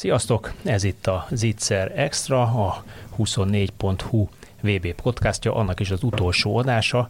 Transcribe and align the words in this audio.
Sziasztok! 0.00 0.52
Ez 0.64 0.84
itt 0.84 1.06
a 1.06 1.26
Zitzer 1.30 1.92
Extra, 1.96 2.42
a 2.42 2.84
24.hu 3.18 4.28
VB 4.60 4.92
podcastja, 5.02 5.54
annak 5.54 5.80
is 5.80 5.90
az 5.90 6.02
utolsó 6.02 6.56
adása. 6.56 7.08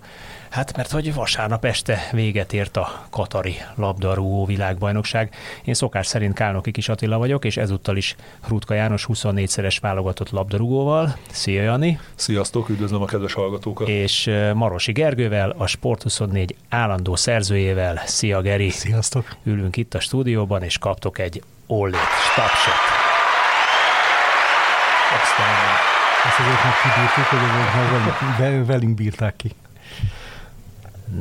Hát 0.48 0.76
mert 0.76 0.90
hogy 0.90 1.14
vasárnap 1.14 1.64
este 1.64 2.08
véget 2.12 2.52
ért 2.52 2.76
a 2.76 3.06
Katari 3.10 3.54
labdarúgó 3.74 4.44
világbajnokság. 4.44 5.34
Én 5.64 5.74
szokás 5.74 6.06
szerint 6.06 6.34
Kálnoki 6.34 6.70
Kis 6.70 6.88
Attila 6.88 7.18
vagyok, 7.18 7.44
és 7.44 7.56
ezúttal 7.56 7.96
is 7.96 8.16
Rutka 8.48 8.74
János 8.74 9.06
24-szeres 9.12 9.76
válogatott 9.80 10.30
labdarúgóval. 10.30 11.16
Szia 11.30 11.62
Jani! 11.62 12.00
Sziasztok, 12.14 12.68
üdvözlöm 12.68 13.02
a 13.02 13.06
kedves 13.06 13.32
hallgatókat! 13.32 13.88
És 13.88 14.30
Marosi 14.54 14.92
Gergővel, 14.92 15.50
a 15.50 15.64
Sport24 15.64 16.48
állandó 16.68 17.16
szerzőjével. 17.16 18.02
Szia 18.04 18.40
Geri! 18.40 18.70
Sziasztok! 18.70 19.36
Ülünk 19.42 19.76
itt 19.76 19.94
a 19.94 20.00
stúdióban, 20.00 20.62
és 20.62 20.78
kaptok 20.78 21.18
egy 21.18 21.42
Ollit 21.72 21.96
tapsot. 22.36 22.82
Aztán 25.22 25.54
ezt 26.26 26.38
azért 26.38 26.64
meg 26.64 26.72
kibírtuk, 26.82 27.24
hogy 27.24 28.38
velünk, 28.38 28.66
velünk 28.66 28.94
bírták 28.94 29.36
ki. 29.36 29.52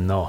No, 0.05 0.25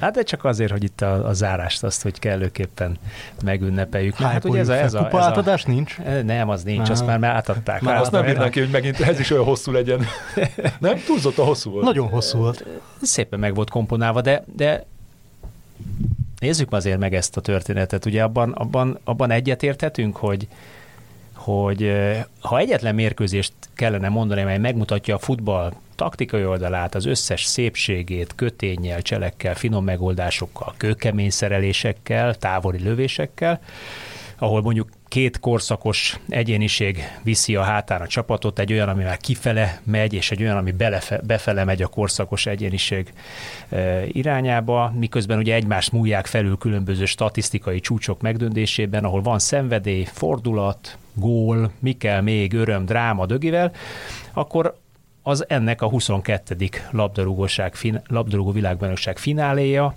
hát 0.00 0.14
de 0.14 0.22
csak 0.22 0.44
azért, 0.44 0.70
hogy 0.70 0.84
itt 0.84 1.00
a, 1.00 1.28
a 1.28 1.32
zárást 1.32 1.82
azt, 1.82 2.02
hogy 2.02 2.18
kellőképpen 2.18 2.96
megünnepeljük. 3.44 4.14
Hát, 4.14 4.32
hát 4.32 4.44
ugye 4.44 4.58
ez 4.58 4.68
a, 4.68 4.74
ez 4.74 4.94
a, 4.94 5.08
ez 5.12 5.24
átadás 5.24 5.62
nincs? 5.62 5.98
Nem, 6.24 6.48
az 6.48 6.62
nincs, 6.62 6.88
azt 6.88 7.06
már, 7.06 7.18
már 7.18 7.34
átadták. 7.34 7.80
Már 7.80 7.96
azt 7.96 8.10
nem 8.10 8.24
bírnánk 8.24 8.50
ki, 8.50 8.60
hogy 8.60 8.70
megint 8.70 9.00
ez 9.00 9.20
is 9.20 9.30
olyan 9.30 9.44
hosszú 9.44 9.72
legyen. 9.72 10.06
nem? 10.78 11.00
a 11.36 11.42
hosszú 11.42 11.70
volt. 11.70 11.84
Nagyon 11.84 12.08
hosszú 12.08 12.38
volt. 12.38 12.64
Szépen 13.02 13.38
meg 13.38 13.54
volt 13.54 13.70
komponálva, 13.70 14.20
de, 14.20 14.44
de 14.56 14.86
nézzük 16.42 16.72
azért 16.72 16.98
meg 16.98 17.14
ezt 17.14 17.36
a 17.36 17.40
történetet. 17.40 18.04
Ugye 18.04 18.22
abban, 18.22 18.52
abban, 18.52 18.98
abban 19.04 19.30
egyetérthetünk, 19.30 20.16
hogy, 20.16 20.48
hogy 21.34 21.92
ha 22.40 22.58
egyetlen 22.58 22.94
mérkőzést 22.94 23.52
kellene 23.74 24.08
mondani, 24.08 24.42
mely 24.42 24.58
megmutatja 24.58 25.14
a 25.14 25.18
futball 25.18 25.72
taktikai 25.94 26.44
oldalát, 26.44 26.94
az 26.94 27.04
összes 27.04 27.44
szépségét, 27.44 28.34
kötényel, 28.34 29.02
cselekkel, 29.02 29.54
finom 29.54 29.84
megoldásokkal, 29.84 30.74
kőkemény 30.76 31.30
szerelésekkel, 31.30 32.34
távoli 32.34 32.82
lövésekkel, 32.82 33.60
ahol 34.38 34.62
mondjuk 34.62 34.88
két 35.12 35.40
korszakos 35.40 36.18
egyéniség 36.28 37.02
viszi 37.22 37.56
a 37.56 37.62
hátán 37.62 38.00
a 38.00 38.06
csapatot, 38.06 38.58
egy 38.58 38.72
olyan, 38.72 38.88
ami 38.88 39.02
már 39.02 39.16
kifele 39.16 39.80
megy, 39.84 40.12
és 40.12 40.30
egy 40.30 40.42
olyan, 40.42 40.56
ami 40.56 40.70
belefe, 40.70 41.20
befele 41.24 41.64
megy 41.64 41.82
a 41.82 41.86
korszakos 41.86 42.46
egyéniség 42.46 43.12
irányába, 44.06 44.92
miközben 44.98 45.38
ugye 45.38 45.54
egymást 45.54 45.92
múlják 45.92 46.26
felül 46.26 46.56
különböző 46.56 47.04
statisztikai 47.04 47.80
csúcsok 47.80 48.20
megdöntésében, 48.20 49.04
ahol 49.04 49.22
van 49.22 49.38
szenvedély, 49.38 50.04
fordulat, 50.12 50.98
gól, 51.14 51.72
mi 51.78 51.92
kell 51.92 52.20
még, 52.20 52.52
öröm, 52.52 52.84
dráma 52.84 53.26
dögivel, 53.26 53.72
akkor 54.32 54.76
az 55.22 55.44
ennek 55.48 55.82
a 55.82 55.88
22. 55.88 56.68
labdarúgóság, 56.90 57.74
labdarúgó 58.06 58.50
világbajnokság 58.50 59.18
fináléja, 59.18 59.94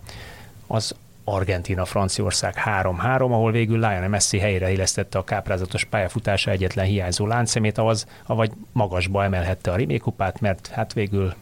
az 0.68 0.96
Argentina-Franciaország 1.28 2.56
3-3, 2.66 3.20
ahol 3.20 3.52
végül 3.52 3.80
Lionel 3.80 4.10
Messi 4.10 4.40
helyre 4.40 4.72
illesztette 4.72 5.18
a 5.18 5.24
káprázatos 5.24 5.84
pályafutása 5.84 6.52
egyetlen 6.52 6.86
hiányzó 6.86 7.26
láncszemét, 7.28 7.78
avaz, 7.78 8.08
avagy 8.26 8.52
magasba 8.72 9.24
emelhette 9.24 9.72
a 9.72 9.76
rimékupát, 9.76 10.40
mert 10.40 10.68
hát 10.68 10.94
végül 10.94 11.34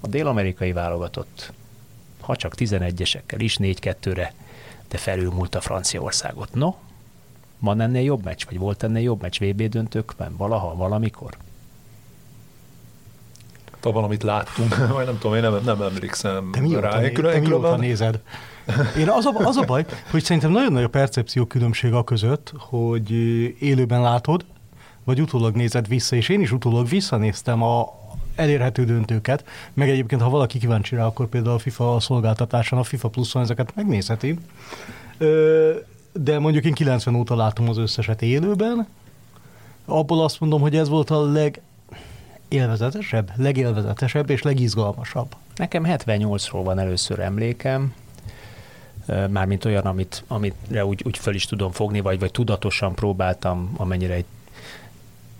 a 0.00 0.06
dél-amerikai 0.06 0.72
válogatott, 0.72 1.52
ha 2.20 2.36
csak 2.36 2.54
11-esekkel 2.56 3.38
is 3.38 3.56
4-2-re, 3.60 4.32
de 4.88 4.98
felülmúlt 4.98 5.54
a 5.54 5.60
Franciaországot. 5.60 6.54
No, 6.54 6.74
van 7.58 7.80
ennél 7.80 8.02
jobb 8.02 8.24
meccs, 8.24 8.44
vagy 8.44 8.58
volt 8.58 8.82
ennél 8.82 9.02
jobb 9.02 9.22
meccs 9.22 9.38
VB 9.40 9.62
döntőkben, 9.62 10.36
valaha, 10.36 10.74
valamikor? 10.74 11.36
Ha 13.80 13.92
valamit 13.92 14.22
láttunk, 14.22 14.76
vagy 14.96 15.06
nem 15.06 15.18
tudom, 15.18 15.36
én 15.36 15.42
nem, 15.42 15.60
nem 15.64 15.82
emlékszem 15.82 16.50
te 16.52 16.60
mióta, 16.60 16.80
rá. 16.80 16.98
Né, 16.98 17.10
te 17.10 17.40
mióta 17.40 17.76
nézed? 17.76 18.20
Én 18.98 19.08
az 19.08 19.26
a, 19.26 19.32
az 19.34 19.56
a 19.56 19.64
baj, 19.64 19.84
hogy 20.10 20.24
szerintem 20.24 20.50
nagyon 20.50 20.72
nagy 20.72 20.82
a 20.82 20.88
percepció 20.88 21.44
különbség 21.44 21.92
a 21.92 22.04
között, 22.04 22.52
hogy 22.56 23.10
élőben 23.62 24.02
látod, 24.02 24.44
vagy 25.04 25.20
utólag 25.20 25.54
nézed 25.54 25.88
vissza, 25.88 26.16
és 26.16 26.28
én 26.28 26.40
is 26.40 26.52
utólag 26.52 26.88
visszanéztem 26.88 27.62
a 27.62 28.02
elérhető 28.34 28.84
döntőket, 28.84 29.44
meg 29.72 29.90
egyébként, 29.90 30.20
ha 30.20 30.28
valaki 30.28 30.58
kíváncsi 30.58 30.94
rá, 30.94 31.04
akkor 31.04 31.26
például 31.26 31.54
a 31.54 31.58
FIFA 31.58 32.00
szolgáltatáson, 32.00 32.78
a 32.78 32.82
FIFA 32.82 33.08
pluszon 33.08 33.42
ezeket 33.42 33.74
megnézheti. 33.74 34.38
De 36.12 36.38
mondjuk 36.38 36.64
én 36.64 36.72
90 36.72 37.14
óta 37.14 37.36
látom 37.36 37.68
az 37.68 37.78
összeset 37.78 38.22
élőben, 38.22 38.86
abból 39.84 40.22
azt 40.22 40.40
mondom, 40.40 40.60
hogy 40.60 40.76
ez 40.76 40.88
volt 40.88 41.10
a 41.10 41.32
leg 41.32 41.60
élvezetesebb, 42.48 43.30
legélvezetesebb 43.36 44.30
és 44.30 44.42
legizgalmasabb. 44.42 45.34
Nekem 45.56 45.84
78-ról 45.86 46.60
van 46.64 46.78
először 46.78 47.18
emlékem, 47.18 47.94
mármint 49.30 49.64
olyan, 49.64 49.84
amit, 49.84 50.24
amire 50.26 50.86
úgy, 50.86 51.02
úgy 51.04 51.18
föl 51.18 51.34
is 51.34 51.46
tudom 51.46 51.72
fogni, 51.72 52.00
vagy, 52.00 52.18
vagy 52.18 52.30
tudatosan 52.30 52.94
próbáltam, 52.94 53.74
amennyire 53.76 54.14
egy 54.14 54.24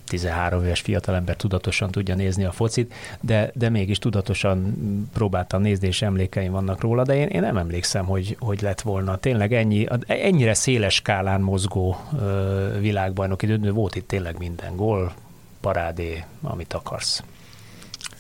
13 0.05 0.65
éves 0.65 0.81
fiatalember 0.81 1.37
tudatosan 1.37 1.91
tudja 1.91 2.15
nézni 2.15 2.45
a 2.45 2.53
focit, 2.53 2.95
de, 3.21 3.51
de 3.55 3.69
mégis 3.69 3.99
tudatosan 3.99 4.75
próbáltam 5.13 5.63
nézni, 5.63 5.87
és 5.87 6.03
emlékeim 6.03 6.53
vannak 6.53 6.81
róla, 6.81 7.03
de 7.03 7.17
én, 7.17 7.27
én 7.27 7.41
nem 7.41 7.57
emlékszem, 7.57 8.05
hogy, 8.05 8.37
hogy 8.41 8.61
lett 8.63 8.81
volna 8.81 9.17
tényleg 9.17 9.53
ennyi, 9.53 9.87
ennyire 10.07 10.55
széles 10.55 10.95
skálán 10.95 11.41
mozgó 11.41 11.97
ö, 12.21 12.79
világbajnoki 12.81 13.47
döntő, 13.47 13.73
volt 13.73 13.97
itt 13.97 14.09
tényleg 14.09 14.39
minden 14.39 14.77
gól, 14.77 15.13
parádé, 15.61 16.25
amit 16.43 16.73
akarsz. 16.73 17.23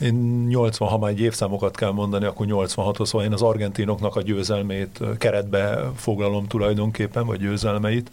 Én 0.00 0.47
80, 0.49 0.88
ha 0.88 0.99
már 0.99 1.10
egy 1.10 1.21
évszámokat 1.21 1.77
kell 1.77 1.91
mondani, 1.91 2.25
akkor 2.25 2.47
86-hoz, 2.49 3.09
szóval 3.09 3.27
én 3.27 3.32
az 3.32 3.43
argentinoknak 3.43 4.16
a 4.16 4.22
győzelmét 4.22 5.00
keretbe 5.19 5.91
foglalom 5.97 6.47
tulajdonképpen, 6.47 7.27
vagy 7.27 7.38
győzelmeit, 7.38 8.10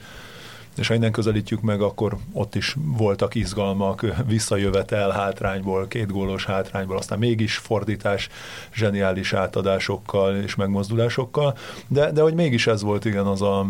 és 0.77 0.87
ha 0.87 0.93
innen 0.93 1.11
közelítjük 1.11 1.61
meg, 1.61 1.81
akkor 1.81 2.17
ott 2.33 2.55
is 2.55 2.75
voltak 2.97 3.35
izgalmak, 3.35 4.05
visszajövetel 4.27 5.09
hátrányból, 5.09 5.87
két 5.87 6.11
gólos 6.11 6.45
hátrányból, 6.45 6.97
aztán 6.97 7.19
mégis 7.19 7.57
fordítás, 7.57 8.29
zseniális 8.73 9.33
átadásokkal 9.33 10.35
és 10.35 10.55
megmozdulásokkal, 10.55 11.57
de, 11.87 12.11
de 12.11 12.21
hogy 12.21 12.33
mégis 12.33 12.67
ez 12.67 12.81
volt 12.81 13.05
igen 13.05 13.25
az 13.25 13.41
a, 13.41 13.65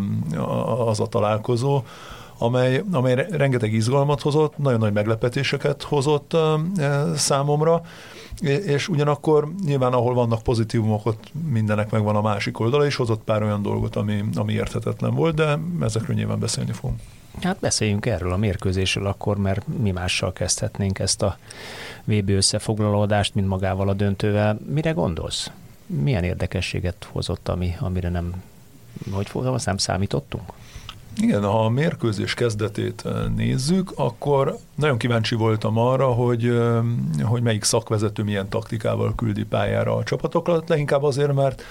az 0.86 1.00
a 1.00 1.06
találkozó, 1.06 1.82
amely, 2.42 2.82
amely 2.92 3.26
rengeteg 3.30 3.72
izgalmat 3.72 4.20
hozott, 4.20 4.58
nagyon 4.58 4.78
nagy 4.78 4.92
meglepetéseket 4.92 5.82
hozott 5.82 6.36
számomra, 7.16 7.82
és 8.40 8.88
ugyanakkor 8.88 9.48
nyilván 9.64 9.92
ahol 9.92 10.14
vannak 10.14 10.42
pozitívumok, 10.42 11.06
ott 11.06 11.32
mindenek 11.48 11.90
megvan 11.90 12.16
a 12.16 12.20
másik 12.20 12.60
oldala, 12.60 12.86
és 12.86 12.96
hozott 12.96 13.22
pár 13.24 13.42
olyan 13.42 13.62
dolgot, 13.62 13.96
ami, 13.96 14.24
ami 14.34 14.52
érthetetlen 14.52 15.14
volt, 15.14 15.34
de 15.34 15.58
ezekről 15.80 16.16
nyilván 16.16 16.38
beszélni 16.38 16.72
fogunk. 16.72 17.00
Hát 17.40 17.58
beszéljünk 17.60 18.06
erről 18.06 18.32
a 18.32 18.36
mérkőzésről 18.36 19.06
akkor, 19.06 19.36
mert 19.36 19.66
mi 19.82 19.90
mással 19.90 20.32
kezdhetnénk 20.32 20.98
ezt 20.98 21.22
a 21.22 21.38
VB 22.04 22.28
összefoglalódást, 22.28 23.34
mint 23.34 23.48
magával 23.48 23.88
a 23.88 23.92
döntővel. 23.92 24.58
Mire 24.72 24.90
gondolsz? 24.90 25.50
Milyen 25.86 26.24
érdekességet 26.24 27.08
hozott, 27.12 27.48
ami, 27.48 27.74
amire 27.80 28.08
nem, 28.08 28.42
hogy 29.10 29.30
nem 29.64 29.76
számítottunk? 29.76 30.52
Igen, 31.20 31.42
ha 31.42 31.64
a 31.64 31.68
mérkőzés 31.68 32.34
kezdetét 32.34 33.04
nézzük, 33.36 33.92
akkor 33.94 34.56
nagyon 34.74 34.98
kíváncsi 34.98 35.34
voltam 35.34 35.78
arra, 35.78 36.06
hogy, 36.06 36.60
hogy 37.22 37.42
melyik 37.42 37.64
szakvezető 37.64 38.22
milyen 38.22 38.48
taktikával 38.48 39.14
küldi 39.14 39.44
pályára 39.44 39.96
a 39.96 40.02
csapatokat, 40.02 40.68
leginkább 40.68 41.02
azért, 41.02 41.34
mert 41.34 41.62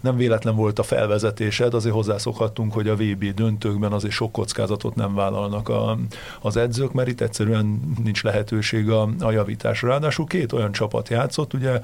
nem 0.00 0.16
véletlen 0.16 0.56
volt 0.56 0.78
a 0.78 0.82
felvezetésed, 0.82 1.74
azért 1.74 1.94
hozzászokhattunk, 1.94 2.72
hogy 2.72 2.88
a 2.88 2.96
VB 2.96 3.24
döntőkben 3.34 3.92
azért 3.92 4.12
sok 4.12 4.32
kockázatot 4.32 4.94
nem 4.94 5.14
vállalnak 5.14 5.68
a, 5.68 5.98
az 6.40 6.56
edzők, 6.56 6.92
mert 6.92 7.08
itt 7.08 7.20
egyszerűen 7.20 7.80
nincs 8.04 8.22
lehetőség 8.22 8.90
a, 8.90 9.08
a 9.20 9.30
javításra. 9.30 9.88
Ráadásul 9.88 10.26
két 10.26 10.52
olyan 10.52 10.72
csapat 10.72 11.08
játszott, 11.08 11.54
ugye 11.54 11.80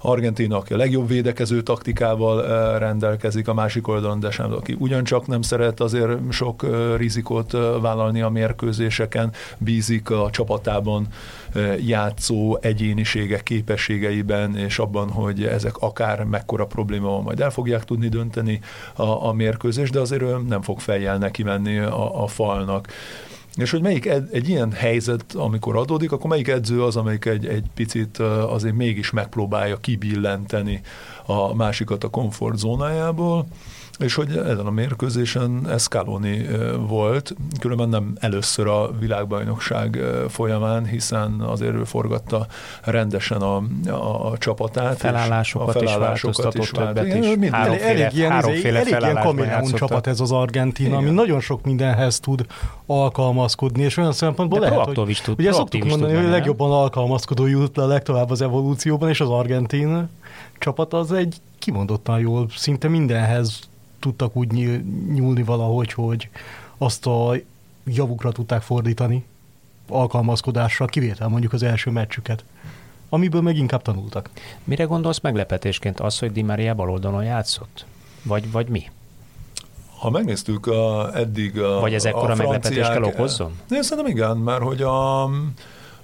Argentina, 0.00 0.56
aki 0.56 0.72
a 0.72 0.76
legjobb 0.76 1.08
védekező 1.08 1.62
taktikával 1.62 2.78
rendelkezik, 2.78 3.48
a 3.48 3.54
másik 3.54 3.88
oldalon 3.88 4.20
Desem, 4.20 4.52
aki 4.52 4.76
ugyancsak 4.78 5.26
nem 5.26 5.42
szeret 5.42 5.80
azért 5.80 6.10
sok 6.30 6.66
rizikót 6.96 7.52
vállalni 7.80 8.20
a 8.20 8.28
mérkőzéseken, 8.28 9.32
bízik 9.58 10.10
a 10.10 10.30
csapatában 10.30 11.06
játszó 11.86 12.58
egyéniségek 12.60 13.42
képességeiben, 13.42 14.56
és 14.56 14.78
abban, 14.78 15.10
hogy 15.10 15.44
ezek 15.44 15.76
akár 15.76 16.24
mekkora 16.24 16.66
probléma 16.66 17.08
van, 17.08 17.22
majd 17.22 17.40
el 17.40 17.50
fogják 17.50 17.84
tudni 17.84 18.08
dönteni 18.08 18.60
a, 18.94 19.26
a 19.26 19.32
mérkőzést, 19.32 19.92
de 19.92 20.00
azért 20.00 20.22
ő 20.22 20.36
nem 20.48 20.62
fog 20.62 20.80
fejjel 20.80 21.18
neki 21.18 21.42
menni 21.42 21.78
a, 21.78 22.22
a 22.22 22.26
falnak. 22.26 22.86
És 23.58 23.70
hogy 23.70 23.82
melyik 23.82 24.06
ed, 24.06 24.28
egy 24.32 24.48
ilyen 24.48 24.72
helyzet, 24.72 25.34
amikor 25.34 25.76
adódik, 25.76 26.12
akkor 26.12 26.30
melyik 26.30 26.48
edző 26.48 26.82
az, 26.82 26.96
amelyik 26.96 27.24
egy, 27.24 27.46
egy 27.46 27.64
picit 27.74 28.18
azért 28.18 28.74
mégis 28.74 29.10
megpróbálja 29.10 29.76
kibillenteni 29.76 30.80
a 31.26 31.54
másikat 31.54 32.04
a 32.04 32.08
komfortzónájából, 32.08 33.46
és 33.98 34.14
hogy 34.14 34.36
ezen 34.36 34.66
a 34.66 34.70
mérkőzésen 34.70 35.68
Escaloni 35.70 36.46
volt, 36.86 37.34
különben 37.60 37.88
nem 37.88 38.16
először 38.20 38.66
a 38.66 38.90
világbajnokság 38.98 39.98
folyamán, 40.28 40.86
hiszen 40.86 41.40
azért 41.40 41.74
ő 41.74 41.84
forgatta 41.84 42.46
rendesen 42.84 43.40
a, 43.40 43.62
a, 43.86 44.30
a 44.30 44.38
csapatát. 44.38 44.96
Felállásokat, 44.98 45.68
a 45.68 45.78
felállásokat 45.78 46.54
is 46.54 46.70
változtatott 46.70 47.06
is. 47.06 47.26
Is. 47.40 47.50
Háromféle, 47.50 47.88
elég 47.88 48.18
ilyen, 48.18 48.30
háromféle 48.30 48.78
elég 48.78 48.96
ilyen 49.00 49.20
kamerún 49.22 49.72
csapat 49.72 50.06
ez 50.06 50.20
az 50.20 50.32
Argentina, 50.32 50.96
ami 50.96 51.10
nagyon 51.10 51.40
sok 51.40 51.64
mindenhez 51.64 52.20
tud 52.20 52.46
alkalmazkodni, 52.86 53.82
és 53.82 53.96
olyan 53.96 54.12
szempontból 54.12 54.58
De 54.58 54.68
lehet, 54.68 54.94
hogy 54.94 55.08
is 55.08 55.20
tud, 55.20 55.38
ugye 55.38 55.52
szoktuk 55.52 55.84
mondani, 55.84 56.14
hogy 56.14 56.24
a 56.24 56.28
legjobban 56.28 56.70
alkalmazkodó 56.70 57.46
jut 57.46 57.76
le 57.76 57.84
legtovább 57.84 58.30
az 58.30 58.40
evolúcióban, 58.40 59.08
és 59.08 59.20
az 59.20 59.28
argentin 59.28 60.08
csapat 60.58 60.92
az 60.92 61.12
egy 61.12 61.36
kimondottan 61.58 62.18
jól, 62.18 62.46
szinte 62.56 62.88
mindenhez 62.88 63.60
tudtak 64.00 64.36
úgy 64.36 64.52
nyúlni 65.12 65.42
valahogy, 65.42 65.92
hogy 65.92 66.28
azt 66.78 67.06
a 67.06 67.34
javukra 67.84 68.32
tudták 68.32 68.62
fordítani 68.62 69.24
alkalmazkodásra, 69.88 70.86
kivétel 70.86 71.28
mondjuk 71.28 71.52
az 71.52 71.62
első 71.62 71.90
meccsüket, 71.90 72.44
amiből 73.08 73.40
meg 73.40 73.56
inkább 73.56 73.82
tanultak. 73.82 74.30
Mire 74.64 74.84
gondolsz 74.84 75.20
meglepetésként 75.20 76.00
az, 76.00 76.18
hogy 76.18 76.32
Di 76.32 76.42
Maria 76.42 76.74
baloldalon 76.74 77.24
játszott? 77.24 77.84
Vagy, 78.22 78.50
vagy 78.50 78.68
mi? 78.68 78.90
Ha 79.98 80.10
megnéztük 80.10 80.66
a, 80.66 81.16
eddig 81.16 81.60
a 81.60 81.80
Vagy 81.80 81.94
ez 81.94 82.04
ekkora 82.04 82.34
meglepetést 82.34 82.92
kell 82.92 83.02
okozzon? 83.02 83.58
Én 83.70 83.82
szerintem 83.82 84.12
igen, 84.12 84.36
mert 84.36 84.62
hogy 84.62 84.82
a, 84.82 85.30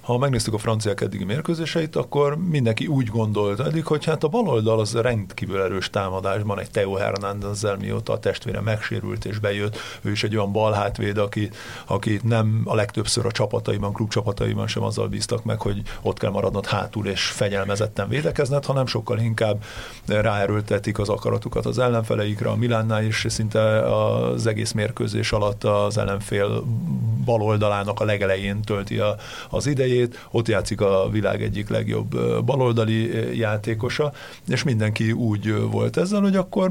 ha 0.05 0.19
megnéztük 0.19 0.55
a 0.55 0.59
franciák 0.59 1.01
eddigi 1.01 1.25
mérkőzéseit, 1.25 1.97
akkor 1.97 2.37
mindenki 2.37 2.87
úgy 2.87 3.07
gondolt 3.07 3.61
eddig, 3.61 3.85
hogy 3.85 4.05
hát 4.05 4.25
a 4.25 4.29
baloldal 4.29 4.81
az 4.81 4.95
rendkívül 4.95 5.61
erős 5.61 5.91
támadásban 5.91 6.61
egy 6.61 6.71
Teo 6.71 6.95
Hernándezzel, 6.95 7.77
mióta 7.77 8.13
a 8.13 8.19
testvére 8.19 8.61
megsérült 8.61 9.25
és 9.25 9.39
bejött, 9.39 9.79
ő 10.03 10.11
is 10.11 10.25
egy 10.25 10.37
olyan 10.37 10.53
balhátvéd, 10.53 11.19
aki, 11.19 11.51
aki 11.87 12.21
nem 12.23 12.63
a 12.65 12.75
legtöbbször 12.75 13.27
a 13.27 13.33
csapataiban, 13.33 13.93
klubcsapataiban 13.93 14.67
sem 14.67 14.83
azzal 14.83 15.09
bíztak 15.09 15.45
meg, 15.45 15.61
hogy 15.61 15.83
ott 16.03 16.19
kell 16.19 16.31
maradnod 16.31 16.67
hátul 16.67 17.07
és 17.07 17.25
fegyelmezetten 17.25 18.09
védekezned, 18.09 18.65
hanem 18.65 18.87
sokkal 18.87 19.19
inkább 19.19 19.65
ráerőltetik 20.07 20.99
az 20.99 21.09
akaratukat 21.09 21.67
az 21.67 21.79
ellenfeleikre, 21.79 22.49
a 22.49 22.57
Milánnál 22.57 23.05
is 23.05 23.27
szinte 23.29 23.95
az 23.95 24.47
egész 24.47 24.73
mérkőzés 24.73 25.33
alatt 25.33 25.65
az 25.65 25.99
ellenfél 25.99 26.65
baloldalának 27.25 28.01
a 28.01 28.05
legelején 28.05 28.63
tölti 28.63 28.99
a, 28.99 29.17
az 29.51 29.67
idejét, 29.67 29.93
idejét, 29.95 30.27
ott 30.31 30.49
játszik 30.49 30.81
a 30.81 31.09
világ 31.11 31.43
egyik 31.43 31.69
legjobb 31.69 32.45
baloldali 32.45 33.11
játékosa, 33.39 34.13
és 34.49 34.63
mindenki 34.63 35.13
úgy 35.13 35.55
volt 35.71 35.97
ezzel, 35.97 36.21
hogy 36.21 36.37
akkor 36.37 36.71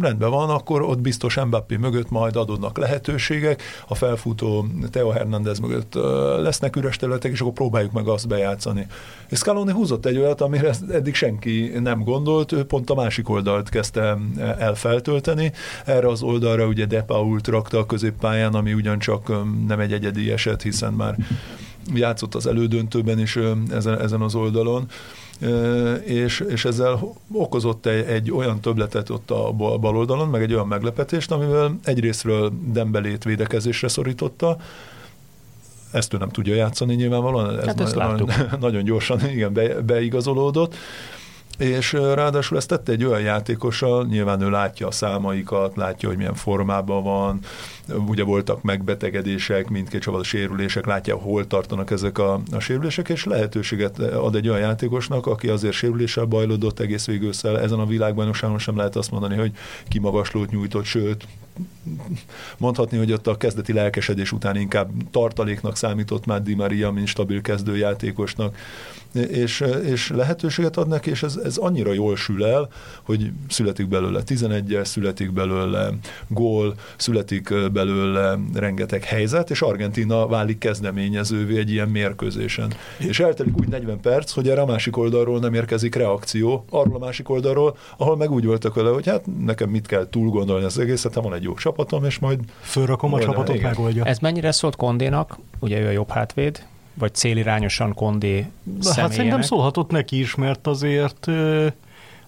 rendben 0.00 0.30
van, 0.30 0.50
akkor 0.50 0.82
ott 0.82 1.00
biztos 1.00 1.36
Mbappé 1.44 1.76
mögött 1.76 2.10
majd 2.10 2.36
adódnak 2.36 2.78
lehetőségek, 2.78 3.62
a 3.88 3.94
felfutó 3.94 4.66
Teo 4.90 5.08
Hernández 5.08 5.58
mögött 5.58 5.94
lesznek 6.42 6.76
üres 6.76 6.96
területek, 6.96 7.32
és 7.32 7.40
akkor 7.40 7.52
próbáljuk 7.52 7.92
meg 7.92 8.08
azt 8.08 8.28
bejátszani. 8.28 8.86
És 9.28 9.38
Scaloni 9.38 9.72
húzott 9.72 10.06
egy 10.06 10.18
olyat, 10.18 10.40
amire 10.40 10.74
eddig 10.90 11.14
senki 11.14 11.72
nem 11.80 12.02
gondolt, 12.04 12.52
ő 12.52 12.64
pont 12.64 12.90
a 12.90 12.94
másik 12.94 13.28
oldalt 13.28 13.68
kezdte 13.68 14.18
el 14.58 14.74
feltölteni. 14.74 15.52
Erre 15.84 16.08
az 16.08 16.22
oldalra 16.22 16.66
ugye 16.66 16.86
De 16.86 17.02
Pault 17.02 17.46
rakta 17.46 17.78
a 17.78 17.86
középpályán, 17.86 18.54
ami 18.54 18.72
ugyancsak 18.72 19.28
nem 19.66 19.80
egy 19.80 19.92
egyedi 19.92 20.30
eset, 20.30 20.62
hiszen 20.62 20.92
már 20.92 21.16
játszott 21.94 22.34
az 22.34 22.46
elődöntőben 22.46 23.18
is 23.18 23.38
ezen, 23.70 24.00
ezen 24.00 24.20
az 24.20 24.34
oldalon, 24.34 24.86
és, 26.04 26.44
és 26.48 26.64
ezzel 26.64 27.14
okozott 27.32 27.86
egy, 27.86 28.06
egy 28.06 28.30
olyan 28.30 28.60
töbletet 28.60 29.10
ott 29.10 29.30
a 29.30 29.52
bal 29.52 29.96
oldalon, 29.96 30.28
meg 30.28 30.42
egy 30.42 30.52
olyan 30.52 30.66
meglepetést, 30.66 31.30
amivel 31.30 31.78
egyrésztről 31.84 32.52
Dembelét 32.72 33.24
védekezésre 33.24 33.88
szorította, 33.88 34.56
ezt 35.92 36.14
ő 36.14 36.16
nem 36.16 36.28
tudja 36.28 36.54
játszani 36.54 36.94
nyilvánvalóan, 36.94 37.58
ez 37.58 37.64
hát 37.64 37.94
nagyon, 37.94 38.30
nagyon 38.60 38.84
gyorsan 38.84 39.30
igen, 39.30 39.52
be, 39.52 39.80
beigazolódott, 39.80 40.74
és 41.58 41.92
ráadásul 41.92 42.56
ezt 42.56 42.68
tette 42.68 42.92
egy 42.92 43.04
olyan 43.04 43.20
játékossal, 43.20 44.06
nyilván 44.06 44.40
ő 44.40 44.50
látja 44.50 44.86
a 44.86 44.90
számaikat, 44.90 45.76
látja, 45.76 46.08
hogy 46.08 46.16
milyen 46.16 46.34
formában 46.34 47.02
van, 47.02 47.40
ugye 48.06 48.24
voltak 48.24 48.62
megbetegedések, 48.62 49.68
mindkét 49.68 50.00
csapat 50.00 50.24
sérülések, 50.24 50.86
látja, 50.86 51.16
hol 51.16 51.46
tartanak 51.46 51.90
ezek 51.90 52.18
a, 52.18 52.40
a 52.52 52.58
sérülések, 52.58 53.08
és 53.08 53.24
lehetőséget 53.24 53.98
ad 53.98 54.34
egy 54.34 54.48
olyan 54.48 54.60
játékosnak, 54.60 55.26
aki 55.26 55.48
azért 55.48 55.74
sérüléssel 55.74 56.24
bajlódott 56.24 56.80
egész 56.80 57.06
végül 57.06 57.30
ezen 57.42 57.78
a 57.78 57.86
világbajnokságon 57.86 58.58
sem 58.58 58.76
lehet 58.76 58.96
azt 58.96 59.10
mondani, 59.10 59.36
hogy 59.36 59.52
kimagaslót 59.88 60.50
nyújtott, 60.50 60.84
sőt, 60.84 61.26
mondhatni, 62.58 62.98
hogy 62.98 63.12
ott 63.12 63.26
a 63.26 63.36
kezdeti 63.36 63.72
lelkesedés 63.72 64.32
után 64.32 64.56
inkább 64.56 64.90
tartaléknak 65.10 65.76
számított 65.76 66.26
már 66.26 66.42
Di 66.42 66.54
Maria, 66.54 66.90
mint 66.90 67.06
stabil 67.06 67.40
kezdőjátékosnak, 67.40 68.56
és, 69.12 69.64
és 69.84 70.10
lehetőséget 70.10 70.76
ad 70.76 70.88
neki, 70.88 71.10
és 71.10 71.22
ez, 71.22 71.36
ez 71.44 71.56
annyira 71.56 71.92
jól 71.92 72.16
sül 72.16 72.44
el, 72.44 72.68
hogy 73.02 73.30
születik 73.48 73.88
belőle 73.88 74.22
11-es, 74.26 74.84
születik 74.84 75.32
belőle 75.32 75.90
gól, 76.28 76.74
születik 76.96 77.70
belőle 77.72 78.38
rengeteg 78.54 79.04
helyzet, 79.04 79.50
és 79.50 79.62
Argentina 79.62 80.26
válik 80.26 80.58
kezdeményezővé 80.58 81.58
egy 81.58 81.70
ilyen 81.70 81.88
mérkőzésen. 81.88 82.72
És 82.96 83.20
eltelik 83.20 83.58
úgy 83.58 83.68
40 83.68 84.00
perc, 84.00 84.30
hogy 84.30 84.48
erre 84.48 84.60
a 84.60 84.66
másik 84.66 84.96
oldalról 84.96 85.38
nem 85.38 85.54
érkezik 85.54 85.94
reakció, 85.94 86.64
arról 86.70 86.96
a 86.96 87.04
másik 87.04 87.28
oldalról, 87.28 87.76
ahol 87.96 88.16
meg 88.16 88.30
úgy 88.30 88.44
voltak 88.44 88.74
vele, 88.74 88.90
hogy 88.90 89.06
hát 89.06 89.24
nekem 89.44 89.70
mit 89.70 89.86
kell 89.86 90.08
túl 90.10 90.28
gondolni 90.28 90.64
az 90.64 90.78
egészet, 90.78 91.14
ha 91.14 91.20
van 91.20 91.34
egy 91.34 91.47
jó 91.48 91.54
csapatom, 91.54 92.04
és 92.04 92.18
majd... 92.18 92.40
Fölrakom 92.60 93.14
a 93.14 93.20
csapatot, 93.20 93.54
igen. 93.54 93.68
megoldja. 93.68 94.04
Ez 94.04 94.18
mennyire 94.18 94.52
szólt 94.52 94.76
Kondénak, 94.76 95.38
ugye 95.58 95.80
ő 95.80 95.86
a 95.86 95.90
jobb 95.90 96.10
hátvéd, 96.10 96.66
vagy 96.94 97.14
célirányosan 97.14 97.94
Kondé 97.94 98.46
Hát 98.96 99.12
szerintem 99.12 99.42
szólhatott 99.42 99.90
neki 99.90 100.18
is, 100.18 100.34
mert 100.34 100.66
azért 100.66 101.26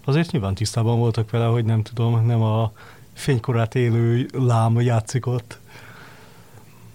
azért 0.05 0.31
nyilván 0.31 0.55
tisztában 0.55 0.99
voltak 0.99 1.31
vele, 1.31 1.45
hogy 1.45 1.65
nem 1.65 1.83
tudom, 1.83 2.27
nem 2.27 2.43
a 2.43 2.73
fénykorát 3.13 3.75
élő 3.75 4.29
lám 4.33 4.81
játszik 4.81 5.27
ott. 5.27 5.59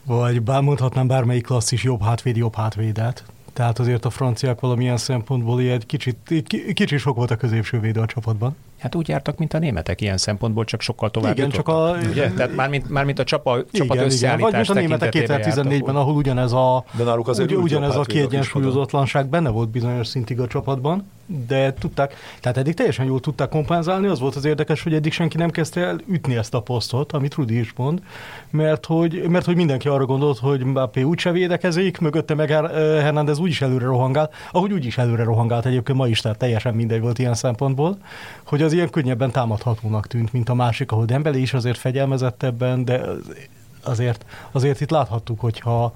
Vagy 0.03 0.41
bár 0.41 0.61
mondhatnám 0.61 1.07
bármelyik 1.07 1.43
klasszis 1.43 1.83
jobb 1.83 2.03
hátvéd, 2.03 2.35
jobb 2.35 2.55
hátvédet. 2.55 3.23
Tehát 3.53 3.79
azért 3.79 4.05
a 4.05 4.09
franciák 4.09 4.59
valamilyen 4.59 4.97
szempontból 4.97 5.61
ilyen 5.61 5.81
kicsit, 5.85 6.43
kicsit 6.73 6.99
sok 6.99 7.15
volt 7.15 7.31
a 7.31 7.35
középső 7.35 7.79
védő 7.79 7.99
a 7.99 8.05
csapatban. 8.05 8.55
Hát 8.79 8.95
úgy 8.95 9.07
jártak, 9.07 9.37
mint 9.37 9.53
a 9.53 9.59
németek 9.59 10.01
ilyen 10.01 10.17
szempontból, 10.17 10.63
csak 10.63 10.81
sokkal 10.81 11.11
tovább 11.11 11.37
Igen, 11.37 11.49
csak 11.49 11.67
a... 11.67 11.97
Ugye? 12.09 12.31
Tehát 12.31 12.55
már 12.55 12.69
mint, 12.69 12.89
már 12.89 13.05
mint 13.05 13.19
a 13.19 13.23
csapa, 13.23 13.63
csapat 13.71 13.95
igen, 13.95 14.05
összeállítás 14.05 14.69
igen. 14.69 14.75
Vagy 14.75 14.89
mint 14.89 15.01
a 15.01 15.05
németek 15.05 15.43
2014-ben, 15.43 15.95
ahol 15.95 16.15
ugyanez 16.15 16.51
a, 16.51 16.83
De 16.97 17.03
náluk 17.03 17.27
azért 17.27 17.51
ugy, 17.51 17.57
ugyanez 17.57 17.95
a 17.95 18.01
kiegyensúlyozatlanság 18.01 19.27
benne 19.27 19.49
volt 19.49 19.69
bizonyos 19.69 20.07
szintig 20.07 20.39
a 20.39 20.47
csapatban, 20.47 21.09
de 21.25 21.73
tudták, 21.73 22.15
tehát 22.41 22.57
eddig 22.57 22.73
teljesen 22.73 23.05
jól 23.05 23.19
tudták 23.19 23.49
kompenzálni, 23.49 24.07
az 24.07 24.19
volt 24.19 24.35
az 24.35 24.45
érdekes, 24.45 24.83
hogy 24.83 24.93
eddig 24.93 25.13
senki 25.13 25.37
nem 25.37 25.49
kezdte 25.49 25.81
el 25.81 25.99
ütni 26.07 26.35
ezt 26.35 26.53
a 26.53 26.61
posztot, 26.61 27.11
amit 27.11 27.33
Rudi 27.33 27.59
is 27.59 27.73
mond, 27.75 28.01
mert 28.49 28.85
hogy, 28.85 29.23
mert 29.29 29.45
hogy 29.45 29.55
mindenki 29.55 29.87
arra 29.87 30.05
gondolt, 30.05 30.37
hogy 30.37 30.63
Mbappé 30.63 31.01
úgyse 31.01 31.31
védekezik, 31.31 31.99
mögötte 31.99 32.33
meg 32.33 32.49
Hernández 32.49 33.39
úgyis 33.39 33.61
előre 33.61 33.85
rohangál, 33.85 34.29
ahogy 34.51 34.71
úgyis 34.71 34.97
előre 34.97 35.23
rohangált 35.23 35.65
egyébként 35.65 35.97
ma 35.97 36.07
is, 36.07 36.21
tehát 36.21 36.37
teljesen 36.37 36.73
mindegy 36.73 37.01
volt 37.01 37.19
ilyen 37.19 37.35
szempontból, 37.35 37.97
hogy 38.43 38.61
az 38.61 38.73
ilyen 38.73 38.89
könnyebben 38.89 39.31
támadhatónak 39.31 40.07
tűnt, 40.07 40.33
mint 40.33 40.49
a 40.49 40.53
másik, 40.53 40.91
ahol 40.91 41.05
Dembele 41.05 41.37
is 41.37 41.53
azért 41.53 41.77
fegyelmezettebben, 41.77 42.85
de 42.85 43.01
azért, 43.83 44.25
azért 44.51 44.81
itt 44.81 44.89
láthattuk, 44.89 45.39
hogyha 45.39 45.93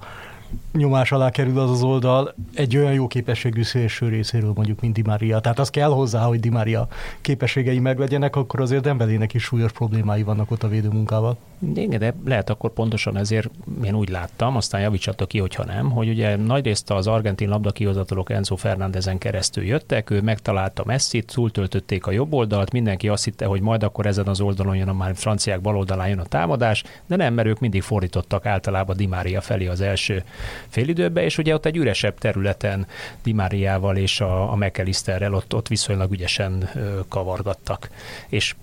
nyomás 0.72 1.12
alá 1.12 1.30
kerül 1.30 1.58
az 1.58 1.70
az 1.70 1.82
oldal 1.82 2.34
egy 2.54 2.76
olyan 2.76 2.92
jó 2.92 3.06
képességű 3.06 3.62
szélső 3.62 4.08
részéről 4.08 4.52
mondjuk, 4.54 4.80
mint 4.80 4.94
Di 4.94 5.02
Maria. 5.02 5.40
Tehát 5.40 5.58
az 5.58 5.70
kell 5.70 5.90
hozzá, 5.90 6.22
hogy 6.22 6.40
Di 6.40 6.48
Maria 6.48 6.88
képességei 7.20 7.78
meglegyenek, 7.78 8.36
akkor 8.36 8.60
azért 8.60 8.82
Dembelének 8.82 9.34
is 9.34 9.42
súlyos 9.42 9.72
problémái 9.72 10.22
vannak 10.22 10.50
ott 10.50 10.62
a 10.62 10.68
védőmunkával. 10.68 11.36
Igen, 11.74 11.98
de 11.98 12.14
lehet 12.24 12.50
akkor 12.50 12.72
pontosan 12.72 13.16
ezért 13.16 13.50
én 13.84 13.94
úgy 13.94 14.08
láttam, 14.08 14.56
aztán 14.56 14.80
javítsatok 14.80 15.28
ki, 15.28 15.38
hogyha 15.38 15.64
nem, 15.64 15.90
hogy 15.90 16.08
ugye 16.08 16.36
nagyrészt 16.36 16.90
az 16.90 17.06
argentin 17.06 17.48
labdakihozatalok 17.48 18.30
Enzo 18.30 18.56
Fernándezen 18.56 19.18
keresztül 19.18 19.64
jöttek, 19.64 20.10
ő 20.10 20.20
megtalálta 20.20 20.82
Messi-t, 20.86 21.32
túltöltötték 21.32 22.06
a 22.06 22.10
jobb 22.10 22.32
oldalt, 22.32 22.72
mindenki 22.72 23.08
azt 23.08 23.24
hitte, 23.24 23.44
hogy 23.44 23.60
majd 23.60 23.82
akkor 23.82 24.06
ezen 24.06 24.26
az 24.26 24.40
oldalon 24.40 24.76
jön 24.76 24.88
a 24.88 24.92
már 24.92 25.16
franciák 25.16 25.60
bal 25.60 25.76
oldalán 25.76 26.08
jön 26.08 26.18
a 26.18 26.24
támadás, 26.24 26.84
de 27.06 27.16
nem, 27.16 27.34
mert 27.34 27.48
ők 27.48 27.58
mindig 27.58 27.82
fordítottak 27.82 28.46
általában 28.46 28.96
Di 28.96 29.06
Maria 29.06 29.40
felé 29.40 29.66
az 29.66 29.80
első 29.80 30.24
félidőbe, 30.70 31.24
és 31.24 31.38
ugye 31.38 31.54
ott 31.54 31.66
egy 31.66 31.76
üresebb 31.76 32.18
területen 32.18 32.86
Di 33.22 33.32
Mariával 33.32 33.96
és 33.96 34.20
a, 34.20 34.52
a 34.52 34.56
McAllisterrel 34.56 35.34
ott, 35.34 35.54
ott 35.54 35.68
viszonylag 35.68 36.12
ügyesen 36.12 36.70
kavargattak. 37.08 37.90
És 38.28 38.54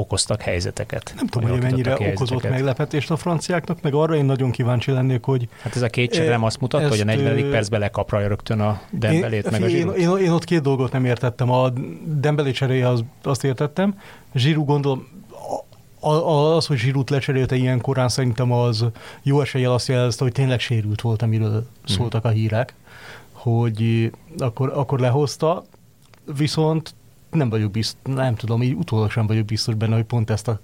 okoztak 0.00 0.42
helyzeteket. 0.42 1.12
Nem 1.16 1.26
tudom, 1.26 1.50
hogy 1.50 1.62
mennyire 1.62 1.96
okozott 2.12 2.48
meglepetést 2.48 3.10
a 3.10 3.16
franciáknak, 3.16 3.82
meg 3.82 3.94
arra 3.94 4.14
én 4.14 4.24
nagyon 4.24 4.50
kíváncsi 4.50 4.90
lennék, 4.90 5.24
hogy... 5.24 5.48
Hát 5.62 5.76
ez 5.76 5.82
a 5.82 5.88
két 5.88 6.16
e, 6.16 6.28
nem 6.28 6.44
azt 6.44 6.60
mutatta, 6.60 6.88
hogy 6.88 7.00
a 7.00 7.04
40. 7.04 7.50
percben 7.50 7.80
lekapra 7.80 8.26
rögtön 8.26 8.60
a 8.60 8.80
Dembelét, 8.90 9.44
én, 9.44 9.50
meg 9.50 9.62
a 9.62 9.66
én, 9.66 9.88
én, 9.88 10.16
én, 10.16 10.30
ott 10.30 10.44
két 10.44 10.62
dolgot 10.62 10.92
nem 10.92 11.04
értettem. 11.04 11.50
A 11.50 11.68
Dembelé 12.04 12.50
cseréje 12.50 12.88
az, 12.88 13.04
azt 13.22 13.44
értettem. 13.44 13.98
Zsirú 14.34 14.64
gondolom, 14.64 15.08
az, 16.00 16.66
hogy 16.66 16.78
Zsirút 16.78 17.10
lecserélte 17.10 17.56
ilyen 17.56 17.80
korán, 17.80 18.08
szerintem 18.08 18.52
az 18.52 18.84
jó 19.22 19.40
eséllyel 19.40 19.72
azt 19.72 19.88
jelezte, 19.88 20.24
hogy 20.24 20.32
tényleg 20.32 20.60
sérült 20.60 21.00
volt, 21.00 21.22
amiről 21.22 21.66
szóltak 21.84 22.24
a 22.24 22.28
hírek, 22.28 22.74
hogy 23.32 24.10
akkor, 24.38 24.72
akkor 24.74 25.00
lehozta, 25.00 25.64
viszont 26.36 26.94
nem 27.30 27.48
vagyok 27.48 27.70
biztos, 27.70 28.14
nem 28.14 28.34
tudom, 28.34 28.62
így 28.62 28.74
utólag 28.74 29.10
sem 29.10 29.26
vagyok 29.26 29.44
biztos 29.44 29.74
benne, 29.74 29.94
hogy 29.94 30.04
pont 30.04 30.30
ezt 30.30 30.48
a 30.48 30.60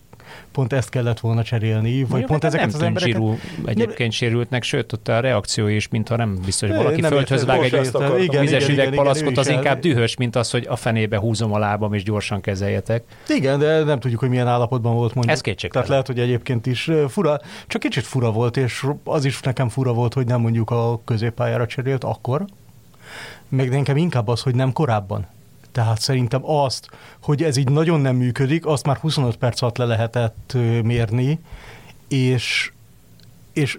pont 0.52 0.72
ezt 0.72 0.88
kellett 0.88 1.20
volna 1.20 1.42
cserélni, 1.42 2.04
vagy 2.04 2.20
ja, 2.20 2.26
pont 2.26 2.44
ezeket 2.44 2.66
nem 2.66 2.74
az 2.76 2.82
embereket... 2.82 3.14
Zsirú 3.14 3.38
egyébként 3.64 4.12
sérültnek, 4.12 4.62
sőt, 4.62 4.92
ott 4.92 5.08
a 5.08 5.20
reakció 5.20 5.66
is, 5.66 5.88
mintha 5.88 6.16
nem 6.16 6.38
biztos, 6.44 6.68
hogy 6.68 6.78
valaki 6.78 7.00
nem 7.00 7.10
földhöz 7.10 7.44
vág 7.44 7.62
egy 7.62 8.22
igen, 8.22 8.40
vizes 8.40 8.68
üveg 8.68 8.94
palaszkot, 8.94 9.38
az 9.38 9.48
inkább 9.48 9.80
dühös, 9.80 10.16
mint 10.16 10.36
az, 10.36 10.50
hogy 10.50 10.66
a 10.68 10.76
fenébe 10.76 11.18
húzom 11.18 11.52
a 11.52 11.58
lábam, 11.58 11.94
és 11.94 12.02
gyorsan 12.02 12.40
kezeljetek. 12.40 13.02
Igen, 13.28 13.58
de 13.58 13.84
nem 13.84 14.00
tudjuk, 14.00 14.20
hogy 14.20 14.28
milyen 14.28 14.48
állapotban 14.48 14.94
volt 14.94 15.14
mondjuk. 15.14 15.36
Ez 15.36 15.40
kétség. 15.40 15.70
Tehát 15.70 15.88
lehet, 15.88 16.06
hogy 16.06 16.20
egyébként 16.20 16.66
is 16.66 16.90
fura, 17.08 17.40
csak 17.66 17.80
kicsit 17.80 18.04
fura 18.04 18.32
volt, 18.32 18.56
és 18.56 18.86
az 19.04 19.24
is 19.24 19.40
nekem 19.40 19.68
fura 19.68 19.92
volt, 19.92 20.14
hogy 20.14 20.26
nem 20.26 20.40
mondjuk 20.40 20.70
a 20.70 21.00
középpályára 21.04 21.66
cserélt 21.66 22.04
akkor, 22.04 22.44
meg 23.48 23.70
nekem 23.70 23.96
inkább 23.96 24.28
az, 24.28 24.40
hogy 24.40 24.54
nem 24.54 24.72
korábban. 24.72 25.26
Tehát 25.76 26.00
szerintem 26.00 26.50
azt, 26.50 26.88
hogy 27.22 27.42
ez 27.42 27.56
így 27.56 27.68
nagyon 27.68 28.00
nem 28.00 28.16
működik, 28.16 28.66
azt 28.66 28.86
már 28.86 28.96
25 28.96 29.36
perc 29.36 29.62
alatt 29.62 29.76
le 29.76 29.84
lehetett 29.84 30.56
mérni, 30.82 31.40
és, 32.08 32.72
és 33.52 33.78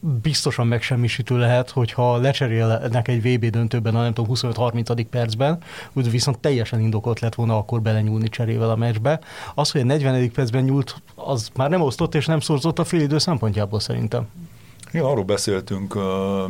biztosan 0.00 0.66
megsemmisítő 0.66 1.38
lehet, 1.38 1.70
hogyha 1.70 2.16
lecserélnek 2.16 3.08
egy 3.08 3.22
VB 3.22 3.44
döntőben 3.44 3.94
a 3.94 4.02
nem 4.02 4.14
tudom 4.14 4.30
25-30. 4.34 5.06
percben, 5.10 5.58
úgy 5.92 6.10
viszont 6.10 6.38
teljesen 6.38 6.80
indokolt 6.80 7.20
lett 7.20 7.34
volna 7.34 7.56
akkor 7.56 7.82
belenyúlni 7.82 8.28
cserével 8.28 8.70
a 8.70 8.76
meccsbe. 8.76 9.20
Az, 9.54 9.70
hogy 9.70 9.80
a 9.80 9.84
40. 9.84 10.32
percben 10.32 10.64
nyúlt, 10.64 11.02
az 11.14 11.50
már 11.54 11.70
nem 11.70 11.80
osztott 11.80 12.14
és 12.14 12.26
nem 12.26 12.40
szorzott 12.40 12.78
a 12.78 12.84
félidő 12.84 13.18
szempontjából 13.18 13.80
szerintem. 13.80 14.28
Ja, 14.92 15.10
arról 15.10 15.24
beszéltünk 15.24 15.94
uh, 15.94 16.02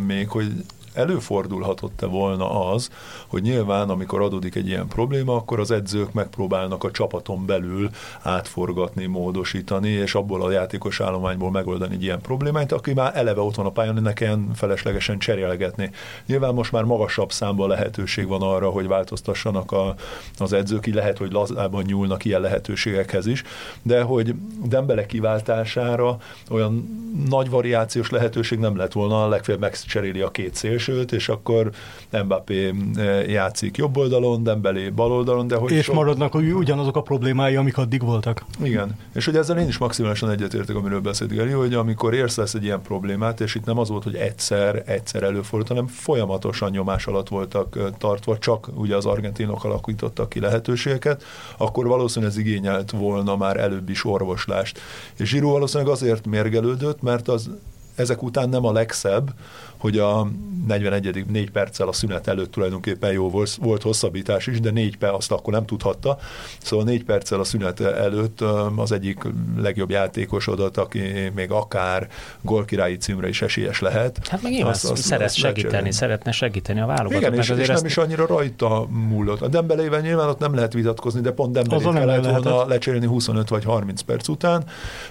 még, 0.07 0.29
hogy 0.29 0.53
előfordulhatott-e 0.99 2.07
volna 2.07 2.71
az, 2.73 2.91
hogy 3.27 3.43
nyilván, 3.43 3.91
amikor 3.91 4.21
adódik 4.21 4.55
egy 4.55 4.69
ilyen 4.69 4.89
probléma, 4.89 5.35
akkor 5.35 5.61
az 5.61 5.71
edzők 5.71 6.13
megpróbálnak 6.13 6.85
a 6.85 6.91
csapaton 6.91 7.47
belül 7.47 7.91
átforgatni, 8.23 9.07
módosítani, 9.07 9.89
és 9.89 10.15
abból 10.15 10.43
a 10.43 10.51
játékos 10.51 11.01
állományból 11.01 11.51
megoldani 11.51 11.95
egy 11.95 12.03
ilyen 12.03 12.21
problémát, 12.21 12.73
aki 12.73 12.93
már 12.93 13.17
eleve 13.17 13.41
ott 13.41 13.55
van 13.55 13.67
a 13.67 13.71
pályán, 13.71 13.95
ne 14.03 14.13
kelljen 14.13 14.51
feleslegesen 14.55 15.19
cserélgetni. 15.19 15.91
Nyilván 16.27 16.55
most 16.55 16.73
már 16.73 16.85
magasabb 16.85 17.33
számban 17.33 17.69
lehetőség 17.69 18.27
van 18.27 18.43
arra, 18.43 18.71
hogy 18.71 18.87
változtassanak 18.87 19.73
a, 19.73 19.95
az 20.39 20.53
edzők, 20.53 20.87
így 20.87 20.95
lehet, 20.95 21.19
hogy 21.19 21.33
lazában 21.33 21.85
nyúlnak 21.87 22.25
ilyen 22.25 22.41
lehetőségekhez 22.41 23.27
is, 23.27 23.43
de 23.83 24.03
hogy 24.03 24.35
Dembele 24.65 25.07
kiváltására 25.07 26.19
olyan 26.51 26.89
nagy 27.29 27.51
variációs 27.51 28.11
lehetőség 28.11 28.59
nem 28.59 28.77
lett 28.77 28.93
volna, 28.93 29.29
legfeljebb 29.29 29.63
megcseréli 29.63 30.21
a 30.21 30.31
két 30.31 30.55
szélső, 30.55 30.88
szélsőt, 30.89 31.13
és 31.13 31.29
akkor 31.29 31.71
Mbappé 32.11 32.75
eh, 32.95 33.29
játszik 33.29 33.77
jobb 33.77 33.97
oldalon, 33.97 34.43
Dembélé 34.43 34.89
bal 34.89 35.13
oldalon, 35.13 35.47
de 35.47 35.57
hogy... 35.57 35.73
És 35.73 35.85
sok... 35.85 35.95
maradnak 35.95 36.33
hogy 36.33 36.53
ugyanazok 36.53 36.97
a 36.97 37.03
problémái, 37.03 37.57
amik 37.57 37.79
addig 37.79 38.03
voltak. 38.03 38.45
Igen, 38.63 38.97
és 39.15 39.25
hogy 39.25 39.37
ezzel 39.37 39.59
én 39.59 39.69
is 39.69 39.79
maximálisan 39.79 40.31
egyetértek, 40.31 40.77
amiről 40.77 41.01
beszélt 41.01 41.31
Geri, 41.31 41.51
hogy 41.51 41.75
amikor 41.75 42.15
érsz 42.15 42.37
lesz 42.37 42.55
egy 42.55 42.65
ilyen 42.65 42.83
problémát, 42.83 43.41
és 43.41 43.55
itt 43.55 43.65
nem 43.65 43.79
az 43.79 43.89
volt, 43.89 44.05
hogy 44.05 44.15
egyszer, 44.15 44.83
egyszer 44.87 45.23
előfordult, 45.23 45.69
hanem 45.69 45.87
folyamatosan 45.87 46.71
nyomás 46.71 47.07
alatt 47.07 47.29
voltak 47.29 47.77
eh, 47.77 47.85
tartva, 47.99 48.39
csak 48.39 48.69
ugye 48.75 48.97
az 48.97 49.07
argentinok 49.07 49.65
alakítottak 49.65 50.29
ki 50.29 50.41
lehetőségeket, 50.41 51.23
akkor 51.57 51.87
valószínűleg 51.87 52.35
ez 52.35 52.41
igényelt 52.41 52.91
volna 52.91 53.37
már 53.37 53.57
előbb 53.57 53.89
is 53.89 54.05
orvoslást. 54.05 54.81
És 55.17 55.29
Zsiró 55.29 55.51
valószínűleg 55.51 55.93
azért 55.93 56.27
mérgelődött, 56.27 57.03
mert 57.03 57.29
az 57.29 57.51
ezek 57.99 58.23
után 58.23 58.49
nem 58.49 58.65
a 58.65 58.73
legszebb, 58.73 59.31
hogy 59.79 59.99
a 59.99 60.29
41. 60.67 61.25
négy 61.27 61.51
perccel 61.51 61.89
a 61.89 61.93
szünet 61.93 62.27
előtt 62.27 62.53
tulajdonképpen 62.53 63.13
jó 63.13 63.31
volt, 63.31 63.55
volt 63.55 63.83
hosszabbítás 63.83 64.47
is, 64.47 64.61
de 64.61 64.71
négy 64.71 64.97
perc 64.97 65.15
azt 65.15 65.33
akkor 65.33 65.53
nem 65.53 65.67
tudhatta. 65.67 66.19
Szóval 66.63 66.85
négy 66.85 67.05
perccel 67.05 67.41
a 67.41 67.45
szünet 67.45 67.81
előtt 67.81 68.41
az 68.77 68.93
egyik 68.93 69.19
legjobb 69.57 69.91
játékosodott, 69.91 70.77
aki 70.77 71.01
még 71.35 71.51
akár 71.51 72.09
gólkirályi 72.41 72.97
címre 72.97 73.29
is 73.29 73.43
esélyes 73.43 73.81
lehet. 73.81 74.29
Hát 74.29 74.43
meg 74.43 74.53
nyilván 74.53 74.73
azt, 74.73 74.91
azt, 74.91 75.03
szeret 75.03 75.27
azt 75.27 75.37
segíteni, 75.37 75.93
szeretne 75.93 76.33
segíteni 76.33 76.81
a 76.81 76.87
válogatott. 76.87 77.23
Igen, 77.23 77.35
és, 77.35 77.49
és 77.49 77.67
nem 77.67 77.77
ezt... 77.77 77.85
is 77.85 77.97
annyira 77.97 78.27
rajta 78.27 78.87
múlott. 78.91 79.41
A 79.41 79.49
Dembelével 79.49 80.01
nyilván 80.01 80.29
ott 80.29 80.39
nem 80.39 80.55
lehet 80.55 80.73
vitatkozni, 80.73 81.21
de 81.21 81.31
pont 81.31 81.53
Dembelét 81.53 81.93
kellett 81.93 82.43
volna 82.43 82.67
lecserélni 82.67 83.07
25 83.07 83.49
vagy 83.49 83.65
30 83.65 84.01
perc 84.01 84.29
után, 84.29 84.65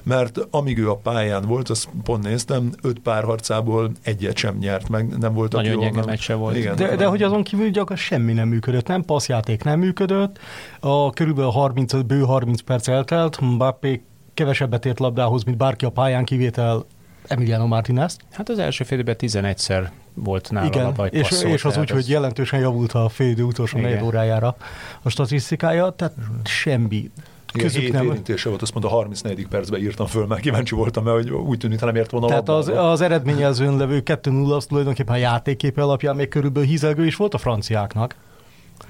mert 0.04 0.40
amíg 0.50 0.78
ő 0.78 0.90
a 0.90 0.96
pályán 0.96 1.46
volt, 1.46 1.70
azt 1.70 1.88
pont 2.04 2.24
néztem, 2.24 2.72
öt 2.82 3.00
párharcából 3.00 3.92
egyet 4.04 4.38
sem 4.38 4.57
nyert 4.60 4.90
meg, 4.90 5.18
nem 5.18 5.34
volt 5.34 5.52
Nagyon 5.52 5.80
gyenge 5.80 6.06
meccse 6.06 6.34
volt. 6.34 6.56
Igen, 6.56 6.76
de, 6.76 6.96
de 6.96 7.06
hogy 7.06 7.24
azon 7.24 7.44
kívül 7.44 7.70
gyakorlatilag 7.70 8.22
semmi 8.22 8.34
nem 8.34 8.48
működött, 8.48 8.88
nem 8.88 9.04
passzjáték 9.04 9.64
nem 9.64 9.80
működött, 9.80 10.40
a 10.80 11.10
körülbelül 11.10 11.52
30, 11.52 11.94
bő 11.94 12.22
30 12.22 12.62
perc 12.62 12.88
eltelt, 12.88 13.40
Mbappé 13.42 14.02
kevesebbet 14.34 14.86
ért 14.86 15.00
labdához, 15.00 15.44
mint 15.44 15.58
bárki 15.58 15.86
a 15.86 15.90
pályán, 15.90 16.26
kivétel 16.26 16.86
Emiliano 17.28 17.68
Martinez. 17.68 18.18
Hát 18.32 18.50
az 18.50 18.60
első 18.60 18.84
fél 18.84 19.04
11-szer 19.06 19.90
volt 20.14 20.52
nála 20.52 20.68
Igen, 20.68 20.86
a 20.86 21.06
és, 21.06 21.44
és 21.44 21.66
az 21.66 21.78
úgy, 21.78 21.90
hogy 21.90 22.10
jelentősen 22.10 22.60
javult 22.60 22.94
a 22.94 23.10
fél 23.10 23.44
utolsó 23.44 23.80
negyed 23.80 24.02
órájára 24.02 24.56
a 25.02 25.10
statisztikája, 25.10 25.90
tehát 25.90 26.14
semmi 26.44 27.12
Közük 27.54 27.92
nem. 27.92 28.06
érintése 28.06 28.50
volt, 28.50 28.62
azt 28.62 28.74
mondta, 28.74 28.92
a 28.92 28.96
34. 28.96 29.48
percben 29.48 29.80
írtam 29.80 30.08
föl, 30.08 30.26
mert 30.26 30.42
kíváncsi 30.42 30.76
voltam, 30.76 31.04
mert 31.04 31.16
hogy 31.16 31.32
úgy 31.32 31.58
tűnik, 31.58 31.80
nem 31.80 31.96
ért 31.96 32.12
volna 32.12 32.28
Tehát 32.28 32.50
az, 32.50 32.68
az 32.68 33.02
eredményezőn 33.02 33.78
levő 33.78 34.02
2-0 34.06 34.56
az 34.56 34.66
tulajdonképpen 34.66 35.16
a 35.16 35.18
játékképe 35.18 35.82
alapján 35.82 36.16
még 36.16 36.28
körülbelül 36.28 36.70
hízelgő 36.70 37.06
is 37.06 37.16
volt 37.16 37.34
a 37.34 37.38
franciáknak. 37.38 38.16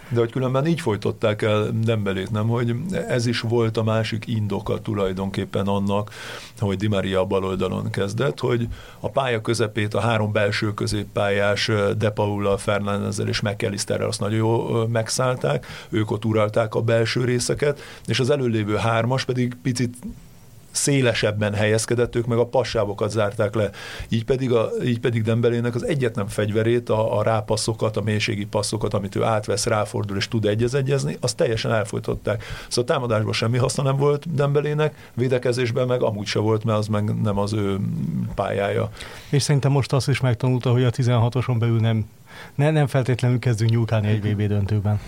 De 0.10 0.20
hogy 0.20 0.32
különben 0.32 0.66
így 0.66 0.82
folytották 0.82 1.42
el 1.42 1.70
Dembelét, 1.84 2.32
nem? 2.32 2.48
Hogy 2.48 2.76
ez 3.08 3.26
is 3.26 3.40
volt 3.40 3.78
a 3.78 3.84
másik 3.84 4.28
indoka 4.28 4.82
tulajdonképpen 4.82 5.68
annak, 5.68 6.12
hogy 6.60 6.78
Di 6.78 6.88
Maria 6.88 7.26
bal 7.26 7.44
oldalon 7.44 7.90
kezdett, 7.90 8.40
hogy 8.40 8.68
a 9.00 9.10
pálya 9.10 9.42
közepét 9.42 9.94
a 9.94 10.00
három 10.00 10.32
belső 10.32 10.74
középpályás 10.74 11.72
De 11.98 12.10
Paula, 12.10 12.58
Fernándezzel 12.58 13.28
és 13.28 13.42
McAllisterrel 13.42 14.08
azt 14.08 14.20
nagyon 14.20 14.38
jól 14.38 14.88
megszállták, 14.88 15.66
ők 15.90 16.12
ott 16.12 16.26
uralták 16.26 16.76
a 16.76 16.82
belső 16.82 17.24
részeket, 17.24 17.80
és 18.06 18.20
az 18.20 18.30
előlévő 18.30 18.76
hármas 18.76 19.26
pedig 19.26 19.58
picit 19.62 19.96
szélesebben 20.78 21.54
helyezkedett, 21.54 22.16
ők 22.16 22.26
meg 22.26 22.38
a 22.38 22.46
passávokat 22.46 23.10
zárták 23.10 23.56
le. 23.56 23.70
Így 24.10 24.26
pedig, 24.26 24.52
a, 24.52 24.70
így 24.86 25.00
pedig 25.00 25.24
Dembelének 25.24 25.76
az 25.76 25.86
egyetlen 25.86 26.28
fegyverét, 26.28 26.90
a, 26.90 27.18
a 27.18 27.24
rápasszokat, 27.24 27.98
a 27.98 28.02
mélységi 28.02 28.46
passzokat, 28.46 28.94
amit 28.94 29.16
ő 29.16 29.24
átvesz, 29.24 29.66
ráfordul 29.66 30.18
és 30.18 30.28
tud 30.28 30.46
egyez-egyezni, 30.46 31.18
azt 31.20 31.36
teljesen 31.36 31.72
elfolytották. 31.72 32.44
Szóval 32.68 32.96
támadásban 32.96 33.34
semmi 33.34 33.58
haszna 33.58 33.84
nem 33.84 33.98
volt 33.98 34.34
Dembelének, 34.34 35.12
védekezésben 35.14 35.88
meg 35.88 36.02
amúgy 36.02 36.28
se 36.28 36.40
volt, 36.40 36.64
mert 36.64 36.78
az 36.78 36.88
meg 36.88 37.22
nem 37.22 37.38
az 37.38 37.54
ő 37.54 37.78
pályája. 38.36 38.90
És 39.30 39.44
szerintem 39.44 39.72
most 39.72 39.94
azt 39.94 40.08
is 40.08 40.20
megtanulta, 40.20 40.72
hogy 40.72 40.84
a 40.84 40.92
16-oson 40.92 41.56
belül 41.60 41.80
nem 41.80 42.06
ne, 42.56 42.72
nem 42.72 42.88
feltétlenül 42.88 43.40
kezdünk 43.40 43.72
nyúlkálni 43.72 44.08
egy 44.08 44.22
VB 44.22 44.42
döntőben. 44.42 45.00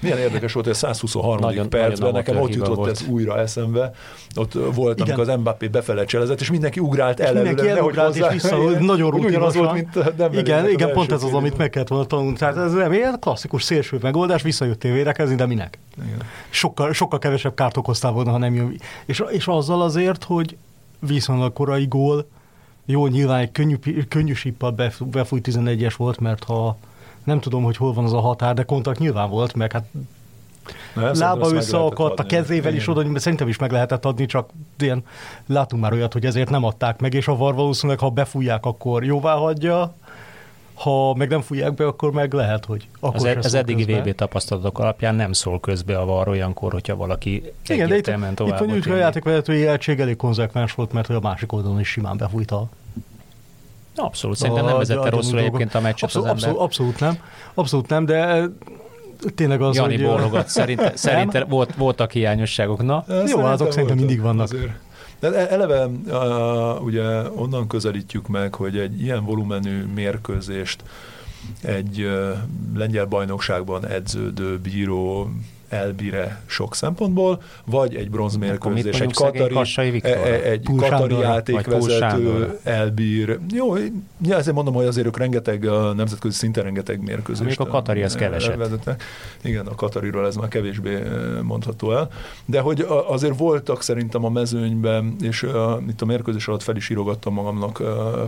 Milyen 0.00 0.18
érdekes 0.18 0.52
volt, 0.52 0.66
hogy 0.66 0.74
a 0.74 0.78
123. 0.78 1.38
Nagyon, 1.38 1.70
percben 1.70 1.98
nagyon 1.98 2.12
nekem 2.12 2.36
ott 2.36 2.54
jutott 2.54 2.76
volt. 2.76 2.90
ez 2.90 3.06
újra 3.08 3.38
eszembe. 3.38 3.92
Ott 4.34 4.52
volt, 4.52 5.00
Igen. 5.00 5.14
amikor 5.14 5.32
az 5.32 5.38
Mbappé 5.38 5.68
befele 5.68 6.04
cselezett, 6.04 6.40
és 6.40 6.50
mindenki 6.50 6.80
ugrált 6.80 7.20
el 7.20 7.32
Mindenki 7.32 7.68
elugrált, 7.68 8.16
és 8.16 8.24
vissza, 8.32 8.56
hogy 8.56 8.78
nagyon 8.78 9.10
rutinosan. 9.10 9.64
Volt, 9.64 9.72
mint 9.72 10.16
nem 10.16 10.32
igen, 10.32 10.68
igen 10.68 10.92
pont 10.92 11.12
ez 11.12 11.22
az, 11.22 11.32
amit 11.32 11.56
meg 11.56 11.70
kellett 11.70 11.88
volna 11.88 12.04
tanulni. 12.06 12.36
Tehát 12.36 12.56
ez 12.56 12.72
nem 12.72 12.92
ilyen 12.92 13.16
klasszikus 13.20 13.62
szélső 13.62 13.98
megoldás, 14.02 14.42
visszajöttél 14.42 14.92
védekezni, 14.92 15.34
de 15.34 15.46
minek? 15.46 15.78
Igen. 16.04 16.18
Sokkal, 16.50 16.92
sokkal 16.92 17.18
kevesebb 17.18 17.54
kárt 17.54 17.76
okoztál 17.76 18.12
volna, 18.12 18.30
ha 18.30 18.38
nem 18.38 18.54
jön. 18.54 18.80
És, 19.06 19.22
és 19.28 19.46
azzal 19.46 19.82
azért, 19.82 20.24
hogy 20.24 20.56
viszonylag 20.98 21.52
korai 21.52 21.86
gól. 21.86 22.26
Jó, 22.86 23.06
nyilván 23.06 23.40
egy 23.40 23.52
könnyű, 23.52 23.76
könnyű 24.08 24.32
sippal 24.32 24.74
befújt 24.98 25.48
11-es 25.50 25.94
volt, 25.96 26.20
mert 26.20 26.44
ha 26.44 26.76
nem 27.24 27.40
tudom, 27.40 27.62
hogy 27.62 27.76
hol 27.76 27.92
van 27.92 28.04
az 28.04 28.12
a 28.12 28.20
határ, 28.20 28.54
de 28.54 28.62
kontakt 28.62 28.98
nyilván 28.98 29.30
volt, 29.30 29.54
meg 29.54 29.72
hát 29.72 29.86
Na, 30.94 31.12
lába 31.12 31.52
összeakadt, 31.52 32.18
a 32.18 32.26
kezével 32.26 32.74
is 32.74 32.88
oda, 32.88 33.04
mert 33.04 33.20
szerintem 33.20 33.48
is 33.48 33.58
meg 33.58 33.70
lehetett 33.70 34.04
adni, 34.04 34.26
csak 34.26 34.50
ilyen, 34.78 35.04
látunk 35.46 35.82
már 35.82 35.92
olyat, 35.92 36.12
hogy 36.12 36.26
ezért 36.26 36.50
nem 36.50 36.64
adták 36.64 37.00
meg, 37.00 37.14
és 37.14 37.28
a 37.28 37.36
VAR 37.36 37.54
valószínűleg, 37.54 37.98
ha 37.98 38.10
befújják, 38.10 38.64
akkor 38.64 39.04
jóvá 39.04 39.34
hagyja, 39.34 39.94
ha 40.76 41.14
meg 41.14 41.28
nem 41.28 41.40
fújják 41.40 41.74
be, 41.74 41.86
akkor 41.86 42.12
meg 42.12 42.32
lehet, 42.32 42.64
hogy 42.64 42.88
akkor 43.00 43.16
Az, 43.16 43.24
e- 43.24 43.38
az 43.38 43.54
eddigi 43.54 43.84
VB 43.84 44.14
tapasztalatok 44.14 44.78
alapján 44.78 45.14
nem 45.14 45.32
szól 45.32 45.60
közbe 45.60 45.98
a 45.98 46.04
VAR 46.04 46.28
olyankor, 46.28 46.72
hogyha 46.72 46.96
valaki 46.96 47.42
Igen, 47.68 47.88
de 47.88 47.96
itt, 47.96 48.06
itt 48.06 48.38
van 48.38 48.60
úgy, 48.60 48.84
hogy 48.84 48.92
a 48.92 48.96
játékvezetői 48.96 49.66
egység 49.66 50.00
elég 50.00 50.16
konzekvens 50.16 50.74
volt, 50.74 50.92
mert 50.92 51.08
a 51.08 51.20
másik 51.20 51.52
oldalon 51.52 51.80
is 51.80 51.88
simán 51.88 52.16
befújta 52.16 52.68
Abszolút, 53.96 54.36
szerintem 54.36 54.64
nem 54.64 54.76
vezette 54.76 55.10
rosszul 55.10 55.38
egyébként 55.38 55.74
a 55.74 55.80
meccset 55.80 56.02
abszolút, 56.02 56.28
az 56.28 56.44
ember. 56.44 56.60
Abszolút, 56.62 56.92
abszolút 56.92 57.00
nem, 57.00 57.28
abszolút 57.54 57.88
nem, 57.88 58.04
de 58.04 58.48
tényleg 59.34 59.60
az, 59.60 59.76
Jani 59.76 59.96
hogy... 59.96 60.04
bólogat, 60.04 60.48
szerinte, 60.48 60.92
szerinte 60.94 61.44
volt, 61.44 61.74
voltak 61.74 62.12
hiányosságok, 62.12 62.82
na? 62.82 63.04
Jó, 63.26 63.40
azok 63.40 63.72
szerintem 63.72 63.96
mindig 63.96 64.20
vannak. 64.20 64.42
Azért. 64.42 64.70
De 65.18 65.32
e- 65.32 65.52
eleve 65.52 65.86
uh, 65.86 66.84
ugye 66.84 67.30
onnan 67.30 67.66
közelítjük 67.66 68.26
meg, 68.28 68.54
hogy 68.54 68.78
egy 68.78 69.00
ilyen 69.00 69.24
volumenű 69.24 69.84
mérkőzést 69.94 70.82
egy 71.62 72.02
uh, 72.02 72.32
lengyel 72.74 73.06
bajnokságban 73.06 73.86
edződő 73.86 74.58
bíró 74.58 75.30
elbíre 75.68 76.40
sok 76.46 76.74
szempontból, 76.74 77.42
vagy 77.64 77.94
egy 77.94 78.10
bronzmérkőzés, 78.10 79.00
egy 79.00 79.14
katari, 79.14 79.56
e- 80.02 80.08
e- 80.08 80.42
egy 80.42 80.68
katari 80.76 81.18
játékvezető 81.18 82.58
elbír. 82.62 83.38
Jó, 83.52 83.76
ja, 84.22 84.36
ezért 84.36 84.54
mondom, 84.54 84.74
hogy 84.74 84.86
azért 84.86 85.06
ők 85.06 85.18
rengeteg, 85.18 85.64
nemzetközi 85.96 86.34
szinten 86.34 86.64
rengeteg 86.64 87.02
mérkőzést. 87.02 87.58
Még 87.58 87.68
a 87.68 87.70
katari 87.70 88.02
az 88.02 88.14
keveset. 88.14 88.56
Vezetnek. 88.56 89.02
Igen, 89.42 89.66
a 89.66 89.74
katariról 89.74 90.26
ez 90.26 90.36
már 90.36 90.48
kevésbé 90.48 91.02
mondható 91.42 91.92
el. 91.92 92.08
De 92.44 92.60
hogy 92.60 92.86
azért 93.06 93.38
voltak 93.38 93.82
szerintem 93.82 94.24
a 94.24 94.28
mezőnyben, 94.28 95.16
és 95.20 95.46
itt 95.88 96.02
a 96.02 96.04
mérkőzés 96.04 96.48
alatt 96.48 96.62
fel 96.62 96.76
is 96.76 96.88
írogattam 96.90 97.34
magamnak 97.34 97.82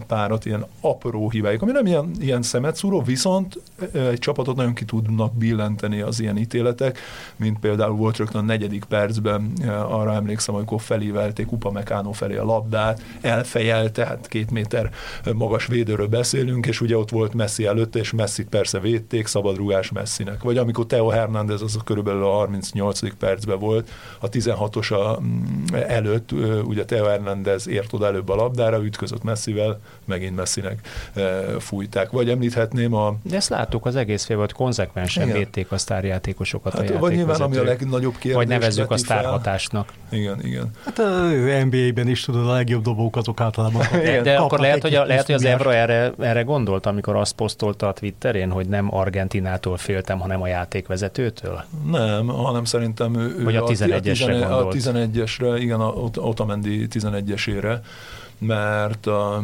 párat, 0.06 0.44
ilyen 0.44 0.66
apró 0.80 1.30
hibáik, 1.30 1.62
ami 1.62 1.72
nem 1.72 1.86
ilyen, 1.86 2.10
ilyen 2.20 2.42
szemetszúró, 2.42 3.02
viszont 3.02 3.60
egy 3.92 4.18
csapatot 4.18 4.56
nagyon 4.56 4.74
ki 4.74 4.84
tudnak 4.84 5.34
billenteni 5.34 6.00
az 6.00 6.20
ilyen 6.20 6.36
ítéletek, 6.36 6.98
mint 7.38 7.58
például 7.58 7.96
volt 7.96 8.16
rögtön 8.16 8.40
a 8.40 8.44
negyedik 8.44 8.84
percben, 8.84 9.52
eh, 9.62 9.94
arra 9.94 10.14
emlékszem, 10.14 10.54
amikor 10.54 10.80
felévelték 10.80 11.52
Upamecano 11.52 12.12
felé 12.12 12.36
a 12.36 12.44
labdát, 12.44 13.02
elfejelt, 13.20 13.92
tehát 13.92 14.28
két 14.28 14.50
méter 14.50 14.90
magas 15.34 15.66
védőről 15.66 16.06
beszélünk, 16.06 16.66
és 16.66 16.80
ugye 16.80 16.96
ott 16.96 17.10
volt 17.10 17.34
Messi 17.34 17.66
előtte, 17.66 17.98
és 17.98 18.12
Messi 18.12 18.44
persze 18.44 18.80
védték, 18.80 19.26
szabadrugás 19.26 19.90
Messinek. 19.90 20.42
Vagy 20.42 20.56
amikor 20.56 20.86
Teo 20.86 21.08
Hernández 21.08 21.62
az 21.62 21.78
körülbelül 21.84 22.24
a 22.24 22.30
38. 22.30 23.16
percben 23.16 23.58
volt, 23.58 23.90
a 24.20 24.28
16-os 24.28 25.20
mm, 25.20 25.74
előtt, 25.74 26.32
ugye 26.64 26.84
Teo 26.84 27.04
Hernández 27.04 27.68
ért 27.68 27.92
oda 27.92 28.06
előbb 28.06 28.28
a 28.28 28.34
labdára, 28.34 28.84
ütközött 28.84 29.22
Messivel, 29.22 29.80
megint 30.04 30.36
Messinek 30.36 30.88
fújták. 31.58 32.10
Vagy 32.10 32.30
említhetném 32.30 32.94
a... 32.94 33.16
De 33.22 33.36
ezt 33.36 33.48
láttuk 33.48 33.86
az 33.86 33.96
egész 33.96 34.24
fél, 34.24 34.38
hogy 34.38 34.52
konzekvensen 34.52 35.32
védték 35.32 35.72
a 35.72 35.78
sztárjátékosokat 35.78 36.72
hát, 36.72 36.90
a 36.90 36.98
Vagy 36.98 37.16
nyilván, 37.28 37.48
ami 37.48 37.56
a 37.56 37.62
legnagyobb 37.62 38.12
kérdés. 38.12 38.34
Vagy 38.34 38.48
nevezzük 38.48 38.90
a 38.90 38.96
sztárhatásnak. 38.96 39.92
Igen, 40.10 40.44
igen. 40.44 40.70
Hát 40.84 40.98
az 40.98 41.30
NBA-ben 41.64 42.08
is 42.08 42.20
tudod, 42.20 42.48
a 42.48 42.52
legjobb 42.52 42.82
dobók 42.82 43.16
azok 43.16 43.40
általában. 43.40 43.86
de, 43.92 44.20
de 44.20 44.36
akkor 44.36 44.58
lehet, 44.60 44.82
hogy, 44.82 44.94
a, 44.94 45.04
lehet, 45.04 45.26
hogy 45.26 45.34
az 45.34 45.44
Evra 45.44 45.74
erre, 45.74 46.12
erre 46.18 46.42
gondolt, 46.42 46.86
amikor 46.86 47.16
azt 47.16 47.34
posztolta 47.34 47.88
a 47.88 47.92
Twitterén, 47.92 48.50
hogy 48.50 48.68
nem 48.68 48.94
Argentinától 48.94 49.76
féltem, 49.76 50.18
hanem 50.18 50.42
a 50.42 50.46
játékvezetőtől? 50.46 51.64
Nem, 51.90 52.26
hanem 52.26 52.64
szerintem 52.64 53.14
ő, 53.14 53.44
Vagy 53.44 53.56
a 53.56 53.62
11-esre 53.62 54.48
a, 54.48 54.66
a 54.66 54.68
11-esre, 54.68 55.56
igen, 55.60 55.80
a 55.80 55.92
Otamendi 56.14 56.86
11-esére 56.90 57.78
mert, 58.38 59.06
a, 59.06 59.42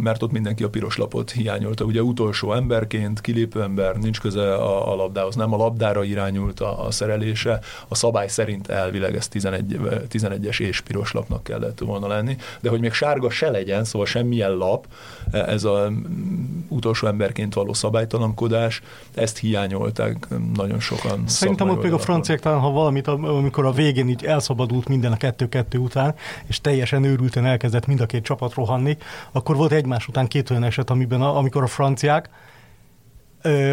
mert 0.00 0.22
ott 0.22 0.32
mindenki 0.32 0.62
a 0.62 0.68
piros 0.68 0.96
lapot 0.96 1.30
hiányolta. 1.30 1.84
Ugye 1.84 2.02
utolsó 2.02 2.52
emberként, 2.52 3.20
kilépő 3.20 3.62
ember, 3.62 3.96
nincs 3.96 4.20
köze 4.20 4.54
a, 4.54 4.92
a 4.92 4.94
labdához, 4.94 5.34
nem 5.34 5.52
a 5.52 5.56
labdára 5.56 6.04
irányult 6.04 6.60
a, 6.60 6.86
a 6.86 6.90
szerelése, 6.90 7.60
a 7.88 7.94
szabály 7.94 8.28
szerint 8.28 8.68
elvileg 8.68 9.16
ez 9.16 9.28
11, 9.28 9.78
11-es 10.10 10.60
és 10.60 10.80
piros 10.80 11.12
lapnak 11.12 11.42
kellett 11.42 11.78
volna 11.78 12.06
lenni, 12.06 12.36
de 12.60 12.70
hogy 12.70 12.80
még 12.80 12.92
sárga 12.92 13.30
se 13.30 13.50
legyen, 13.50 13.84
szóval 13.84 14.06
semmilyen 14.06 14.52
lap, 14.52 14.86
ez 15.30 15.64
a 15.64 15.92
utolsó 16.68 17.06
emberként 17.06 17.54
való 17.54 17.72
szabálytalankodás, 17.72 18.82
ezt 19.14 19.38
hiányolták 19.38 20.28
nagyon 20.54 20.80
sokan. 20.80 21.22
Szerintem 21.26 21.68
ott 21.68 21.82
még 21.82 21.92
a 21.92 21.98
franciák 21.98 22.40
talán, 22.40 22.60
ha 22.60 22.70
valamit, 22.70 23.06
amikor 23.06 23.64
a 23.64 23.72
végén 23.72 24.08
így 24.08 24.24
elszabadult 24.24 24.88
minden 24.88 25.12
a 25.12 25.16
kettő-kettő 25.16 25.78
után, 25.78 26.14
és 26.46 26.60
teljesen 26.60 27.04
őrülten 27.04 27.46
elkezdett 27.46 27.86
mind 27.86 28.00
a 28.00 28.06
két 28.06 28.15
csapat 28.22 28.54
rohanni, 28.54 28.96
akkor 29.32 29.56
volt 29.56 29.72
egymás 29.72 30.08
után 30.08 30.26
két 30.26 30.50
olyan 30.50 30.64
eset, 30.64 30.90
amiben 30.90 31.22
a, 31.22 31.36
amikor 31.36 31.62
a 31.62 31.66
franciák 31.66 32.30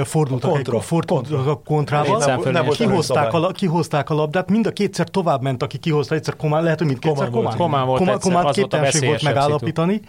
fordultak, 0.03 0.49
a 0.49 0.53
kontra, 0.53 0.77
egy, 0.77 0.83
fordultak 0.83 1.35
kontra. 1.35 1.51
a 1.51 1.61
kontrával, 1.65 2.17
nem, 2.17 2.51
nem 2.51 2.69
kihozták, 2.69 3.33
a, 3.33 3.47
kihozták 3.47 4.09
a 4.09 4.13
labdát, 4.13 4.49
mind 4.49 4.67
a 4.67 4.71
kétszer 4.71 5.09
tovább 5.09 5.41
ment, 5.41 5.63
aki 5.63 5.77
kihozta, 5.77 6.15
egyszer 6.15 6.35
Komán, 6.35 6.63
lehet, 6.63 6.77
hogy 6.77 6.87
mindkétszer 6.87 7.29
Komán. 7.29 7.57
Komán 7.57 7.85
volt, 7.85 7.99
Komán, 7.99 8.19
Komán 8.19 8.51
képtelenség 8.51 9.07
volt 9.07 9.21
megállapítani. 9.21 10.01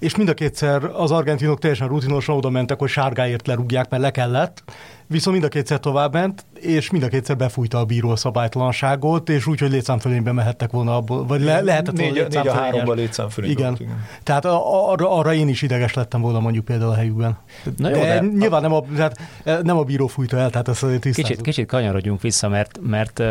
És 0.00 0.16
mind 0.16 0.28
a 0.28 0.34
kétszer 0.34 0.84
az 0.84 1.10
argentinok 1.10 1.58
teljesen 1.58 1.88
rutinosan 1.88 2.36
oda 2.36 2.50
mentek, 2.50 2.78
hogy 2.78 2.88
sárgáért 2.88 3.46
lerúgják, 3.46 3.90
mert 3.90 4.02
le 4.02 4.10
kellett, 4.10 4.62
viszont 5.06 5.36
mind 5.36 5.48
a 5.48 5.54
kétszer 5.54 5.80
tovább 5.80 6.12
ment, 6.12 6.44
és 6.54 6.90
mind 6.90 7.04
a 7.04 7.08
kétszer 7.08 7.36
befújta 7.36 7.78
a 7.78 7.84
bíró 7.84 8.10
a 8.10 8.16
szabálytlanságot, 8.16 9.28
és 9.28 9.46
úgy, 9.46 9.60
hogy 9.60 9.70
létszámfölénybe 9.70 10.32
mehettek 10.32 10.70
volna 10.70 10.96
abból, 10.96 11.26
vagy 11.26 11.40
le, 11.40 11.60
lehetett 11.60 11.96
volna 11.96 12.12
négy, 12.12 12.28
négy 12.28 12.88
a 12.88 12.92
létszámfölénybe. 12.92 13.60
Igen. 13.60 13.76
igen. 13.80 14.04
Tehát 14.22 14.44
arra, 14.44 15.16
arra, 15.16 15.34
én 15.34 15.48
is 15.48 15.62
ideges 15.62 15.94
lettem 15.94 16.20
volna 16.20 16.40
mondjuk 16.40 16.64
például 16.64 16.90
a 16.90 16.94
helyükben. 16.94 17.38
Na 17.76 17.88
jó, 17.88 17.94
de, 17.94 18.20
de 18.20 18.20
nyilván 18.20 18.64
a... 18.64 18.68
nem 18.68 18.72
a, 18.72 18.82
tehát 18.96 19.18
nem 19.62 19.78
a 19.78 19.82
bíró 19.82 20.06
fújta 20.06 20.36
el, 20.36 20.50
tehát 20.50 20.68
ezt 20.68 20.82
azért 20.82 21.02
Kicsit, 21.02 21.40
kicsit 21.40 21.66
kanyarodjunk 21.66 22.20
vissza, 22.20 22.48
mert, 22.48 22.78
mert 22.82 23.22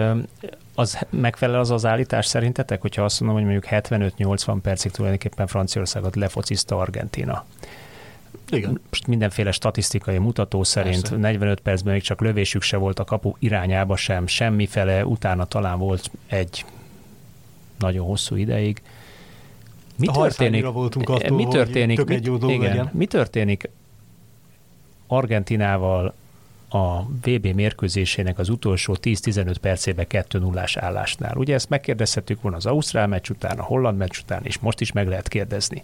az 0.80 1.06
megfelel 1.10 1.60
az 1.60 1.72
az 1.72 1.86
állítás 1.86 2.26
szerintetek, 2.26 2.82
hogyha 2.82 3.04
azt 3.04 3.20
mondom, 3.20 3.38
hogy 3.38 3.52
mondjuk 3.52 3.74
75-80 3.84 4.58
percig 4.62 4.92
tulajdonképpen 4.92 5.48
Franciaországot 5.48 6.16
lefociszta 6.16 6.78
Argentina. 6.78 7.46
Igen. 8.50 8.82
Most 8.90 9.08
mindenféle 9.08 9.52
statisztikai 9.52 10.18
mutató 10.18 10.64
szerint 10.64 11.02
Persze. 11.02 11.16
45 11.16 11.60
percben 11.60 11.94
még 11.94 12.02
csak 12.02 12.22
lövésük 12.22 12.62
se 12.62 12.78
volt 12.78 13.00
a 13.00 13.04
kapu 13.04 13.34
irányába 13.40 13.96
sem, 13.96 14.28
semmifele, 14.28 15.06
utána 15.06 15.46
talán 15.46 15.78
volt 15.80 16.12
egy 16.28 16.66
nagyon 17.80 18.06
hosszú 18.06 18.36
ideig. 18.36 18.82
Mi 19.96 20.08
a 20.08 20.12
történik? 20.12 20.66
Voltunk 20.66 21.10
attól, 21.10 21.38
mi 21.38 21.48
történik? 21.48 21.98
Hogy 21.98 22.30
mi, 22.30 22.54
igen, 22.54 22.70
legyen. 22.70 22.90
mi 22.94 23.06
történik 23.06 23.70
Argentinával 25.08 26.14
a 26.70 27.02
VB 27.02 27.46
mérkőzésének 27.46 28.40
az 28.40 28.50
utolsó 28.50 28.98
10-15 29.02 29.56
percében 29.62 30.08
2 30.08 30.40
0 30.40 30.64
állásnál. 30.76 31.38
Ugye 31.38 31.54
ezt 31.54 31.70
megkérdezhetük 31.70 32.42
volna 32.42 32.58
az 32.58 32.66
Ausztrál 32.66 33.08
meccs 33.08 33.30
után, 33.30 33.60
a 33.60 33.64
Holland 33.64 33.98
meccs 33.98 34.18
után, 34.24 34.42
és 34.44 34.60
most 34.60 34.82
is 34.82 34.92
meg 34.92 35.08
lehet 35.08 35.28
kérdezni 35.28 35.84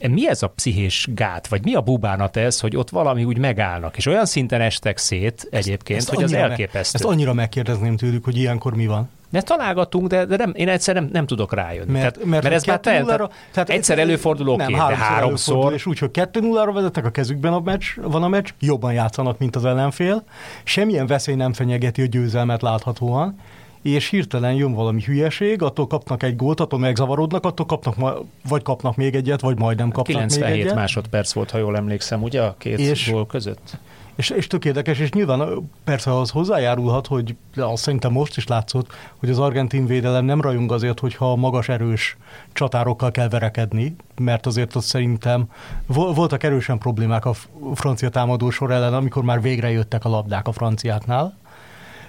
mi 0.00 0.28
ez 0.28 0.42
a 0.42 0.48
pszichés 0.48 1.08
gát, 1.14 1.46
vagy 1.46 1.64
mi 1.64 1.74
a 1.74 1.80
bubánat 1.80 2.36
ez, 2.36 2.60
hogy 2.60 2.76
ott 2.76 2.90
valami 2.90 3.24
úgy 3.24 3.38
megállnak, 3.38 3.96
és 3.96 4.06
olyan 4.06 4.26
szinten 4.26 4.60
estek 4.60 4.98
szét 4.98 5.46
egyébként, 5.50 5.98
ezt, 5.98 6.08
ezt 6.08 6.16
hogy 6.16 6.24
az 6.24 6.32
elképesztő. 6.32 6.98
Me, 6.98 7.04
ezt 7.04 7.04
annyira 7.04 7.32
megkérdezném 7.32 7.96
tőlük, 7.96 8.24
hogy 8.24 8.36
ilyenkor 8.36 8.74
mi 8.74 8.86
van. 8.86 9.08
Ne 9.28 9.40
találgatunk, 9.40 10.06
de, 10.06 10.24
de 10.24 10.36
nem, 10.36 10.52
én 10.54 10.68
egyszer 10.68 10.94
nem, 10.94 11.08
nem 11.12 11.26
tudok 11.26 11.54
rájönni. 11.54 11.92
Mert, 11.92 12.14
tehát, 12.14 12.28
mert, 12.28 12.42
mert 12.42 12.54
ez 12.54 12.64
már 12.64 12.80
te, 12.80 13.02
tehát, 13.04 13.32
tehát 13.52 13.70
egyszer 13.70 13.98
előfordul, 13.98 14.48
oké, 14.48 14.62
okay, 14.62 14.74
de 14.74 14.96
háromszor. 14.96 15.72
És 15.72 15.86
úgy, 15.86 15.98
hogy 15.98 16.10
2 16.10 16.40
0 16.40 16.72
vezettek 16.72 17.04
a 17.04 17.10
kezükben 17.10 17.52
a 17.52 17.60
meccs, 17.60 17.84
van 18.02 18.22
a 18.22 18.28
meccs, 18.28 18.50
jobban 18.60 18.92
játszanak, 18.92 19.38
mint 19.38 19.56
az 19.56 19.64
ellenfél. 19.64 20.24
Semmilyen 20.64 21.06
veszély 21.06 21.34
nem 21.34 21.52
fenyegeti 21.52 22.02
a 22.02 22.06
győzelmet 22.06 22.62
láthatóan 22.62 23.38
és 23.86 24.08
hirtelen 24.08 24.52
jön 24.52 24.72
valami 24.72 25.02
hülyeség, 25.02 25.62
attól 25.62 25.86
kapnak 25.86 26.22
egy 26.22 26.36
gólt, 26.36 26.60
attól 26.60 26.78
megzavarodnak, 26.78 27.44
attól 27.44 27.66
kapnak, 27.66 27.96
ma, 27.96 28.14
vagy 28.48 28.62
kapnak 28.62 28.96
még 28.96 29.14
egyet, 29.14 29.40
vagy 29.40 29.58
majdnem 29.58 29.88
kapnak 29.88 30.06
97 30.06 30.48
még 30.48 30.60
egyet. 30.60 30.74
másodperc 30.74 31.32
volt, 31.32 31.50
ha 31.50 31.58
jól 31.58 31.76
emlékszem, 31.76 32.22
ugye 32.22 32.42
a 32.42 32.54
két 32.58 32.78
és, 32.78 33.10
gól 33.10 33.26
között? 33.26 33.78
És, 34.16 34.30
és 34.30 34.46
tök 34.46 34.64
érdekes, 34.64 34.98
és 34.98 35.10
nyilván 35.10 35.70
persze 35.84 36.18
az 36.18 36.30
hozzájárulhat, 36.30 37.06
hogy 37.06 37.36
azt 37.56 37.82
szerintem 37.82 38.12
most 38.12 38.36
is 38.36 38.46
látszott, 38.46 38.92
hogy 39.16 39.30
az 39.30 39.38
argentin 39.38 39.86
védelem 39.86 40.24
nem 40.24 40.40
rajong 40.40 40.72
azért, 40.72 41.00
hogyha 41.00 41.36
magas 41.36 41.68
erős 41.68 42.16
csatárokkal 42.52 43.10
kell 43.10 43.28
verekedni, 43.28 43.96
mert 44.16 44.46
azért 44.46 44.76
ott 44.76 44.82
szerintem 44.82 45.44
voltak 45.86 46.42
erősen 46.42 46.78
problémák 46.78 47.24
a 47.24 47.34
francia 47.74 48.08
támadósor 48.08 48.70
ellen, 48.70 48.94
amikor 48.94 49.22
már 49.22 49.40
végre 49.42 49.70
jöttek 49.70 50.04
a 50.04 50.08
labdák 50.08 50.48
a 50.48 50.52
franciáknál. 50.52 51.36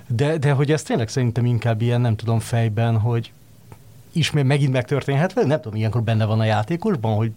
De, 0.07 0.37
de 0.37 0.51
hogy 0.51 0.71
ez 0.71 0.83
tényleg 0.83 1.09
szerintem 1.09 1.45
inkább 1.45 1.81
ilyen, 1.81 2.01
nem 2.01 2.15
tudom, 2.15 2.39
fejben, 2.39 2.99
hogy 2.99 3.31
ismét 4.11 4.43
megint 4.43 4.71
megtörténhet 4.71 5.33
velük? 5.33 5.49
Nem 5.49 5.61
tudom, 5.61 5.77
ilyenkor 5.77 6.01
benne 6.01 6.25
van 6.25 6.39
a 6.39 6.43
játékosban, 6.43 7.15
hogy 7.15 7.31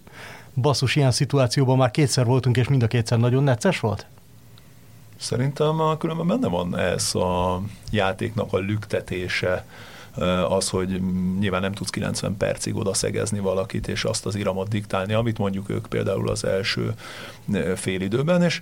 basszus, 0.54 0.96
ilyen 0.96 1.10
szituációban 1.10 1.76
már 1.76 1.90
kétszer 1.90 2.24
voltunk, 2.24 2.56
és 2.56 2.68
mind 2.68 2.82
a 2.82 2.86
kétszer 2.86 3.18
nagyon 3.18 3.44
necces 3.44 3.80
volt? 3.80 4.06
Szerintem 5.16 5.80
a 5.80 5.96
különben 5.96 6.26
benne 6.26 6.48
van 6.48 6.78
ez 6.78 7.14
a 7.14 7.62
játéknak 7.90 8.52
a 8.52 8.58
lüktetése, 8.58 9.64
az, 10.48 10.68
hogy 10.68 11.02
nyilván 11.38 11.60
nem 11.60 11.72
tudsz 11.72 11.90
90 11.90 12.36
percig 12.36 12.76
oda 12.76 12.94
szegezni 12.94 13.38
valakit, 13.38 13.88
és 13.88 14.04
azt 14.04 14.26
az 14.26 14.34
iramot 14.34 14.68
diktálni, 14.68 15.12
amit 15.12 15.38
mondjuk 15.38 15.68
ők 15.68 15.86
például 15.86 16.28
az 16.28 16.44
első 16.44 16.94
fél 17.74 18.00
időben, 18.00 18.42
és 18.42 18.60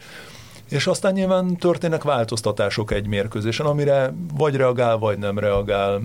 és 0.68 0.86
aztán 0.86 1.12
nyilván 1.12 1.56
történnek 1.56 2.02
változtatások 2.02 2.90
egy 2.90 3.06
mérkőzésen, 3.06 3.66
amire 3.66 4.12
vagy 4.34 4.56
reagál, 4.56 4.96
vagy 4.96 5.18
nem 5.18 5.38
reagál 5.38 6.00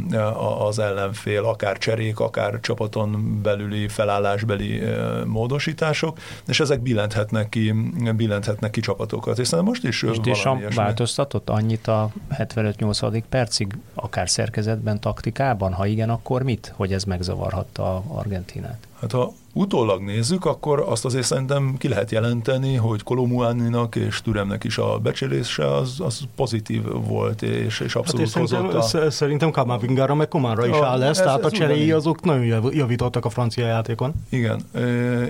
az 0.60 0.80
ellenfél, 0.80 1.44
akár 1.44 1.78
cserék, 1.78 2.20
akár 2.20 2.60
csapaton 2.60 3.40
belüli 3.44 3.88
felállásbeli 3.88 4.82
módosítások, 5.26 6.18
és 6.48 6.60
ezek 6.60 6.82
billenthetnek 6.82 7.50
ki, 7.50 7.74
billenthetnek 8.16 8.72
ki 8.72 8.82
csapatokat. 8.82 9.40
És 9.40 9.50
most 9.50 9.84
is 9.84 10.04
és 10.04 10.20
Deschamps 10.20 10.76
változtatott 10.76 11.50
annyit 11.50 11.88
a 11.88 12.10
75-80 12.38 13.22
percig, 13.30 13.78
akár 13.94 14.30
szerkezetben, 14.30 15.00
taktikában? 15.00 15.74
Ha 15.74 15.86
igen, 15.86 16.10
akkor 16.10 16.44
mit? 16.44 16.74
Hogy 16.76 16.94
ez 16.94 17.04
megzavarhatta 17.04 18.04
Argentinát? 18.08 18.88
Hát 19.04 19.12
ha 19.12 19.34
utólag 19.54 20.02
nézzük, 20.02 20.46
akkor 20.46 20.86
azt 20.88 21.06
azért 21.06 21.26
szerintem 21.26 21.76
ki 21.78 21.88
lehet 21.88 22.12
jelenteni, 22.12 22.76
hogy 22.76 23.04
Kolomuáninak 23.04 23.96
és 23.96 24.22
Türemnek 24.22 24.64
is 24.64 24.78
a 24.78 24.98
becserése 24.98 25.76
az, 25.76 26.00
az 26.00 26.20
pozitív 26.36 26.84
volt, 27.08 27.42
és, 27.42 27.80
és 27.80 27.96
abszolút 27.96 28.34
hát 28.34 28.44
és 28.44 28.52
hozott 28.52 28.74
a... 28.74 29.10
Szerintem 29.10 29.52
Kamavingára 29.52 30.16
meg 30.16 30.28
Kománra 30.28 30.68
is 30.68 30.76
áll 30.76 30.98
lesz, 30.98 31.18
ez, 31.18 31.26
tehát 31.26 31.40
ez 31.40 31.46
a 31.46 31.50
cseréi 31.50 31.92
azok 31.92 32.24
nagyon 32.24 32.74
javítottak 32.74 33.26
a 33.26 33.30
francia 33.30 33.66
játékon. 33.66 34.14
Igen, 34.30 34.62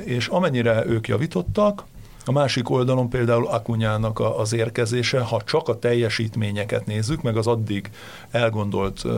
és 0.03 0.27
amennyire 0.27 0.86
ők 0.86 1.07
javítottak, 1.07 1.83
a 2.25 2.31
másik 2.31 2.69
oldalon 2.69 3.09
például 3.09 3.47
Akunyának 3.47 4.19
az 4.19 4.53
érkezése, 4.53 5.19
ha 5.19 5.41
csak 5.45 5.67
a 5.67 5.79
teljesítményeket 5.79 6.86
nézzük, 6.86 7.21
meg 7.21 7.38
az 7.38 7.47
addig 7.47 7.89
elgondolt 8.31 9.03
uh, 9.03 9.13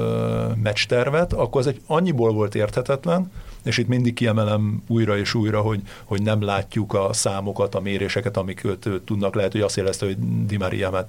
meccstervet, 0.56 1.34
akkor 1.34 1.62
ez 1.62 1.68
egy 1.68 1.82
annyiból 1.88 2.34
volt 2.34 2.56
érthetetlen, 2.56 3.32
és 3.64 3.78
itt 3.78 3.88
mindig 3.88 4.14
kiemelem 4.14 4.84
újra 4.88 5.18
és 5.18 5.34
újra, 5.34 5.62
hogy, 5.62 5.82
hogy 6.04 6.22
nem 6.22 6.42
látjuk 6.42 6.94
a 6.94 7.14
számokat, 7.14 7.76
a 7.76 7.80
méréseket, 7.80 8.38
amik 8.38 8.64
őt, 8.64 8.86
őt 8.86 9.02
tudnak, 9.02 9.36
lehet, 9.36 9.52
hogy 9.52 9.62
azt 9.62 9.78
érezte, 9.78 10.06
hogy 10.06 10.46
Di 10.46 10.58
Maria 10.58 11.08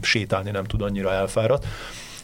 sétálni 0.00 0.50
nem 0.50 0.64
tud 0.64 0.82
annyira 0.82 1.12
elfáradt, 1.12 1.66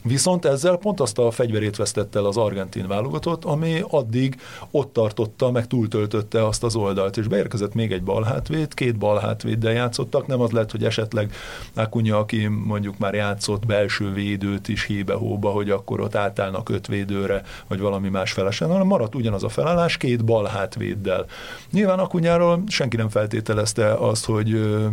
Viszont 0.05 0.45
ezzel 0.45 0.77
pont 0.77 1.01
azt 1.01 1.19
a 1.19 1.31
fegyverét 1.31 1.77
vesztette 1.77 2.19
el 2.19 2.25
az 2.25 2.37
argentin 2.37 2.87
válogatott, 2.87 3.45
ami 3.45 3.83
addig 3.89 4.41
ott 4.71 4.93
tartotta, 4.93 5.51
meg 5.51 5.67
túltöltötte 5.67 6.47
azt 6.47 6.65
az 6.65 6.77
oldalt, 6.77 7.17
és 7.17 7.27
beérkezett 7.27 7.75
még 7.75 7.93
egy 7.93 8.03
balhátvéd, 8.03 8.75
két 8.75 8.99
balhátvéddel 8.99 9.73
játszottak, 9.73 10.27
nem 10.27 10.41
az 10.41 10.51
lett, 10.51 10.71
hogy 10.71 10.85
esetleg 10.85 11.33
Akunya, 11.75 12.19
aki 12.19 12.47
mondjuk 12.47 12.99
már 12.99 13.15
játszott 13.15 13.67
belső 13.67 14.13
védőt 14.13 14.69
is 14.69 14.85
híbe-hóba, 14.85 15.51
hogy 15.51 15.71
akkor 15.71 16.01
ott 16.01 16.15
átállnak 16.15 16.69
öt 16.69 16.87
védőre, 16.87 17.43
vagy 17.67 17.81
valami 17.81 18.09
más 18.09 18.33
felesen, 18.33 18.69
hanem 18.69 18.87
maradt 18.87 19.15
ugyanaz 19.15 19.45
a 19.45 19.49
felállás 19.49 19.97
két 19.97 20.25
balhátvéddel. 20.25 21.27
Nyilván 21.71 21.99
Akunyáról 21.99 22.63
senki 22.67 22.97
nem 22.97 23.09
feltételezte 23.09 23.93
azt, 23.93 24.25
hogy 24.25 24.53
ö, 24.53 24.87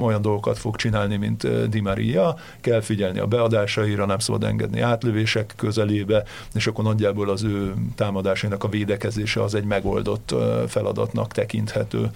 olyan 0.00 0.22
dolgokat 0.22 0.58
fog 0.58 0.76
csinálni, 0.76 1.16
mint 1.16 1.68
Di 1.68 1.80
Maria, 1.80 2.36
kell 2.60 2.80
figyelni 2.80 3.18
a 3.18 3.26
beadásaira, 3.26 4.06
nem 4.06 4.18
szabad 4.18 4.42
engedni 4.44 4.80
átlövések 4.80 5.52
közelébe, 5.56 6.22
és 6.54 6.66
akkor 6.66 6.84
nagyjából 6.84 7.30
az 7.30 7.42
ő 7.42 7.74
támadásainak 7.94 8.64
a 8.64 8.68
védekezése 8.68 9.42
az 9.42 9.54
egy 9.54 9.64
megoldott 9.64 10.34
feladatnak 10.68 11.32
tekinthető. 11.32 12.10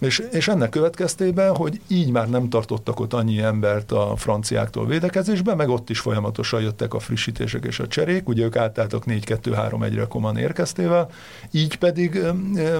És, 0.00 0.22
és 0.30 0.48
ennek 0.48 0.68
következtében, 0.68 1.54
hogy 1.54 1.80
így 1.86 2.10
már 2.10 2.30
nem 2.30 2.48
tartottak 2.48 3.00
ott 3.00 3.12
annyi 3.12 3.38
embert 3.38 3.92
a 3.92 4.12
franciáktól 4.16 4.86
védekezésbe, 4.86 5.54
meg 5.54 5.68
ott 5.68 5.90
is 5.90 5.98
folyamatosan 5.98 6.62
jöttek 6.62 6.94
a 6.94 6.98
frissítések 6.98 7.64
és 7.64 7.78
a 7.78 7.86
cserék, 7.86 8.28
ugye 8.28 8.44
ők 8.44 8.56
átálltak 8.56 9.04
4-2-3-1-re 9.06 10.04
Koman 10.04 10.36
érkeztével, 10.36 11.10
így 11.50 11.76
pedig 11.76 12.22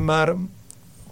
már 0.03 0.35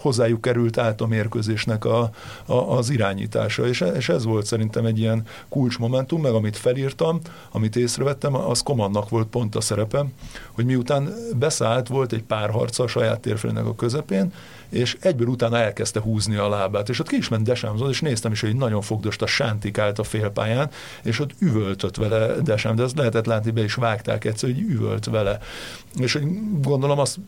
hozzájuk 0.03 0.41
került 0.41 0.79
át 0.79 1.01
a 1.01 1.07
mérkőzésnek 1.07 1.85
a, 1.85 2.11
a, 2.47 2.55
az 2.55 2.91
irányítása, 2.91 3.67
és, 3.67 3.85
és 3.97 4.09
ez 4.09 4.25
volt 4.25 4.47
szerintem 4.47 4.85
egy 4.85 4.99
ilyen 4.99 5.27
kulcsmomentum, 5.49 6.21
meg 6.21 6.33
amit 6.33 6.57
felírtam, 6.57 7.21
amit 7.51 7.77
észrevettem, 7.77 8.35
az 8.35 8.63
Komannak 8.63 9.09
volt 9.09 9.29
pont 9.29 9.55
a 9.55 9.61
szerepe, 9.61 10.05
hogy 10.53 10.65
miután 10.65 11.15
beszállt, 11.39 11.89
volt 11.89 12.13
egy 12.13 12.23
pár 12.23 12.51
harca 12.51 12.83
a 12.83 12.87
saját 12.87 13.21
térfélének 13.21 13.67
a 13.67 13.75
közepén, 13.75 14.33
és 14.69 14.97
egyből 15.01 15.27
utána 15.27 15.59
elkezdte 15.59 16.01
húzni 16.01 16.37
a 16.37 16.49
lábát, 16.49 16.89
és 16.89 16.99
ott 16.99 17.09
ki 17.09 17.17
is 17.17 17.29
ment 17.29 17.45
Desámzon, 17.45 17.89
és 17.89 18.01
néztem 18.01 18.33
is, 18.33 18.41
hogy 18.41 18.57
nagyon 18.57 18.81
fogdosta 18.81 19.27
sántikált 19.27 19.99
a 19.99 20.03
félpályán, 20.03 20.71
és 21.03 21.21
ott 21.21 21.31
üvöltött 21.39 21.97
vele 21.97 22.41
Desám, 22.41 22.77
de 22.77 22.83
ezt 22.83 22.97
lehetett 22.97 23.27
látni, 23.27 23.51
be 23.51 23.65
is 23.65 23.75
vágták 23.75 24.25
egyszer, 24.25 24.51
hogy 24.51 24.61
üvölt 24.61 25.05
vele. 25.05 25.39
És 25.97 26.13
hogy 26.13 26.25
gondolom 26.61 26.99
azt 26.99 27.19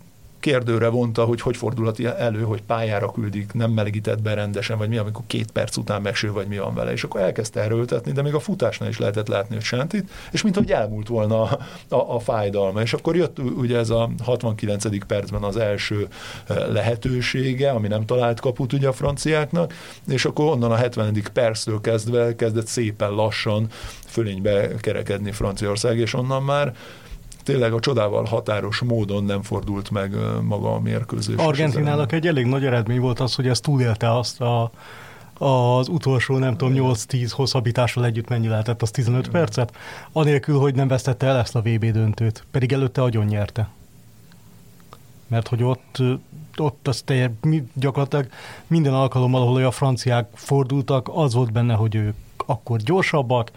kérdőre 0.45 0.89
vonta, 0.89 1.25
hogy 1.25 1.41
hogy 1.41 1.57
fordulhat 1.57 2.01
elő, 2.01 2.43
hogy 2.43 2.63
pályára 2.63 3.11
küldik, 3.11 3.53
nem 3.53 3.71
melegített 3.71 4.23
be 4.23 4.35
rendesen, 4.35 4.79
vagy 4.79 4.89
mi, 4.89 4.97
amikor 4.97 5.25
két 5.27 5.51
perc 5.51 5.77
után 5.77 6.03
megső, 6.03 6.33
vagy 6.33 6.47
mi 6.47 6.59
van 6.59 6.75
vele. 6.75 6.93
És 6.93 7.05
akkor 7.05 7.21
elkezdte 7.21 7.61
erőltetni, 7.61 8.13
de 8.13 8.23
még 8.23 8.35
a 8.35 8.41
futásnál 8.41 8.89
is 8.89 8.99
lehetett 8.99 9.29
látni, 9.29 9.55
hogy 9.55 9.65
sántit, 9.65 10.11
és 10.31 10.43
mint 10.43 10.57
hogy 10.57 10.71
elmúlt 10.71 11.09
volna 11.09 11.43
a, 11.43 11.59
a, 11.89 12.15
a 12.15 12.19
fájdalma. 12.19 12.81
És 12.81 12.93
akkor 12.93 13.17
jött 13.17 13.39
ugye 13.39 13.79
ez 13.79 13.91
a 13.91 14.11
69. 14.25 15.07
percben 15.07 15.43
az 15.43 15.57
első 15.57 16.09
eh, 16.47 16.57
lehetősége, 16.69 17.71
ami 17.71 17.89
nem 17.89 18.07
talált 18.07 18.41
kaput 18.41 18.73
ugye 18.73 18.89
a 18.89 18.93
franciáknak, 18.93 19.75
és 20.09 20.25
akkor 20.25 20.45
onnan 20.45 20.71
a 20.71 20.77
70. 20.77 21.23
perctől 21.33 21.81
kezdve 21.81 22.37
kezdett 22.37 22.67
szépen 22.67 23.11
lassan 23.11 23.67
fölénybe 24.07 24.75
kerekedni 24.75 25.33
Franciaország, 25.33 25.99
és 25.99 26.15
onnan 26.15 26.43
már 26.43 26.75
tényleg 27.45 27.73
a 27.73 27.81
csodával 27.81 28.25
határos 28.25 28.81
módon 28.81 29.25
nem 29.25 29.43
fordult 29.43 29.91
meg 29.91 30.15
maga 30.43 30.75
a 30.75 30.81
mérkőzés. 30.81 31.37
Argentinának 31.37 32.13
egy 32.13 32.27
elég 32.27 32.47
nagy 32.47 32.65
eredmény 32.65 33.01
volt 33.01 33.21
az, 33.21 33.35
hogy 33.35 33.49
ez 33.49 33.61
túlélte 33.61 34.17
azt 34.17 34.41
a 34.41 34.71
az 35.39 35.89
utolsó, 35.89 36.39
nem 36.39 36.57
tudom, 36.57 36.95
8-10 36.95 37.31
hosszabbítással 37.33 38.05
együtt 38.05 38.29
mennyi 38.29 38.49
lehetett, 38.49 38.83
az 38.83 38.91
15 38.91 39.29
percet, 39.29 39.77
anélkül, 40.13 40.59
hogy 40.59 40.75
nem 40.75 40.89
vesztette 40.89 41.27
el 41.27 41.39
ezt 41.39 41.55
a 41.55 41.61
VB 41.61 41.85
döntőt, 41.85 42.45
pedig 42.51 42.73
előtte 42.73 43.03
agyon 43.03 43.25
nyerte. 43.25 43.69
Mert 45.27 45.49
hogy 45.49 45.63
ott, 45.63 46.03
ott 46.57 46.89
az 46.89 47.03
teljes, 47.03 47.31
gyakorlatilag 47.73 48.29
minden 48.67 48.95
alkalommal, 48.95 49.43
ahol 49.43 49.65
a 49.65 49.71
franciák 49.71 50.29
fordultak, 50.35 51.11
az 51.13 51.35
volt 51.35 51.53
benne, 51.53 51.75
hogy 51.75 51.95
ők 51.95 52.15
akkor 52.47 52.79
gyorsabbak, 52.79 53.51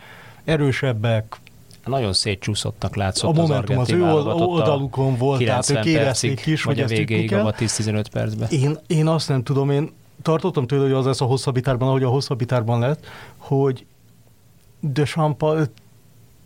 erősebbek, 0.44 1.40
nagyon 1.88 2.14
szétcsúszottnak 2.14 2.96
látszott 2.96 3.38
a 3.38 3.42
momentum 3.42 3.78
az, 3.78 3.90
az 3.90 3.96
ő 3.96 4.04
oldalukon 4.04 5.18
volt, 5.18 5.44
tehát 5.44 5.70
ők 5.70 5.86
érezték 5.86 6.46
is, 6.46 6.64
hogy 6.64 6.80
a 6.80 6.86
végéig 6.86 7.34
a 7.34 7.54
10-15 7.54 8.06
percben. 8.12 8.50
Én, 8.50 8.78
én 8.88 9.08
azt 9.08 9.30
nem 9.30 9.44
tudom, 9.44 9.70
én 9.70 9.92
tartottam 10.22 10.68
tőle, 10.68 10.84
hogy 10.84 10.92
az 10.92 11.06
lesz 11.06 11.22
a 11.22 11.26
hosszabbitárban, 11.26 11.88
ahogy 11.88 12.04
a 12.04 12.10
hosszabbitárban 12.10 12.80
lett, 12.80 13.06
hogy 13.38 13.86
de 14.80 15.06
Sampa 15.06 15.58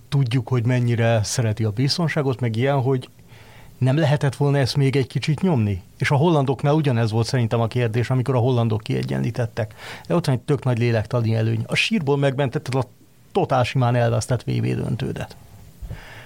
tudjuk, 0.10 0.48
hogy 0.48 0.66
mennyire 0.66 1.24
szereti 1.24 1.64
a 1.64 1.72
biztonságot, 1.72 2.40
meg 2.40 2.56
ilyen, 2.56 2.82
hogy 2.82 3.10
nem 3.78 3.98
lehetett 3.98 4.36
volna 4.36 4.58
ezt 4.58 4.76
még 4.76 4.96
egy 4.96 5.08
kicsit 5.08 5.42
nyomni? 5.42 5.82
És 5.98 6.12
a 6.12 6.16
hollandoknál 6.16 6.74
ugyanez 6.74 7.12
volt 7.12 7.28
szerintem 7.28 7.62
a 7.62 7.68
kérdés, 7.68 8.10
amikor 8.10 8.36
a 8.36 8.40
hollandok 8.40 8.82
kiegyenlítettek. 8.82 9.74
De 10.08 10.16
ott 10.16 10.26
van 10.26 10.36
egy 10.36 10.42
tök 10.42 10.64
nagy 10.64 10.78
lélektani 10.78 11.36
előny. 11.36 11.64
A 11.66 11.76
sírból 11.76 12.18
megmentetted 12.18 12.76
a 12.76 12.84
totál 13.32 13.64
simán 13.64 13.96
elvesztett 13.96 14.44
VB 14.44 14.66
döntődet. 14.66 15.36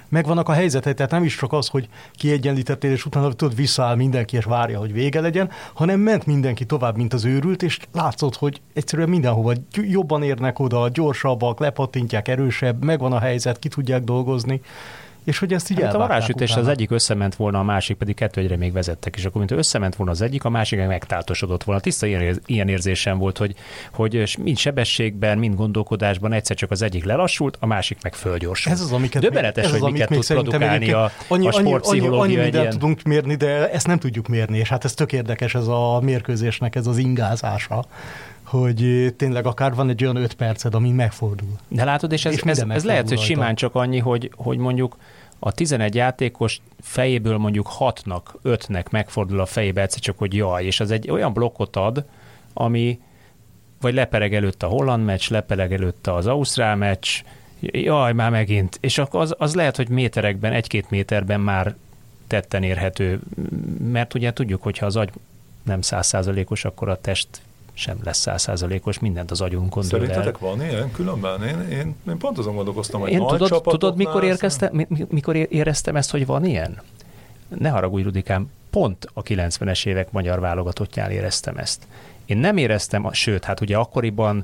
Megvannak 0.10 0.50
a 0.50 0.54
helyzetek, 0.54 0.96
tehát 0.96 1.12
nem 1.12 1.24
is 1.24 1.36
csak 1.36 1.54
az, 1.54 1.68
hogy 1.68 1.90
kiegyenlítettél, 2.14 2.92
és 2.92 3.06
utána 3.06 3.34
tudod, 3.34 3.56
visszaáll 3.56 3.96
mindenki, 3.96 4.38
és 4.38 4.44
várja, 4.44 4.80
hogy 4.80 4.94
vége 4.94 5.22
legyen, 5.22 5.50
hanem 5.74 6.00
ment 6.00 6.26
mindenki 6.26 6.66
tovább, 6.66 6.98
mint 6.98 7.14
az 7.14 7.26
őrült, 7.26 7.64
és 7.64 7.80
látszott, 7.92 8.36
hogy 8.36 8.62
egyszerűen 8.74 9.10
mindenhova 9.10 9.54
jobban 9.72 10.24
érnek 10.24 10.60
oda, 10.60 10.90
gyorsabbak, 10.90 11.60
lepattintják, 11.60 12.28
erősebb, 12.28 12.84
megvan 12.84 13.12
a 13.12 13.20
helyzet, 13.20 13.60
ki 13.60 13.68
tudják 13.68 14.04
dolgozni 14.04 14.62
és 15.26 15.40
hogy 15.40 15.54
ezt 15.54 15.70
így 15.70 15.82
hát 15.82 15.94
a 15.94 15.98
varázsütés 15.98 16.56
az 16.56 16.68
egyik 16.68 16.92
összement 16.92 17.36
volna, 17.36 17.60
a 17.60 17.64
másik 17.64 17.98
pedig 17.98 18.16
kettő 18.16 18.42
egyre 18.42 18.58
még 18.58 18.74
vezettek, 18.74 19.16
és 19.16 19.26
akkor 19.26 19.38
mint 19.38 19.52
összement 19.52 19.96
volna 19.96 20.12
az 20.12 20.22
egyik, 20.22 20.44
a 20.44 20.50
másik 20.50 20.80
meg 20.80 20.88
megtáltosodott 20.88 21.64
volna. 21.64 21.82
Tiszta 21.82 22.06
ilyen, 22.06 22.42
ilyen 22.46 22.68
érzésem 22.68 23.18
volt, 23.18 23.38
hogy, 23.38 23.56
hogy 23.92 24.38
mind 24.40 24.58
sebességben, 24.58 25.38
mind 25.38 25.56
gondolkodásban 25.56 26.34
egyszer 26.34 26.56
csak 26.56 26.72
az 26.72 26.82
egyik 26.82 27.04
lelassult, 27.04 27.58
a 27.60 27.66
másik 27.66 27.98
meg 28.02 28.14
fölgyorsult. 28.14 28.76
Ez 28.76 28.82
az, 28.82 28.92
amiket 28.92 29.22
Döbbenetes, 29.22 29.72
hogy 29.72 29.92
miket 29.92 30.10
tud 30.10 30.26
produkálni 30.26 30.92
a, 30.92 31.12
annyi, 31.28 31.48
a 31.48 31.52
sportpszichológia. 31.52 32.22
Annyi, 32.22 32.36
annyi 32.36 32.44
mindent 32.44 32.70
tudunk 32.70 33.02
mérni, 33.02 33.36
de 33.36 33.72
ezt 33.72 33.88
nem 33.88 34.00
tudjuk 34.00 34.28
mérni, 34.28 34.58
és 34.58 34.70
hát 34.70 34.84
ez 34.84 34.94
tök 34.94 35.14
érdekes 35.14 35.56
ez 35.56 35.68
a 35.68 36.00
mérkőzésnek, 36.02 36.76
ez 36.76 36.88
az 36.88 36.98
ingázása 36.98 37.86
hogy 38.46 39.14
tényleg 39.18 39.46
akár 39.46 39.76
van 39.76 39.90
egy 39.90 40.04
olyan 40.04 40.16
öt 40.16 40.34
perced, 40.34 40.76
ami 40.76 40.92
megfordul. 40.92 41.58
De 41.68 41.84
látod, 41.84 42.12
és 42.12 42.26
ez, 42.26 42.34
és 42.34 42.42
ez, 42.42 42.64
ez 42.68 42.84
lehet, 42.84 43.10
hogy 43.10 43.20
simán 43.20 43.56
csak 43.56 43.76
annyi, 43.76 44.00
hogy, 44.00 44.32
hogy 44.36 44.58
mondjuk 44.58 44.98
a 45.40 45.52
11 45.52 45.96
játékos 45.96 46.62
fejéből 46.82 47.38
mondjuk 47.38 47.70
6-nak, 47.80 48.22
5-nek 48.44 48.90
megfordul 48.90 49.40
a 49.40 49.46
fejébe 49.46 49.82
egyszer 49.82 50.02
csak, 50.02 50.18
hogy 50.18 50.34
jaj, 50.34 50.66
és 50.66 50.80
az 50.80 50.92
egy 50.92 51.10
olyan 51.10 51.34
blokkot 51.34 51.76
ad, 51.76 52.06
ami 52.54 53.00
vagy 53.82 53.94
lepereg 53.94 54.34
előtt 54.34 54.64
a 54.64 54.68
holland 54.68 55.06
meccs, 55.06 55.30
lepereg 55.30 55.74
előtt 55.74 56.08
az 56.08 56.28
ausztrál 56.28 56.76
meccs, 56.76 57.22
jaj, 57.60 58.14
már 58.14 58.32
megint. 58.32 58.78
És 58.82 58.98
akkor 58.98 59.22
az, 59.22 59.36
az 59.38 59.56
lehet, 59.56 59.76
hogy 59.76 59.90
méterekben, 59.90 60.54
egy-két 60.54 60.90
méterben 60.90 61.40
már 61.40 61.76
tetten 62.28 62.64
érhető, 62.64 63.20
mert 63.92 64.14
ugye 64.14 64.34
tudjuk, 64.34 64.64
hogyha 64.64 64.86
az 64.86 64.96
agy 64.96 65.10
nem 65.64 65.82
százszázalékos, 65.82 66.66
akkor 66.66 66.90
a 66.90 67.02
test 67.02 67.28
sem 67.78 67.98
lesz 68.04 68.20
százszázalékos, 68.20 69.00
mindent 69.00 69.32
az 69.32 69.42
agyunkon 69.42 69.84
Szerintetek 69.84 70.38
van 70.38 70.62
ilyen 70.62 70.92
különben? 70.92 71.44
Én, 71.44 71.60
én, 71.70 71.96
én 72.08 72.18
pont 72.18 72.38
azon 72.38 72.56
gondolkoztam, 72.56 73.02
hogy 73.02 73.10
én 73.10 73.18
nagy 73.18 73.38
tudod, 73.38 73.62
tudod 73.64 73.96
mikor, 73.96 74.24
érkeztem, 74.24 74.88
mikor 75.10 75.36
éreztem 75.36 75.96
ezt, 75.96 76.12
hogy 76.12 76.26
van 76.26 76.46
ilyen? 76.46 76.82
Ne 77.48 77.70
haragudj, 77.70 78.04
Rudikám, 78.04 78.52
pont 78.70 79.08
a 79.14 79.24
90-es 79.24 79.86
évek 79.86 80.12
magyar 80.12 80.40
válogatottján 80.40 81.12
éreztem 81.12 81.58
ezt. 81.58 81.88
Én 82.26 82.38
nem 82.38 82.58
éreztem, 82.58 83.12
sőt, 83.12 83.44
hát 83.44 83.62
ugye 83.62 83.78
akkoriban 83.78 84.44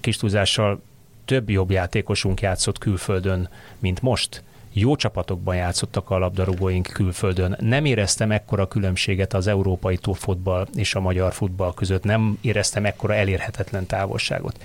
kis 0.00 0.16
túlzással 0.16 0.82
több 1.24 1.50
jobb 1.50 1.70
játékosunk 1.70 2.40
játszott 2.40 2.78
külföldön, 2.78 3.48
mint 3.78 4.02
most. 4.02 4.42
Jó 4.72 4.96
csapatokban 4.96 5.56
játszottak 5.56 6.10
a 6.10 6.18
labdarúgóink 6.18 6.86
külföldön. 6.86 7.56
Nem 7.60 7.84
éreztem 7.84 8.30
ekkora 8.30 8.68
különbséget 8.68 9.34
az 9.34 9.46
európai 9.46 9.98
futball 10.02 10.66
és 10.74 10.94
a 10.94 11.00
magyar 11.00 11.32
futball 11.32 11.74
között. 11.74 12.04
Nem 12.04 12.38
éreztem 12.40 12.84
ekkora 12.84 13.14
elérhetetlen 13.14 13.86
távolságot. 13.86 14.60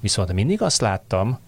Viszont 0.00 0.32
mindig 0.32 0.62
azt 0.62 0.80
láttam, 0.80 1.38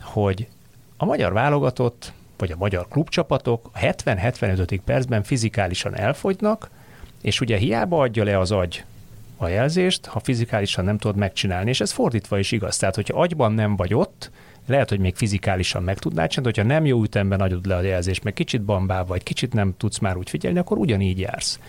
hogy 0.00 0.48
a 0.96 1.04
magyar 1.04 1.32
válogatott, 1.32 2.12
vagy 2.36 2.52
a 2.52 2.56
magyar 2.56 2.88
klubcsapatok 2.88 3.70
a 3.72 3.78
70-75. 3.78 4.78
percben 4.84 5.22
fizikálisan 5.22 5.96
elfogynak, 5.96 6.70
és 7.22 7.40
ugye 7.40 7.56
hiába 7.56 8.00
adja 8.00 8.24
le 8.24 8.38
az 8.38 8.50
agy 8.50 8.84
a 9.36 9.48
jelzést, 9.48 10.06
ha 10.06 10.20
fizikálisan 10.20 10.84
nem 10.84 10.98
tudod 10.98 11.16
megcsinálni, 11.16 11.70
és 11.70 11.80
ez 11.80 11.92
fordítva 11.92 12.38
is 12.38 12.52
igaz. 12.52 12.76
Tehát, 12.76 12.94
hogyha 12.94 13.20
agyban 13.20 13.52
nem 13.52 13.76
vagy 13.76 13.94
ott, 13.94 14.30
lehet, 14.68 14.88
hogy 14.88 14.98
még 14.98 15.16
fizikálisan 15.16 15.82
meg 15.82 15.98
tudnád 15.98 16.28
csinálni, 16.28 16.56
hogyha 16.56 16.72
nem 16.72 16.86
jó 16.86 17.02
ütemben 17.02 17.40
adod 17.40 17.66
le 17.66 17.76
a 17.76 17.80
jelzést, 17.80 18.24
meg 18.24 18.32
kicsit 18.32 18.62
bambá 18.62 19.02
vagy, 19.02 19.22
kicsit 19.22 19.52
nem 19.52 19.74
tudsz 19.76 19.98
már 19.98 20.16
úgy 20.16 20.30
figyelni, 20.30 20.58
akkor 20.58 20.78
ugyanígy 20.78 21.18
jársz. 21.18 21.60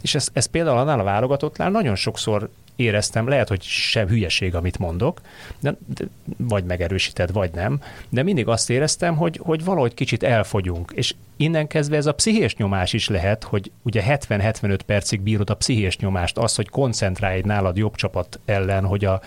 És 0.00 0.14
ez, 0.14 0.28
ez 0.32 0.46
például 0.46 0.78
annál 0.78 1.00
a 1.00 1.04
válogatottnál 1.04 1.70
nagyon 1.70 1.94
sokszor 1.94 2.50
éreztem, 2.76 3.28
lehet, 3.28 3.48
hogy 3.48 3.62
sem 3.62 4.08
hülyeség, 4.08 4.54
amit 4.54 4.78
mondok, 4.78 5.20
de, 5.60 5.76
de, 5.94 6.04
vagy 6.36 6.64
megerősíted, 6.64 7.32
vagy 7.32 7.50
nem, 7.52 7.80
de 8.08 8.22
mindig 8.22 8.48
azt 8.48 8.70
éreztem, 8.70 9.16
hogy, 9.16 9.40
hogy 9.42 9.64
valahogy 9.64 9.94
kicsit 9.94 10.22
elfogyunk, 10.22 10.92
és 10.94 11.14
innen 11.36 11.66
kezdve 11.66 11.96
ez 11.96 12.06
a 12.06 12.14
pszichés 12.14 12.56
nyomás 12.56 12.92
is 12.92 13.08
lehet, 13.08 13.44
hogy 13.44 13.70
ugye 13.82 14.02
70-75 14.06 14.78
percig 14.86 15.20
bírod 15.20 15.50
a 15.50 15.54
pszichés 15.54 15.98
nyomást, 15.98 16.38
az, 16.38 16.54
hogy 16.54 16.68
koncentrálj 16.68 17.40
nálad 17.44 17.76
jobb 17.76 17.94
csapat 17.94 18.40
ellen, 18.44 18.84
hogy 18.84 19.04
a, 19.04 19.20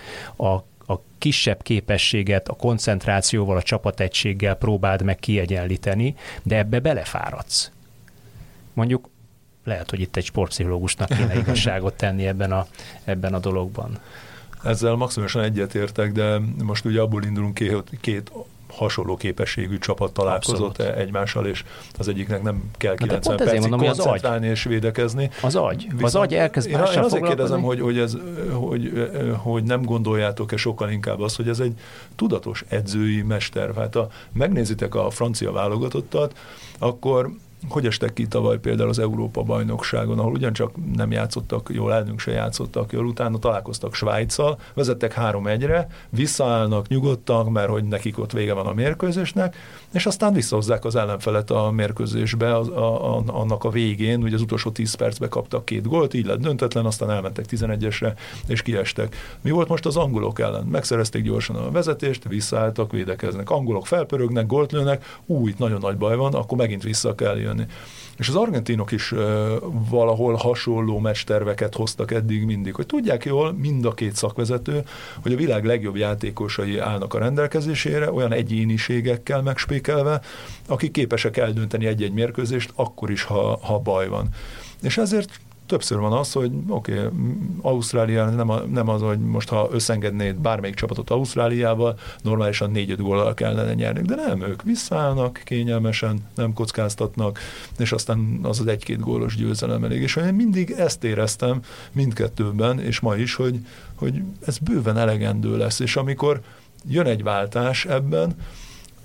a 0.43 0.63
a 0.87 0.95
kisebb 1.17 1.61
képességet 1.61 2.47
a 2.47 2.53
koncentrációval, 2.53 3.57
a 3.57 3.61
csapategységgel 3.61 4.55
próbáld 4.55 5.01
meg 5.01 5.19
kiegyenlíteni, 5.19 6.15
de 6.43 6.57
ebbe 6.57 6.79
belefáradsz. 6.79 7.71
Mondjuk 8.73 9.09
lehet, 9.63 9.89
hogy 9.89 9.99
itt 9.99 10.15
egy 10.15 10.25
sportpszichológusnak 10.25 11.09
kéne 11.09 11.35
igazságot 11.43 11.93
tenni 11.93 12.27
ebben 12.27 12.51
a, 12.51 12.67
ebben 13.03 13.33
a 13.33 13.39
dologban. 13.39 13.99
Ezzel 14.63 14.95
maximálisan 14.95 15.43
egyetértek, 15.43 16.11
de 16.11 16.39
most 16.63 16.85
ugye 16.85 17.01
abból 17.01 17.23
indulunk 17.23 17.53
ki, 17.53 17.67
hogy 17.67 17.83
két 18.01 18.31
hasonló 18.75 19.15
képességű 19.15 19.77
csapat 19.77 20.13
találkozott 20.13 20.77
Abszolút. 20.77 20.97
egymással, 20.97 21.45
és 21.45 21.63
az 21.97 22.07
egyiknek 22.07 22.41
nem 22.41 22.63
kell 22.77 22.95
90 22.95 23.37
percig 23.37 23.59
mondom, 23.59 23.79
koncentrálni 23.79 24.47
és 24.47 24.63
védekezni. 24.63 25.29
Az 25.41 25.55
agy. 25.55 25.81
Viszont 25.81 26.03
az 26.03 26.15
agy 26.15 26.33
elkezd 26.33 26.69
Én, 26.69 26.75
én 26.75 26.99
azért 26.99 27.25
kérdezem, 27.25 27.61
hogy, 27.61 27.79
hogy, 27.79 27.97
ez, 27.97 28.17
hogy, 28.51 29.09
hogy 29.37 29.63
nem 29.63 29.81
gondoljátok-e 29.81 30.57
sokkal 30.57 30.89
inkább 30.89 31.19
azt, 31.19 31.35
hogy 31.35 31.49
ez 31.49 31.59
egy 31.59 31.73
tudatos 32.15 32.63
edzői 32.67 33.21
mester. 33.21 33.73
Hát 33.75 33.93
ha 33.93 34.07
megnézitek 34.33 34.95
a 34.95 35.09
francia 35.09 35.51
válogatottat, 35.51 36.37
akkor 36.79 37.29
hogy 37.69 37.85
estek 37.85 38.13
ki 38.13 38.27
tavaly 38.27 38.59
például 38.59 38.89
az 38.89 38.99
Európa 38.99 39.41
bajnokságon, 39.43 40.19
ahol 40.19 40.31
ugyancsak 40.31 40.71
nem 40.95 41.11
játszottak 41.11 41.69
jól, 41.73 41.93
elnünk 41.93 42.19
se 42.19 42.31
játszottak 42.31 42.91
jól, 42.91 43.05
utána 43.05 43.37
találkoztak 43.37 43.93
Svájccal, 43.93 44.59
vezettek 44.73 45.13
három 45.13 45.47
egyre, 45.47 45.87
visszaállnak 46.09 46.87
nyugodtan, 46.87 47.51
mert 47.51 47.69
hogy 47.69 47.83
nekik 47.83 48.19
ott 48.19 48.31
vége 48.31 48.53
van 48.53 48.65
a 48.65 48.73
mérkőzésnek, 48.73 49.55
és 49.93 50.05
aztán 50.05 50.33
visszahozzák 50.33 50.85
az 50.85 50.95
ellenfelet 50.95 51.51
a 51.51 51.71
mérkőzésbe 51.71 52.57
az, 52.57 52.67
a, 52.67 53.15
a, 53.15 53.23
annak 53.27 53.63
a 53.63 53.69
végén, 53.69 54.23
ugye 54.23 54.35
az 54.35 54.41
utolsó 54.41 54.71
10 54.71 54.93
percben 54.93 55.29
kaptak 55.29 55.65
két 55.65 55.87
gólt, 55.87 56.13
így 56.13 56.25
lett 56.25 56.39
döntetlen, 56.39 56.85
aztán 56.85 57.09
elmentek 57.11 57.45
11-esre, 57.49 58.13
és 58.47 58.61
kiestek. 58.61 59.15
Mi 59.41 59.49
volt 59.49 59.67
most 59.67 59.85
az 59.85 59.97
angolok 59.97 60.39
ellen? 60.39 60.65
Megszerezték 60.65 61.23
gyorsan 61.23 61.55
a 61.55 61.71
vezetést, 61.71 62.27
visszaálltak, 62.27 62.91
védekeznek. 62.91 63.49
Angolok 63.49 63.87
felpörögnek, 63.87 64.45
gólt 64.45 64.71
lőnek, 64.71 65.19
új, 65.25 65.53
nagyon 65.57 65.79
nagy 65.81 65.97
baj 65.97 66.15
van, 66.15 66.33
akkor 66.33 66.57
megint 66.57 66.83
vissza 66.83 67.15
kell 67.15 67.37
jönni. 67.37 67.54
És 68.17 68.27
az 68.27 68.35
argentinok 68.35 68.91
is 68.91 69.11
uh, 69.11 69.19
valahol 69.89 70.33
hasonló 70.33 70.99
mesterveket 70.99 71.75
hoztak 71.75 72.11
eddig 72.11 72.45
mindig, 72.45 72.75
hogy 72.75 72.85
tudják 72.85 73.25
jól 73.25 73.53
mind 73.53 73.85
a 73.85 73.93
két 73.93 74.15
szakvezető, 74.15 74.83
hogy 75.21 75.33
a 75.33 75.37
világ 75.37 75.65
legjobb 75.65 75.95
játékosai 75.95 76.77
állnak 76.77 77.13
a 77.13 77.19
rendelkezésére, 77.19 78.11
olyan 78.11 78.31
egyéniségekkel 78.31 79.41
megspékelve, 79.41 80.21
akik 80.67 80.91
képesek 80.91 81.37
eldönteni 81.37 81.85
egy-egy 81.85 82.13
mérkőzést, 82.13 82.71
akkor 82.75 83.11
is, 83.11 83.23
ha, 83.23 83.59
ha 83.61 83.79
baj 83.79 84.07
van. 84.07 84.29
És 84.81 84.97
ezért 84.97 85.39
többször 85.65 85.99
van 85.99 86.13
az, 86.13 86.31
hogy 86.31 86.51
oké, 86.67 86.97
okay, 86.97 87.09
Ausztrália 87.61 88.29
nem, 88.29 88.49
a, 88.49 88.59
nem 88.59 88.89
az, 88.89 89.01
hogy 89.01 89.19
most 89.19 89.49
ha 89.49 89.69
összengednéd 89.71 90.35
bármelyik 90.35 90.75
csapatot 90.75 91.09
Ausztráliával, 91.09 91.99
normálisan 92.21 92.71
4-5 92.73 92.95
góllal 92.97 93.33
kellene 93.33 93.73
nyerni, 93.73 94.01
de 94.01 94.15
nem, 94.15 94.41
ők 94.41 94.61
visszaállnak 94.63 95.41
kényelmesen, 95.43 96.19
nem 96.35 96.53
kockáztatnak, 96.53 97.39
és 97.77 97.91
aztán 97.91 98.39
az 98.41 98.59
az 98.59 98.67
egy-két 98.67 98.99
gólos 98.99 99.35
győzelem 99.35 99.83
elég. 99.83 100.01
És 100.01 100.15
én 100.15 100.33
mindig 100.33 100.71
ezt 100.71 101.03
éreztem 101.03 101.61
mindkettőben, 101.91 102.79
és 102.79 102.99
ma 102.99 103.15
is, 103.15 103.35
hogy, 103.35 103.59
hogy 103.95 104.21
ez 104.45 104.57
bőven 104.57 104.97
elegendő 104.97 105.57
lesz, 105.57 105.79
és 105.79 105.95
amikor 105.95 106.41
jön 106.87 107.05
egy 107.05 107.23
váltás 107.23 107.85
ebben, 107.85 108.35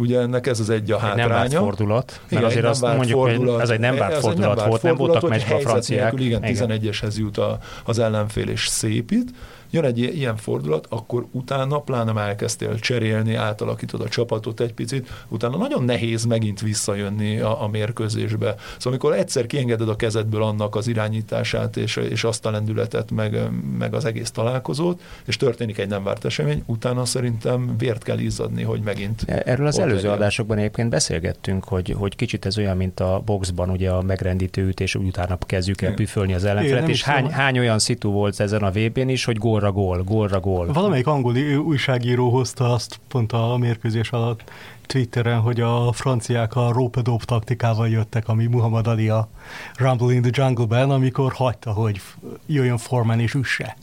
Ugye 0.00 0.20
ennek 0.20 0.46
ez 0.46 0.60
az 0.60 0.70
egy 0.70 0.90
a 0.90 0.98
hátránya. 0.98 1.28
Nem 1.28 1.38
várt 1.38 1.54
fordulat, 1.54 2.20
mert 2.20 2.32
igen, 2.32 2.44
azért 2.44 2.64
azt 2.64 2.82
mondjuk, 2.82 3.18
fordulat, 3.18 3.52
hogy 3.54 3.62
ez 3.62 3.70
egy 3.70 3.80
nem 3.80 3.96
várt 3.96 4.18
fordulat, 4.18 4.56
várt 4.56 4.68
volt, 4.68 4.80
fordulat, 4.80 4.98
nem 4.98 5.20
voltak 5.20 5.30
meccsbe 5.30 5.54
a 5.54 5.58
franciák. 5.58 6.12
Nélkül, 6.12 6.48
igen, 6.48 6.70
11-eshez 6.80 7.16
jut 7.16 7.38
a, 7.38 7.58
az 7.84 7.98
ellenfél 7.98 8.48
és 8.48 8.66
szépít, 8.66 9.30
jön 9.70 9.84
egy 9.84 9.98
ilyen 9.98 10.36
fordulat, 10.36 10.86
akkor 10.88 11.26
utána, 11.30 11.78
pláne 11.78 12.12
már 12.12 12.28
elkezdtél 12.28 12.78
cserélni, 12.78 13.34
átalakítod 13.34 14.00
a 14.00 14.08
csapatot 14.08 14.60
egy 14.60 14.72
picit, 14.72 15.10
utána 15.28 15.56
nagyon 15.56 15.84
nehéz 15.84 16.24
megint 16.24 16.60
visszajönni 16.60 17.38
a, 17.38 17.62
a 17.62 17.68
mérkőzésbe. 17.68 18.54
Szóval 18.56 18.92
amikor 18.92 19.12
egyszer 19.12 19.46
kiengeded 19.46 19.88
a 19.88 19.96
kezedből 19.96 20.42
annak 20.42 20.76
az 20.76 20.88
irányítását 20.88 21.76
és, 21.76 21.96
és 21.96 22.24
azt 22.24 22.46
a 22.46 22.50
lendületet, 22.50 23.10
meg, 23.10 23.38
meg 23.78 23.94
az 23.94 24.04
egész 24.04 24.30
találkozót, 24.30 25.02
és 25.24 25.36
történik 25.36 25.78
egy 25.78 25.88
nem 25.88 26.04
várt 26.04 26.24
esemény, 26.24 26.62
utána 26.66 27.04
szerintem 27.04 27.74
vért 27.78 28.02
kell 28.02 28.18
izzadni, 28.18 28.62
hogy 28.62 28.80
megint. 28.80 29.22
Erről 29.26 29.66
az 29.66 29.78
előző 29.78 29.94
legyen. 29.94 30.12
adásokban 30.12 30.58
egyébként 30.58 30.90
beszélgettünk, 30.90 31.64
hogy, 31.64 31.94
hogy 31.98 32.16
kicsit 32.16 32.46
ez 32.46 32.58
olyan, 32.58 32.76
mint 32.76 33.00
a 33.00 33.22
boxban, 33.24 33.70
ugye 33.70 33.90
a 33.90 34.02
megrendítő 34.02 34.66
ütés, 34.66 34.94
úgy 34.94 35.06
utána 35.06 35.38
kezdjük 35.46 35.82
el 35.82 35.94
püfölni 35.94 36.34
az 36.34 36.44
ellenfelet, 36.44 36.88
és 36.88 37.02
hány, 37.02 37.30
hány 37.30 37.58
olyan 37.58 37.78
szitu 37.78 38.10
volt 38.10 38.40
ezen 38.40 38.62
a 38.62 38.70
VB-n 38.70 39.08
is, 39.08 39.24
hogy 39.24 39.36
gól 39.36 39.59
gólra 39.60 39.72
gól, 39.72 40.02
gólra 40.02 40.40
gól. 40.40 40.72
Valamelyik 40.72 41.06
angol 41.06 41.36
újságíró 41.56 42.30
hozta 42.30 42.72
azt 42.72 43.00
pont 43.08 43.32
a 43.32 43.56
mérkőzés 43.56 44.10
alatt 44.10 44.50
Twitteren, 44.86 45.40
hogy 45.40 45.60
a 45.60 45.92
franciák 45.92 46.56
a 46.56 46.72
rope 46.72 47.02
taktikával 47.24 47.88
jöttek, 47.88 48.28
ami 48.28 48.46
Muhammad 48.46 48.86
Ali 48.86 49.08
a 49.08 49.28
Rumble 49.76 50.12
in 50.12 50.22
the 50.22 50.30
Jungle-ben, 50.34 50.90
amikor 50.90 51.32
hagyta, 51.32 51.72
hogy 51.72 52.00
jöjjön 52.46 52.78
Forman 52.78 53.20
és 53.20 53.34
üsse. 53.34 53.76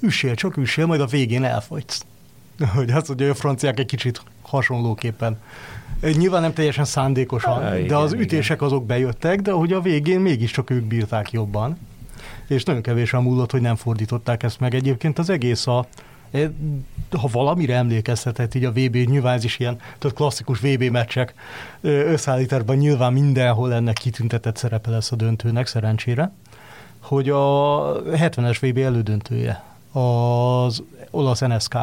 Üssél, 0.00 0.34
csak 0.34 0.56
üssél, 0.56 0.86
majd 0.86 1.00
a 1.00 1.06
végén 1.06 1.44
elfogysz. 1.44 2.04
Hogy 2.74 2.90
azt 2.90 3.06
hogy 3.06 3.22
a 3.22 3.34
franciák 3.34 3.78
egy 3.78 3.86
kicsit 3.86 4.22
hasonlóképpen. 4.42 5.40
Nyilván 6.16 6.42
nem 6.42 6.52
teljesen 6.52 6.84
szándékosan, 6.84 7.60
de 7.60 7.80
igen, 7.80 7.96
az 7.96 8.12
ütések 8.12 8.56
igen. 8.56 8.68
azok 8.68 8.86
bejöttek, 8.86 9.40
de 9.40 9.50
hogy 9.50 9.72
a 9.72 9.80
végén 9.80 10.20
mégiscsak 10.20 10.70
ők 10.70 10.84
bírták 10.84 11.30
jobban 11.30 11.78
és 12.54 12.64
nagyon 12.64 12.82
kevésen 12.82 13.22
múlott, 13.22 13.50
hogy 13.50 13.60
nem 13.60 13.76
fordították 13.76 14.42
ezt 14.42 14.60
meg. 14.60 14.74
Egyébként 14.74 15.18
az 15.18 15.30
egész 15.30 15.66
a, 15.66 15.86
e, 16.30 16.50
ha 17.10 17.28
valamire 17.32 17.74
emlékeztetett 17.74 18.54
így 18.54 18.64
a 18.64 18.72
VB, 18.72 18.96
nyilván 18.96 19.34
ez 19.34 19.44
is 19.44 19.58
ilyen 19.58 19.76
tehát 19.76 20.16
klasszikus 20.16 20.58
VB 20.60 20.82
meccsek 20.82 21.34
összeállításban 21.80 22.76
nyilván 22.76 23.12
mindenhol 23.12 23.74
ennek 23.74 23.94
kitüntetett 23.94 24.56
szerepe 24.56 24.90
lesz 24.90 25.12
a 25.12 25.16
döntőnek, 25.16 25.66
szerencsére, 25.66 26.32
hogy 27.00 27.28
a 27.28 28.02
70-es 28.02 28.56
VB 28.60 28.78
elődöntője 28.78 29.62
az 29.92 30.82
olasz 31.10 31.40
NSK 31.40 31.76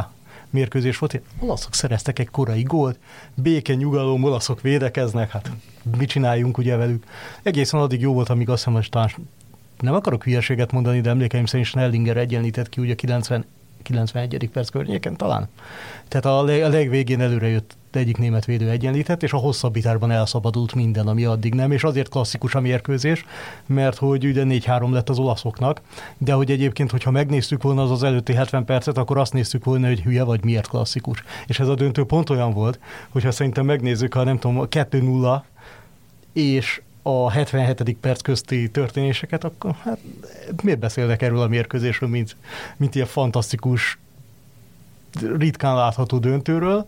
mérkőzés 0.49 0.97
volt. 0.97 1.21
Olaszok 1.39 1.73
szereztek 1.73 2.19
egy 2.19 2.29
korai 2.29 2.63
gólt, 2.63 2.99
béke, 3.33 3.73
nyugalom, 3.73 4.23
olaszok 4.23 4.61
védekeznek, 4.61 5.31
hát 5.31 5.51
mit 5.97 6.09
csináljunk 6.09 6.57
ugye 6.57 6.75
velük. 6.75 7.05
Egészen 7.43 7.79
addig 7.79 8.01
jó 8.01 8.13
volt, 8.13 8.29
amíg 8.29 8.49
azt 8.49 8.57
hiszem, 8.57 8.73
hogy 8.73 8.89
nem 9.81 9.93
akarok 9.93 10.23
hülyeséget 10.23 10.71
mondani, 10.71 11.01
de 11.01 11.09
emlékeim 11.09 11.45
szerint 11.45 11.67
Snellinger 11.67 12.17
egyenlített 12.17 12.69
ki 12.69 12.81
ugye 12.81 12.95
90 12.95 13.45
91. 13.81 14.49
perc 14.53 14.69
környéken 14.69 15.15
talán. 15.15 15.47
Tehát 16.07 16.25
a, 16.25 16.43
leg, 16.43 16.61
a 16.61 16.67
legvégén 16.67 17.21
előre 17.21 17.47
jött 17.47 17.75
egyik 17.91 18.17
német 18.17 18.45
védő 18.45 18.69
egyenlített, 18.69 19.23
és 19.23 19.33
a 19.33 19.37
hosszabbításban 19.37 20.11
elszabadult 20.11 20.75
minden, 20.75 21.07
ami 21.07 21.25
addig 21.25 21.53
nem, 21.53 21.71
és 21.71 21.83
azért 21.83 22.09
klasszikus 22.09 22.55
a 22.55 22.59
mérkőzés, 22.59 23.25
mert 23.65 23.97
hogy 23.97 24.25
ugye 24.25 24.43
4-3 24.45 24.91
lett 24.91 25.09
az 25.09 25.19
olaszoknak, 25.19 25.81
de 26.17 26.33
hogy 26.33 26.51
egyébként, 26.51 26.91
hogyha 26.91 27.11
megnéztük 27.11 27.63
volna 27.63 27.83
az 27.83 27.91
az 27.91 28.03
előtti 28.03 28.33
70 28.33 28.65
percet, 28.65 28.97
akkor 28.97 29.17
azt 29.17 29.33
néztük 29.33 29.63
volna, 29.63 29.87
hogy 29.87 30.01
hülye 30.01 30.23
vagy 30.23 30.43
miért 30.43 30.67
klasszikus. 30.67 31.23
És 31.45 31.59
ez 31.59 31.67
a 31.67 31.75
döntő 31.75 32.03
pont 32.03 32.29
olyan 32.29 32.53
volt, 32.53 32.79
hogyha 33.09 33.31
szerintem 33.31 33.65
megnézzük, 33.65 34.13
ha 34.13 34.23
nem 34.23 34.39
tudom, 34.39 34.67
2-0, 34.69 35.41
és 36.33 36.81
a 37.01 37.31
77. 37.31 37.97
perc 38.01 38.21
közti 38.21 38.69
történéseket, 38.69 39.43
akkor 39.43 39.75
hát 39.83 39.99
miért 40.63 40.79
beszélnek 40.79 41.21
erről 41.21 41.41
a 41.41 41.47
mérkőzésről, 41.47 42.09
mint, 42.09 42.35
mint 42.77 42.95
ilyen 42.95 43.07
fantasztikus, 43.07 43.97
ritkán 45.37 45.75
látható 45.75 46.17
döntőről, 46.17 46.87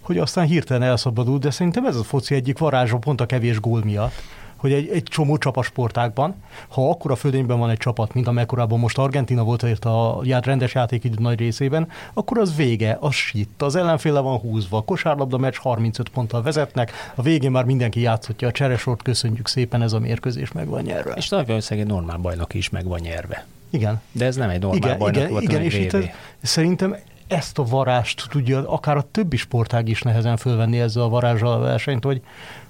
hogy 0.00 0.18
aztán 0.18 0.46
hirtelen 0.46 0.82
elszabadult, 0.82 1.42
de 1.42 1.50
szerintem 1.50 1.86
ez 1.86 1.96
a 1.96 2.02
foci 2.02 2.34
egyik 2.34 2.58
varázsa 2.58 2.96
pont 2.96 3.20
a 3.20 3.26
kevés 3.26 3.60
gól 3.60 3.84
miatt 3.84 4.22
hogy 4.56 4.72
egy, 4.72 4.88
egy 4.88 5.02
csomó 5.02 5.36
csapasportákban, 5.38 6.34
ha 6.68 6.90
akkora 6.90 7.16
fölényben 7.16 7.58
van 7.58 7.70
egy 7.70 7.78
csapat, 7.78 8.14
mint 8.14 8.26
amekkorában 8.26 8.78
most 8.78 8.98
Argentina 8.98 9.44
volt 9.44 9.62
ért 9.62 9.84
a 9.84 10.20
rendes 10.40 10.74
játékidő 10.74 11.16
nagy 11.18 11.38
részében, 11.38 11.88
akkor 12.14 12.38
az 12.38 12.56
vége, 12.56 12.96
az 13.00 13.14
sitt, 13.14 13.62
az 13.62 13.76
ellenféle 13.76 14.20
van 14.20 14.38
húzva, 14.38 14.76
a 14.76 14.82
kosárlabda 14.82 15.38
meccs 15.38 15.56
35 15.56 16.08
ponttal 16.08 16.42
vezetnek, 16.42 16.92
a 17.14 17.22
végén 17.22 17.50
már 17.50 17.64
mindenki 17.64 18.00
játszhatja 18.00 18.48
a 18.48 18.52
cseresort, 18.52 19.02
köszönjük 19.02 19.48
szépen, 19.48 19.82
ez 19.82 19.92
a 19.92 19.98
mérkőzés 19.98 20.52
meg 20.52 20.68
van 20.68 20.82
nyerve. 20.82 21.12
És 21.12 21.28
nagy 21.28 21.46
valószínűleg 21.46 21.88
egy 21.88 21.94
normál 21.94 22.16
bajnok 22.16 22.54
is 22.54 22.70
meg 22.70 22.86
van 22.86 23.00
nyerve. 23.00 23.46
Igen. 23.70 24.00
De 24.12 24.24
ez 24.24 24.36
nem 24.36 24.48
egy 24.48 24.60
normál 24.60 24.78
igen, 24.78 24.98
bajnok 24.98 25.16
igen, 25.20 25.30
volt, 25.30 25.42
igen, 25.42 25.62
és 25.62 25.74
itt 25.74 25.92
ez, 25.92 26.04
szerintem 26.42 26.96
ezt 27.26 27.58
a 27.58 27.64
varást 27.64 28.26
tudja 28.30 28.68
akár 28.70 28.96
a 28.96 29.08
többi 29.10 29.36
sportág 29.36 29.88
is 29.88 30.02
nehezen 30.02 30.36
fölvenni 30.36 30.80
ezzel 30.80 31.02
a 31.02 31.08
varázsal 31.08 31.52
a 31.52 31.58
versenyt, 31.58 32.04
hogy, 32.04 32.22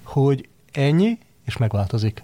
hogy 0.03 0.49
ennyi, 0.73 1.19
és 1.47 1.57
megváltozik. 1.57 2.23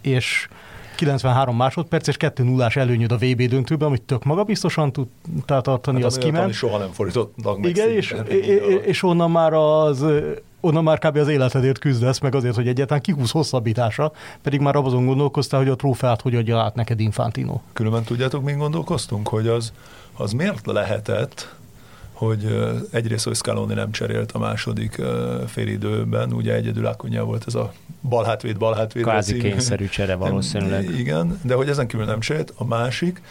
És 0.00 0.48
93 0.96 1.56
másodperc 1.56 2.06
és 2.06 2.16
2 2.16 2.42
0 2.42 2.68
előnyöd 2.74 3.12
a 3.12 3.16
VB 3.16 3.42
döntőben, 3.42 3.88
amit 3.88 4.02
tök 4.02 4.24
magabiztosan 4.24 4.92
tudtál 4.92 5.60
tartani, 5.60 5.96
hát, 5.96 6.06
az 6.06 6.18
kiment. 6.18 6.52
soha 6.52 6.78
nem 6.78 6.92
fordítottak 6.92 7.58
meg 7.58 7.70
Igen, 7.70 7.90
és, 7.90 8.14
és, 8.84 9.02
onnan 9.02 9.30
már 9.30 9.52
az 9.52 10.04
onnan 10.60 10.82
már 10.82 10.98
kb. 10.98 11.16
az 11.16 11.28
életedért 11.28 11.78
küzdesz, 11.78 12.18
meg 12.18 12.34
azért, 12.34 12.54
hogy 12.54 12.68
egyáltalán 12.68 13.02
kihúz 13.02 13.30
hosszabbítása, 13.30 14.12
pedig 14.42 14.60
már 14.60 14.76
azon 14.76 15.06
gondolkoztál, 15.06 15.60
hogy 15.60 15.68
a 15.68 15.76
trófeát 15.76 16.20
hogy 16.20 16.34
adja 16.34 16.58
át 16.58 16.74
neked 16.74 17.00
Infantino. 17.00 17.60
Különben 17.72 18.02
tudjátok, 18.02 18.44
mi 18.44 18.52
gondolkoztunk, 18.52 19.28
hogy 19.28 19.46
az, 19.46 19.72
az 20.16 20.32
miért 20.32 20.66
lehetett, 20.66 21.54
hogy 22.14 22.58
egyrészt, 22.90 23.24
hogy 23.24 23.34
Scaloni 23.34 23.74
nem 23.74 23.90
cserélt 23.90 24.32
a 24.32 24.38
második 24.38 25.02
félidőben, 25.46 26.32
ugye 26.32 26.54
egyedül 26.54 26.86
Akunya 26.86 27.24
volt 27.24 27.44
ez 27.46 27.54
a 27.54 27.72
balhátvéd, 28.08 28.58
balhátvéd. 28.58 29.02
Kvázi 29.02 29.38
kényszerű 29.38 29.88
csere 29.88 30.14
valószínűleg. 30.14 30.90
Igen, 30.98 31.40
de 31.42 31.54
hogy 31.54 31.68
ezen 31.68 31.86
kívül 31.86 32.06
nem 32.06 32.20
cserélt, 32.20 32.52
a 32.56 32.64
másik, 32.64 33.22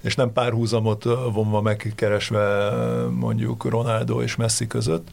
és 0.00 0.14
nem 0.14 0.32
párhuzamot 0.32 1.04
vonva 1.32 1.60
megkeresve 1.60 2.70
mondjuk 3.10 3.64
Ronaldo 3.64 4.22
és 4.22 4.36
Messi 4.36 4.66
között, 4.66 5.08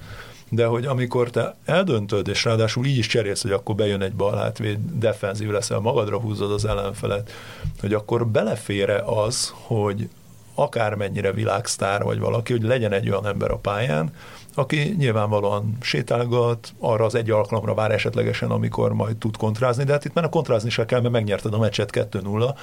de 0.50 0.66
hogy 0.66 0.86
amikor 0.86 1.30
te 1.30 1.56
eldöntöd, 1.66 2.28
és 2.28 2.44
ráadásul 2.44 2.86
így 2.86 2.98
is 2.98 3.08
cserélsz, 3.08 3.42
hogy 3.42 3.52
akkor 3.52 3.76
bejön 3.76 4.02
egy 4.02 4.14
balhátvéd, 4.14 4.78
defenzív 4.94 5.50
leszel, 5.50 5.80
magadra 5.80 6.20
húzod 6.20 6.52
az 6.52 6.66
ellenfelet, 6.66 7.32
hogy 7.80 7.94
akkor 7.94 8.28
belefére 8.28 9.04
az, 9.06 9.54
hogy 9.54 10.10
akármennyire 10.56 11.32
világsztár 11.32 12.04
vagy 12.04 12.20
valaki, 12.20 12.52
hogy 12.52 12.64
legyen 12.64 12.92
egy 12.92 13.10
olyan 13.10 13.28
ember 13.28 13.52
a 13.52 13.58
pályán, 13.58 14.12
aki 14.56 14.96
nyilvánvalóan 14.98 15.78
sétálgat, 15.82 16.74
arra 16.80 17.06
az 17.06 17.16
egy 17.16 17.32
alkalomra 17.32 17.74
vár 17.74 17.92
esetlegesen, 17.92 18.50
amikor 18.50 18.94
majd 18.94 19.18
tud 19.18 19.38
kontrázni, 19.38 19.84
de 19.84 19.92
hát 19.92 20.06
itt 20.06 20.14
már 20.14 20.26
a 20.26 20.30
kontrázni 20.30 20.70
se 20.70 20.86
kell, 20.86 21.02
mert 21.02 21.14
megnyerted 21.14 21.54
a 21.54 21.58
meccset 21.58 22.08
2-0, 22.12 22.56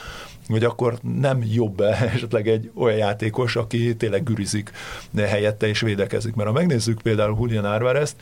hogy 0.48 0.64
akkor 0.64 0.98
nem 1.20 1.42
jobb 1.52 1.80
esetleg 2.14 2.48
egy 2.48 2.70
olyan 2.74 2.96
játékos, 2.96 3.56
aki 3.56 3.96
tényleg 3.96 4.22
gürizik 4.22 4.70
helyette 5.16 5.66
és 5.66 5.80
védekezik. 5.80 6.34
Mert 6.34 6.48
ha 6.48 6.54
megnézzük 6.54 7.02
például 7.02 7.36
Julian 7.38 7.64
Álvarez-t, 7.64 8.16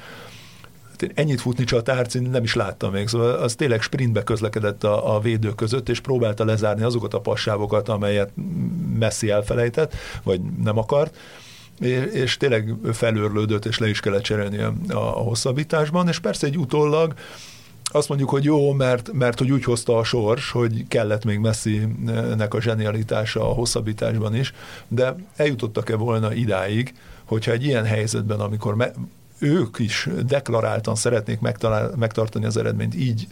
én 1.02 1.11
ennyit 1.14 1.40
futni 1.40 1.64
csatárcin 1.64 2.22
nem 2.22 2.42
is 2.42 2.54
láttam 2.54 2.92
még, 2.92 3.08
szóval 3.08 3.30
az 3.30 3.54
tényleg 3.54 3.82
sprintbe 3.82 4.22
közlekedett 4.22 4.84
a, 4.84 5.14
a 5.14 5.20
védő 5.20 5.54
között, 5.54 5.88
és 5.88 6.00
próbálta 6.00 6.44
lezárni 6.44 6.82
azokat 6.82 7.14
a 7.14 7.20
passávokat, 7.20 7.88
amelyet 7.88 8.30
Messi 8.98 9.30
elfelejtett, 9.30 9.94
vagy 10.22 10.40
nem 10.62 10.78
akart, 10.78 11.16
és 12.12 12.37
tényleg 12.37 12.74
felőrlődött, 12.92 13.64
és 13.64 13.78
le 13.78 13.88
is 13.88 14.00
kellett 14.00 14.22
cserélni 14.22 14.58
a, 14.58 14.74
a 14.88 14.98
hosszabbításban, 14.98 16.08
és 16.08 16.18
persze 16.18 16.46
egy 16.46 16.58
utólag 16.58 17.14
azt 17.90 18.08
mondjuk, 18.08 18.30
hogy 18.30 18.44
jó, 18.44 18.72
mert, 18.72 19.12
mert 19.12 19.38
hogy 19.38 19.50
úgy 19.50 19.64
hozta 19.64 19.98
a 19.98 20.04
sors, 20.04 20.50
hogy 20.50 20.88
kellett 20.88 21.24
még 21.24 21.38
Messi-nek 21.38 22.54
a 22.54 22.61
zsenialitása 22.61 23.50
a 23.50 23.52
hosszabbításban 23.52 24.34
is, 24.34 24.52
de 24.88 25.16
eljutottak-e 25.37 25.96
volna 25.96 26.32
idáig, 26.32 26.94
hogyha 27.24 27.52
egy 27.52 27.64
ilyen 27.64 27.84
helyzetben, 27.84 28.40
amikor 28.40 28.74
me, 28.74 28.92
ők 29.38 29.79
is 29.79 30.09
deklaráltan 30.27 30.94
szeretnék 30.94 31.40
megtartani 31.96 32.44
az 32.44 32.57
eredményt, 32.57 32.94
így 32.94 33.29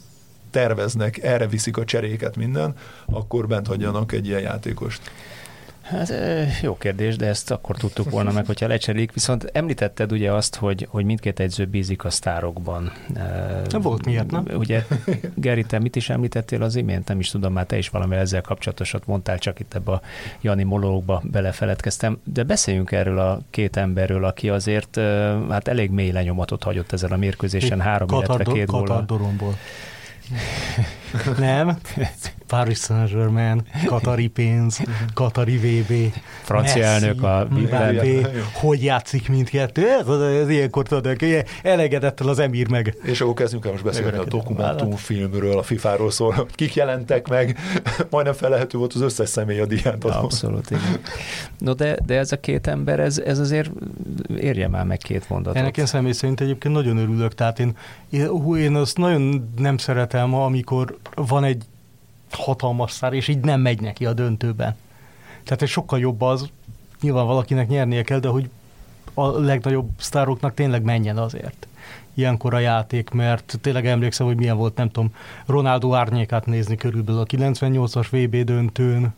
terveznek, 0.51 1.19
erre 1.19 1.47
viszik 1.47 1.77
a 1.77 1.85
cseréket 1.85 2.37
minden, 2.37 2.75
akkor 3.07 3.47
bent 3.47 3.67
hagyjanak 3.67 4.13
egy 4.13 4.27
ilyen 4.27 4.41
játékost. 4.41 5.11
Hát 5.89 6.13
jó 6.63 6.77
kérdés, 6.77 7.17
de 7.17 7.27
ezt 7.27 7.51
akkor 7.51 7.77
tudtuk 7.77 8.11
volna 8.11 8.33
meg, 8.33 8.47
hogyha 8.47 8.67
lecserélik. 8.67 9.13
Viszont 9.13 9.51
említetted 9.53 10.13
ugye 10.13 10.33
azt, 10.33 10.57
hogy, 10.57 10.87
hogy 10.91 11.05
mindkét 11.05 11.41
egyző 11.41 11.65
bízik 11.65 12.05
a 12.05 12.11
sztárokban. 12.11 12.93
Nem 13.69 13.81
volt 13.81 14.05
miért, 14.05 14.31
nem? 14.31 14.47
Ugye, 14.55 14.87
Geri, 15.35 15.65
te 15.65 15.79
mit 15.79 15.97
is 15.97 16.11
említettél 16.11 16.63
az 16.63 16.77
imént? 16.77 17.09
Nem 17.09 17.19
is 17.19 17.31
tudom, 17.31 17.53
már 17.53 17.67
te 17.67 17.79
is 17.79 17.89
valami 17.89 18.17
ezzel 18.17 18.41
kapcsolatosat 18.41 19.07
mondtál, 19.07 19.39
csak 19.39 19.61
itt 19.61 19.75
ebbe 19.75 19.93
a 19.93 20.01
Jani 20.41 20.63
monológba 20.63 21.23
belefeledkeztem. 21.25 22.19
De 22.25 22.43
beszéljünk 22.43 22.93
erről 22.93 23.19
a 23.19 23.41
két 23.51 23.77
emberről, 23.77 24.25
aki 24.25 24.49
azért 24.49 25.01
hát 25.51 25.69
elég 25.69 25.91
mély 25.91 26.11
lenyomatot 26.11 26.63
hagyott 26.63 26.93
ezen 26.93 27.13
a 27.13 27.17
mérkőzésen, 27.17 27.81
három, 27.81 28.09
illetve 28.09 28.45
két 28.45 28.67
góla. 28.67 29.05
Nem? 31.39 31.79
Paris 32.47 32.79
Saint-Germain, 32.79 33.63
Katari 33.85 34.27
pénz, 34.27 34.81
Katari 35.15 35.57
VB, 35.57 36.13
francia 36.43 36.83
Messi, 36.83 37.05
elnök 37.05 37.23
a 37.23 37.47
Mbappé, 37.51 38.27
hogy 38.53 38.83
játszik 38.83 39.29
mindkettő? 39.29 39.89
Ez, 39.89 40.09
az, 40.09 40.21
ez 40.21 40.49
ilyenkor 40.49 40.87
tudod, 40.87 41.17
elégedettel 41.63 42.29
az 42.29 42.39
emír 42.39 42.69
meg. 42.69 42.97
És 43.03 43.21
akkor 43.21 43.35
kezdjünk 43.35 43.65
el 43.65 43.71
most 43.71 43.85
beszélni 43.85 44.17
a 44.17 44.25
dokumentumfilmről, 44.25 45.59
a 45.59 45.63
FIFA-ról 45.63 46.11
szól, 46.11 46.47
kik 46.51 46.75
jelentek 46.75 47.29
meg, 47.29 47.59
majdnem 48.11 48.35
felelhető 48.35 48.79
volt 48.79 48.93
az 48.93 49.01
összes 49.01 49.29
személy 49.29 49.61
a 49.61 49.67
diát. 49.67 50.05
Abszolút, 50.05 50.71
igen. 50.71 51.01
No 51.59 51.75
de, 51.75 51.99
de 52.07 52.19
ez 52.19 52.33
a 52.33 52.41
két 52.41 52.67
ember, 52.67 53.01
ez, 53.01 53.19
ez 53.19 53.39
azért 53.39 53.71
érje 54.39 54.69
már 54.69 54.85
meg 54.85 54.99
két 54.99 55.29
mondatot. 55.29 55.59
Ennek 55.59 55.77
én 55.77 55.87
személy 55.87 56.13
szerint 56.13 56.41
egyébként 56.41 56.75
nagyon 56.75 56.97
örülök, 56.97 57.35
tehát 57.35 57.59
én, 57.59 57.77
én, 58.11 58.29
én 58.57 58.75
azt 58.75 58.99
nagyon 58.99 59.53
nem 59.57 59.77
szeretem, 59.77 60.35
amikor 60.35 60.99
van 61.15 61.45
egy 61.45 61.65
hatalmas 62.37 62.91
szár, 62.91 63.13
és 63.13 63.29
így 63.29 63.41
nem 63.41 63.61
megy 63.61 63.81
neki 63.81 64.07
a 64.07 64.13
döntőben. 64.13 64.77
Tehát 65.45 65.63
egy 65.63 65.69
sokkal 65.69 65.99
jobb 65.99 66.21
az, 66.21 66.51
nyilván 67.01 67.27
valakinek 67.27 67.69
nyernie 67.69 68.03
kell, 68.03 68.19
de 68.19 68.29
hogy 68.29 68.51
a 69.15 69.27
legnagyobb 69.27 69.89
sztároknak 69.99 70.55
tényleg 70.55 70.83
menjen 70.83 71.19
azért 71.19 71.67
ilyenkor 72.17 72.55
a 72.55 72.59
játék, 72.59 73.11
mert 73.11 73.59
tényleg 73.61 73.87
emlékszem, 73.87 74.27
hogy 74.27 74.37
milyen 74.37 74.57
volt, 74.57 74.77
nem 74.77 74.91
tudom, 74.91 75.15
Ronaldo 75.47 75.95
árnyékát 75.95 76.47
nézni 76.47 76.77
körülbelül 76.77 77.21
a 77.21 77.25
98-as 77.25 78.07
VB 78.11 78.45
döntőn, 78.45 79.15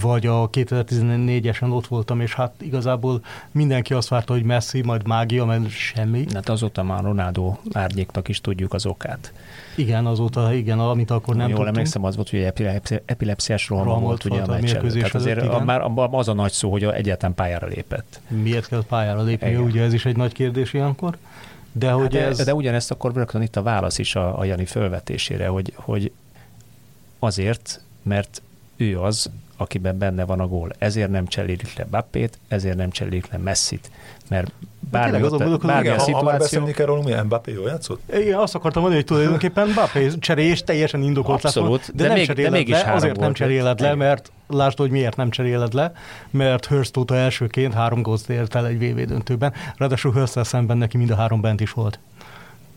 vagy 0.00 0.26
a 0.26 0.50
2014-esen 0.50 1.72
ott 1.72 1.86
voltam, 1.86 2.20
és 2.20 2.34
hát 2.34 2.54
igazából 2.58 3.24
mindenki 3.52 3.94
azt 3.94 4.08
várta, 4.08 4.32
hogy 4.32 4.42
Messi, 4.42 4.82
majd 4.82 5.06
mágia, 5.06 5.44
mert 5.44 5.68
semmi. 5.68 6.24
Hát 6.34 6.48
azóta 6.48 6.82
már 6.82 7.02
Ronaldo 7.02 7.56
árnyéknak 7.72 8.28
is 8.28 8.40
tudjuk 8.40 8.72
az 8.72 8.86
okát. 8.86 9.32
Igen, 9.76 10.06
azóta, 10.06 10.54
igen, 10.54 10.78
amit 10.78 11.10
akkor 11.10 11.34
nem 11.34 11.48
Jól 11.48 11.56
tudtunk. 11.56 11.76
emlékszem, 11.76 12.04
az 12.04 12.14
volt, 12.14 12.30
hogy 12.30 12.40
epilepszi, 12.40 13.00
epilepsziás 13.04 13.68
rohama 13.68 13.90
volt, 13.90 14.02
volt 14.02 14.24
ugye 14.24 14.42
a 14.42 14.46
meccsen. 14.46 14.88
Tehát 14.88 15.14
azért 15.14 15.42
igen. 15.42 15.62
már 15.62 15.90
az 16.10 16.28
a 16.28 16.34
nagy 16.34 16.52
szó, 16.52 16.70
hogy 16.70 16.84
egyáltalán 16.84 17.34
pályára 17.34 17.66
lépett. 17.66 18.20
Miért 18.28 18.68
kell 18.68 18.84
pályára 18.88 19.22
lépni? 19.22 19.48
Igen. 19.48 19.60
Ugye 19.60 19.82
ez 19.82 19.92
is 19.92 20.04
egy 20.04 20.16
nagy 20.16 20.32
kérdés 20.32 20.72
ilyenkor. 20.72 21.16
De, 21.72 21.90
hogy 21.90 22.02
hát 22.02 22.12
de, 22.12 22.26
ez... 22.26 22.44
de 22.44 22.54
ugyanezt 22.54 22.90
akkor 22.90 23.14
rögtön 23.14 23.42
itt 23.42 23.56
a 23.56 23.62
válasz 23.62 23.98
is 23.98 24.14
a, 24.14 24.38
a 24.38 24.44
Jani 24.44 24.64
fölvetésére, 24.64 25.46
hogy, 25.46 25.72
hogy 25.74 26.12
azért, 27.18 27.80
mert 28.02 28.42
ő 28.76 29.00
az, 29.00 29.30
akiben 29.56 29.98
benne 29.98 30.24
van 30.24 30.40
a 30.40 30.46
gól. 30.46 30.70
Ezért 30.78 31.10
nem 31.10 31.26
cserélik 31.26 31.76
le 31.76 31.84
Bappét, 31.84 32.38
ezért 32.48 32.76
nem 32.76 32.90
cserélik 32.90 33.28
le 33.30 33.38
Messit. 33.38 33.90
Mert 34.28 34.52
bármi, 34.90 35.22
ott, 35.22 35.66
bármi 35.66 35.88
a 35.88 35.98
szituáció... 35.98 36.14
Ha 36.14 36.22
már 36.22 36.38
beszélni 36.38 36.72
kell 36.72 36.86
róla, 36.86 37.02
milyen 37.02 37.24
Mbappé 37.24 37.52
jól 37.52 37.68
játszott? 37.68 38.00
Igen, 38.12 38.38
azt 38.38 38.54
akartam 38.54 38.82
mondani, 38.82 39.02
hogy 39.02 39.12
tulajdonképpen 39.12 39.68
Mbappé 39.68 40.08
cserélés 40.18 40.62
teljesen 40.62 41.02
indokolt 41.02 41.44
Abszolút, 41.44 41.86
lett, 41.86 41.96
de, 41.96 42.02
de, 42.02 42.08
nem 42.08 42.16
még, 42.16 42.32
de 42.32 42.50
mégis 42.50 42.82
le, 42.82 42.92
azért 42.92 43.18
nem 43.18 43.32
cseréled 43.32 43.80
le, 43.80 43.94
mert 43.94 44.32
lásd, 44.48 44.78
hogy 44.78 44.90
miért 44.90 45.16
nem 45.16 45.30
cseréled 45.30 45.72
le, 45.72 45.92
mert 46.30 46.66
Hurst 46.66 46.96
óta 46.96 47.16
elsőként 47.16 47.74
három 47.74 48.02
gózt 48.02 48.30
ért 48.30 48.54
el 48.54 48.66
egy 48.66 48.78
VV 48.78 49.00
döntőben, 49.00 49.52
ráadásul 49.76 50.12
hurst 50.12 50.44
szemben 50.44 50.78
neki 50.78 50.96
mind 50.96 51.10
a 51.10 51.16
három 51.16 51.40
bent 51.40 51.60
is 51.60 51.72
volt 51.72 51.98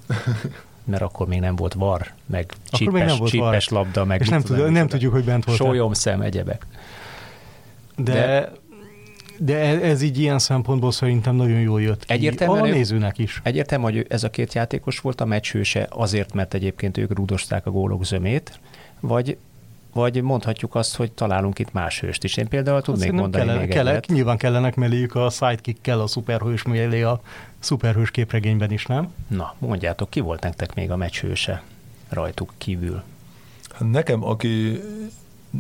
mert 0.90 1.02
akkor 1.02 1.28
még 1.28 1.40
nem 1.40 1.56
volt 1.56 1.74
var, 1.74 2.14
meg 2.26 2.54
csípes, 2.70 3.20
csípes 3.26 3.70
labda, 3.70 4.06
meg 4.06 4.22
és 4.22 4.30
nem, 4.30 4.42
tud, 4.42 4.72
nem 4.72 4.88
tudjuk, 4.88 5.14
hogy 5.14 5.24
bent 5.24 5.46
volt. 5.46 5.58
Sólyom 5.58 5.94
szem, 5.94 6.22
egyebek. 6.22 6.68
De, 7.96 8.14
de, 8.14 8.52
de 9.38 9.58
ez 9.82 10.02
így 10.02 10.20
ilyen 10.20 10.40
szempontból 10.40 10.92
szerintem 10.92 11.36
nagyon 11.36 11.60
jól 11.60 11.82
jött 11.82 12.06
ki. 12.06 12.14
Egyértelműen, 12.14 12.64
a 12.64 12.68
nézőnek 12.68 13.18
is. 13.18 13.42
Egyértelmű, 13.44 13.84
hogy 13.84 14.06
ez 14.10 14.24
a 14.24 14.30
két 14.30 14.54
játékos 14.54 15.00
volt 15.00 15.22
a 15.22 15.26
meccshőse 15.26 15.88
azért, 15.90 16.34
mert 16.34 16.54
egyébként 16.54 16.98
ők 16.98 17.14
rúdosták 17.14 17.66
a 17.66 17.72
gólok 17.72 18.06
zömét, 18.06 18.60
vagy 19.00 19.38
vagy 20.00 20.22
mondhatjuk 20.22 20.76
azt, 20.76 20.96
hogy 20.96 21.12
találunk 21.12 21.60
itt 21.60 21.74
más 21.74 22.00
hőst 22.00 22.24
is. 22.24 22.38
Én 22.38 22.48
például 22.48 22.82
tudnék 22.82 23.12
mondani 23.12 23.44
kellene, 23.44 23.60
még 23.60 23.70
kellene, 23.70 24.00
Nyilván 24.08 24.38
kellenek 24.38 24.76
melléjük 24.76 25.16
a 25.16 25.30
sidekick-kel 25.30 26.00
a 26.00 26.08
szuperhős 26.08 26.64
mellé 26.64 27.02
a 27.02 27.22
szuperhős 27.60 28.12
képregényben 28.12 28.72
is, 28.72 28.86
nem? 28.86 29.14
Na, 29.28 29.56
mondjátok, 29.58 30.10
ki 30.10 30.20
volt 30.20 30.42
nektek 30.42 30.76
még 30.76 30.92
a 30.92 30.96
meccshőse 30.96 31.64
rajtuk 32.10 32.54
kívül? 32.58 33.04
Nekem, 33.78 34.24
aki 34.24 34.82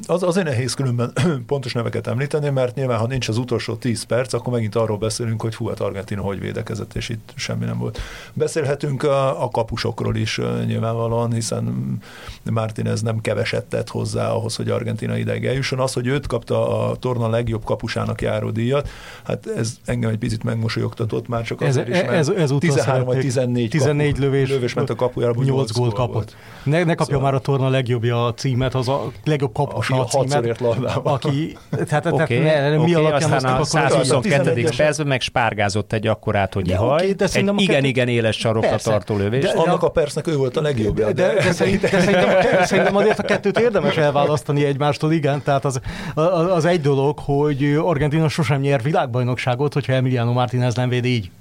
az 0.08 0.24
azért 0.24 0.46
nehéz 0.46 0.74
különben 0.74 1.14
pontos 1.48 1.74
neveket 1.74 2.08
említeni, 2.08 2.50
mert 2.50 2.76
nyilván, 2.76 3.00
ha 3.00 3.08
nincs 3.08 3.28
az 3.28 3.38
utolsó 3.38 3.76
10 3.76 4.04
perc, 4.04 4.34
akkor 4.34 4.54
megint 4.54 4.76
arról 4.76 4.98
beszélünk, 4.98 5.42
hogy 5.42 5.56
hú, 5.56 5.68
hát 5.68 5.80
Argentina 5.80 6.22
hogy 6.22 6.40
védekezett, 6.40 6.96
és 6.96 7.10
itt 7.10 7.32
semmi 7.36 7.66
nem 7.66 7.78
volt. 7.78 8.00
Beszélhetünk 8.34 9.04
a, 9.04 9.44
a 9.44 9.50
kapusokról 9.50 10.16
is 10.16 10.40
nyilvánvalóan, 10.66 11.34
hiszen 11.34 11.98
Martinez 12.44 13.02
nem 13.02 13.22
keveset 13.22 13.66
tett 13.66 13.90
hozzá 13.90 14.30
ahhoz, 14.30 14.56
hogy 14.56 14.70
Argentina 14.70 15.18
ideig 15.18 15.46
eljusson. 15.46 15.80
Az, 15.80 15.94
hogy 15.94 16.08
őt 16.08 16.28
kapta 16.28 16.88
a 16.90 16.96
torna 16.96 17.30
legjobb 17.30 17.64
kapusának 17.64 18.22
járó 18.22 18.50
díjat, 18.50 18.90
hát 19.24 19.48
ez 19.48 19.78
engem 19.86 20.10
egy 20.10 20.18
picit 20.18 20.44
megmosolyogtatott 20.44 21.28
már 21.28 21.44
csak 21.44 21.62
azért 21.62 21.90
ez, 21.90 21.96
is, 21.96 22.02
mert 22.02 22.14
ez, 22.14 22.30
ez 22.30 22.52
13 22.60 23.06
vagy 23.06 23.20
14, 23.20 23.70
14 23.70 24.12
kapu, 24.12 24.24
lövés, 24.24 24.50
lövés 24.50 24.74
ment 24.74 24.90
a 24.90 24.96
kapujára, 24.96 25.34
8 25.44 25.72
gólt 25.72 25.94
kapott. 25.94 26.36
Ne, 26.64 26.78
ne 26.78 26.96
kapja 26.96 27.06
szóval. 27.06 27.22
már 27.22 27.34
a 27.34 27.40
torna 27.40 27.70
legjobbja 27.70 28.26
a 28.26 28.34
címet, 28.34 28.76
az 28.76 28.88
a 28.88 29.12
legjobb 29.24 29.54
kapus 29.54 29.78
aki 29.80 29.93
a 29.93 30.05
címet, 30.05 30.61
aki, 31.03 31.57
tehát, 31.86 32.05
okay, 32.05 32.41
tehát 32.41 32.71
mi 32.71 32.77
okay, 32.77 32.93
alapján 32.93 33.32
aztán 33.32 33.59
a 33.59 33.63
122. 33.63 34.69
percben 34.77 35.07
meg 35.07 35.21
spárgázott 35.21 35.93
egy 35.93 36.07
akkorát, 36.07 36.53
hogy 36.53 36.71
haj, 36.71 37.11
okay, 37.11 37.27
egy 37.34 37.61
igen-igen 37.61 38.07
éles 38.07 38.38
sarokra 38.38 38.75
tartó 38.75 39.17
lövés. 39.17 39.43
De, 39.43 39.49
annak 39.49 39.84
a 39.84 39.89
percnek 39.89 40.27
ő 40.27 40.36
volt 40.36 40.57
a 40.57 40.61
legjobb. 40.61 40.95
De, 40.95 41.11
de, 41.11 41.34
de, 41.34 41.51
szerintem, 41.51 41.89
de 41.91 41.99
szerintem, 41.99 42.63
szerintem 42.63 42.95
azért 42.95 43.19
a 43.19 43.23
kettőt 43.23 43.59
érdemes 43.59 43.97
elválasztani 43.97 44.65
egymástól, 44.65 45.11
igen, 45.11 45.41
tehát 45.43 45.65
az, 45.65 45.80
az, 46.13 46.51
az 46.51 46.65
egy 46.65 46.82
dolog, 46.82 47.19
hogy 47.19 47.80
Argentina 47.84 48.30
sosem 48.30 48.61
nyer 48.61 48.82
világbajnokságot, 48.82 49.73
hogyha 49.73 49.93
Emiliano 49.93 50.32
Martinez 50.32 50.75
nem 50.75 50.89
véd 50.89 51.05
így 51.05 51.32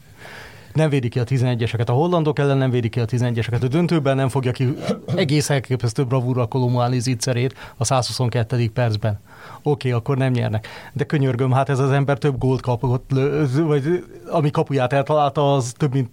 nem 0.79 0.89
védi 0.89 1.09
ki 1.09 1.19
a 1.19 1.25
11-eseket, 1.25 1.89
a 1.89 1.93
hollandok 1.93 2.39
ellen 2.39 2.57
nem 2.57 2.71
védi 2.71 2.89
ki 2.89 3.01
a 3.01 3.05
11-eseket, 3.05 3.63
a 3.63 3.69
döntőben 3.69 4.17
nem 4.17 4.29
fogja 4.29 4.53
ki 4.53 4.75
egész 5.15 5.51
elképesztő 5.51 6.05
bravúra 6.05 6.47
Kolomuáni 6.47 6.99
zicserét 6.99 7.55
a 7.77 7.85
122. 7.85 8.71
percben. 8.71 9.21
Oké, 9.63 9.89
okay, 9.89 9.91
akkor 9.91 10.17
nem 10.17 10.33
nyernek. 10.33 10.67
De 10.93 11.05
könyörgöm, 11.05 11.53
hát 11.53 11.69
ez 11.69 11.79
az 11.79 11.91
ember 11.91 12.19
több 12.19 12.39
gólt 12.39 12.61
kapott, 12.61 13.11
vagy 13.57 14.05
ami 14.31 14.51
kapuját 14.51 14.93
eltalálta, 14.93 15.55
az 15.55 15.73
több 15.77 15.93
mint 15.93 16.11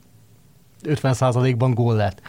50%-ban 0.83 1.73
gól 1.73 1.95
lett. 1.95 2.21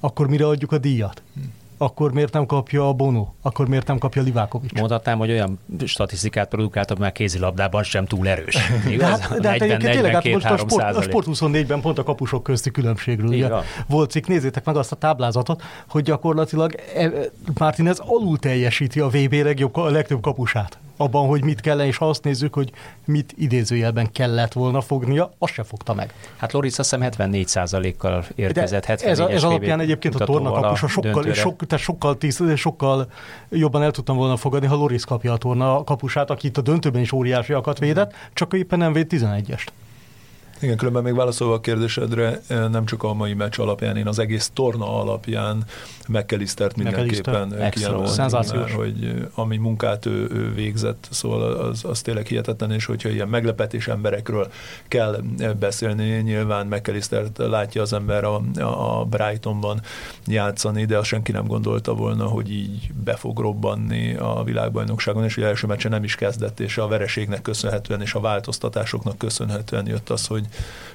Akkor 0.00 0.28
mire 0.28 0.46
adjuk 0.46 0.72
a 0.72 0.78
díjat? 0.78 1.22
Hm 1.34 1.40
akkor 1.82 2.12
miért 2.12 2.32
nem 2.32 2.46
kapja 2.46 2.88
a 2.88 2.92
Bono? 2.92 3.26
Akkor 3.42 3.68
miért 3.68 3.86
nem 3.86 3.98
kapja 3.98 4.22
Livákovics? 4.22 4.72
Mondhatnám, 4.72 5.18
hogy 5.18 5.30
olyan 5.30 5.58
statisztikát 5.84 6.48
produkáltak, 6.48 6.98
mert 6.98 7.14
kézilabdában 7.14 7.82
sem 7.82 8.06
túl 8.06 8.28
erős. 8.28 8.56
Igaz? 8.88 9.18
De 9.18 9.26
hát, 9.26 9.40
de 9.40 9.48
hát 9.48 9.60
egyébként 9.60 9.92
tényleg, 9.92 10.12
hát 10.12 10.24
most 10.24 10.44
a 10.44 10.56
Sport, 10.56 10.96
a 10.96 11.02
Sport 11.02 11.26
24-ben 11.30 11.80
pont 11.80 11.98
a 11.98 12.02
kapusok 12.02 12.42
közti 12.42 12.70
különbségről 12.70 13.28
ugye, 13.28 13.48
volt 13.88 14.10
cikk, 14.10 14.26
nézzétek 14.26 14.64
meg 14.64 14.76
azt 14.76 14.92
a 14.92 14.96
táblázatot, 14.96 15.62
hogy 15.88 16.02
gyakorlatilag 16.02 16.74
e, 16.94 17.10
Martinez 17.58 17.98
alul 17.98 18.38
teljesíti 18.38 19.00
a 19.00 19.08
VB 19.08 19.32
legjobb, 19.32 19.76
a 19.76 19.90
legtöbb 19.90 20.20
kapusát 20.20 20.78
abban, 21.00 21.26
hogy 21.26 21.44
mit 21.44 21.60
kellene, 21.60 21.86
és 21.86 21.96
ha 21.96 22.08
azt 22.08 22.24
nézzük, 22.24 22.54
hogy 22.54 22.72
mit 23.04 23.34
idézőjelben 23.36 24.12
kellett 24.12 24.52
volna 24.52 24.80
fognia, 24.80 25.32
azt 25.38 25.52
se 25.52 25.62
fogta 25.62 25.94
meg. 25.94 26.12
Hát 26.36 26.52
Loris 26.52 26.78
azt 26.78 26.96
hiszem 26.96 27.10
74% 27.12 27.94
kal 27.98 28.24
érkezett, 28.34 28.84
74 28.84 29.12
ez, 29.12 29.18
a, 29.18 29.30
ez 29.30 29.42
alapján 29.42 29.80
egyébként 29.80 30.14
a 30.14 30.24
tornakapusa 30.24 30.88
sokkal, 30.88 31.32
sok, 31.32 31.66
tehát 31.66 31.84
sokkal, 31.84 32.18
tíz, 32.18 32.42
sokkal 32.56 33.10
jobban 33.48 33.82
el 33.82 33.90
tudtam 33.90 34.16
volna 34.16 34.36
fogadni, 34.36 34.66
ha 34.66 34.74
Loris 34.74 35.04
kapja 35.04 35.32
a 35.32 35.36
torna 35.36 35.84
kapusát, 35.84 36.30
aki 36.30 36.46
itt 36.46 36.56
a 36.56 36.60
döntőben 36.60 37.00
is 37.00 37.12
óriásiakat 37.12 37.78
védett, 37.78 38.14
csak 38.32 38.52
éppen 38.52 38.78
nem 38.78 38.92
véd 38.92 39.06
11-est. 39.10 39.66
Igen, 40.60 40.76
különben 40.76 41.02
még 41.02 41.14
válaszolva 41.14 41.54
a 41.54 41.60
kérdésedre, 41.60 42.40
nem 42.48 42.84
csak 42.84 43.02
a 43.02 43.14
mai 43.14 43.34
meccs 43.34 43.58
alapján, 43.58 43.96
én 43.96 44.06
az 44.06 44.18
egész 44.18 44.50
torna 44.54 45.00
alapján 45.00 45.64
McAllistert 46.08 46.76
mindenképpen 46.76 47.70
kijelölni, 47.70 48.72
hogy 48.72 49.28
ami 49.34 49.56
munkát 49.56 50.06
ő, 50.06 50.28
ő 50.32 50.54
végzett, 50.54 51.08
szóval 51.10 51.52
az, 51.52 51.84
az 51.84 52.00
tényleg 52.00 52.26
hihetetlen, 52.26 52.72
és 52.72 52.84
hogyha 52.84 53.08
ilyen 53.08 53.28
meglepetés 53.28 53.88
emberekről 53.88 54.50
kell 54.88 55.22
beszélni, 55.58 56.20
nyilván 56.20 56.66
McAllistert 56.66 57.38
látja 57.38 57.82
az 57.82 57.92
ember 57.92 58.24
a, 58.24 58.42
a 58.60 59.04
Brightonban 59.04 59.80
játszani, 60.26 60.84
de 60.84 60.98
azt 60.98 61.06
senki 61.06 61.32
nem 61.32 61.46
gondolta 61.46 61.94
volna, 61.94 62.26
hogy 62.26 62.52
így 62.52 62.90
be 63.04 63.16
fog 63.16 63.38
robbanni 63.38 64.14
a 64.14 64.42
világbajnokságon, 64.44 65.24
és 65.24 65.34
hogy 65.34 65.44
első 65.44 65.66
meccse 65.66 65.88
nem 65.88 66.04
is 66.04 66.14
kezdett, 66.14 66.60
és 66.60 66.78
a 66.78 66.88
vereségnek 66.88 67.42
köszönhetően, 67.42 68.00
és 68.00 68.14
a 68.14 68.20
változtatásoknak 68.20 69.18
köszönhetően 69.18 69.86
jött 69.86 70.10
az, 70.10 70.26
hogy 70.26 70.46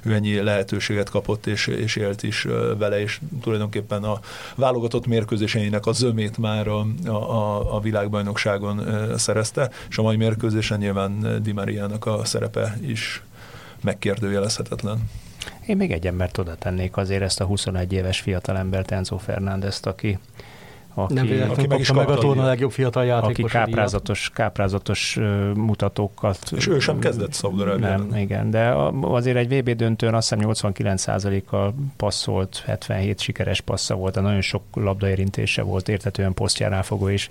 ő 0.03 0.13
ennyi 0.13 0.41
lehetőséget 0.41 1.09
kapott, 1.09 1.45
és, 1.45 1.67
és 1.67 1.95
élt 1.95 2.23
is 2.23 2.47
vele, 2.77 3.01
és 3.01 3.19
tulajdonképpen 3.41 4.03
a 4.03 4.19
válogatott 4.55 5.07
mérkőzéseinek 5.07 5.85
a 5.85 5.91
zömét 5.91 6.37
már 6.37 6.67
a, 6.67 6.85
a, 7.05 7.75
a 7.75 7.79
világbajnokságon 7.79 8.81
szerezte, 9.17 9.69
és 9.89 9.97
a 9.97 10.01
mai 10.01 10.15
mérkőzésen 10.15 10.77
nyilván 10.77 11.39
Di 11.43 11.51
Mariának 11.51 12.05
a 12.05 12.25
szerepe 12.25 12.77
is 12.81 13.23
megkérdőjelezhetetlen. 13.81 15.09
Én 15.65 15.77
még 15.77 15.91
egy 15.91 16.07
embert 16.07 16.37
oda 16.37 16.55
tennék 16.55 16.97
azért 16.97 17.21
ezt 17.21 17.39
a 17.39 17.45
21 17.45 17.93
éves 17.93 18.19
fiatalembert, 18.19 18.91
Enzo 18.91 19.17
Fernández, 19.17 19.79
aki 19.83 20.19
aki, 20.95 21.13
nem 21.13 21.25
véletlenül 21.25 21.55
aki 21.55 21.67
meg 21.67 21.79
is 21.79 21.91
meg 21.91 22.09
a 22.09 22.15
torna 22.15 22.45
legjobb 22.45 22.71
fiatal 22.71 23.05
játékos. 23.05 23.53
Aki 23.53 23.65
káprázatos, 23.65 24.31
káprázatos 24.33 25.19
mutatókat. 25.55 26.37
És 26.55 26.67
ő 26.67 26.79
sem 26.79 26.99
kezdett 26.99 27.33
Szaudarábiában. 27.33 28.07
Nem, 28.07 28.19
igen, 28.19 28.49
de 28.49 28.73
azért 29.01 29.37
egy 29.37 29.59
VB 29.59 29.69
döntőn 29.69 30.13
azt 30.13 30.33
hiszem 30.33 30.49
89%-kal 30.53 31.75
passzolt, 31.97 32.63
77 32.65 33.19
sikeres 33.19 33.61
passza 33.61 33.95
volt, 33.95 34.13
de 34.13 34.21
nagyon 34.21 34.41
sok 34.41 34.63
labdaérintése 34.73 35.61
volt, 35.61 35.89
értetően 35.89 36.33
posztjánál 36.33 36.83
fogó 36.83 37.07
is, 37.07 37.29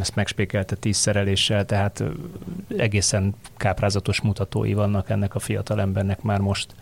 ezt 0.00 0.14
megspékelte 0.14 0.76
tíz 0.76 0.96
szereléssel, 0.96 1.64
tehát 1.64 2.02
egészen 2.76 3.34
káprázatos 3.56 4.20
mutatói 4.20 4.72
vannak 4.74 5.10
ennek 5.10 5.34
a 5.34 5.38
fiatal 5.38 5.80
embernek 5.80 6.22
már 6.22 6.38
most. 6.38 6.74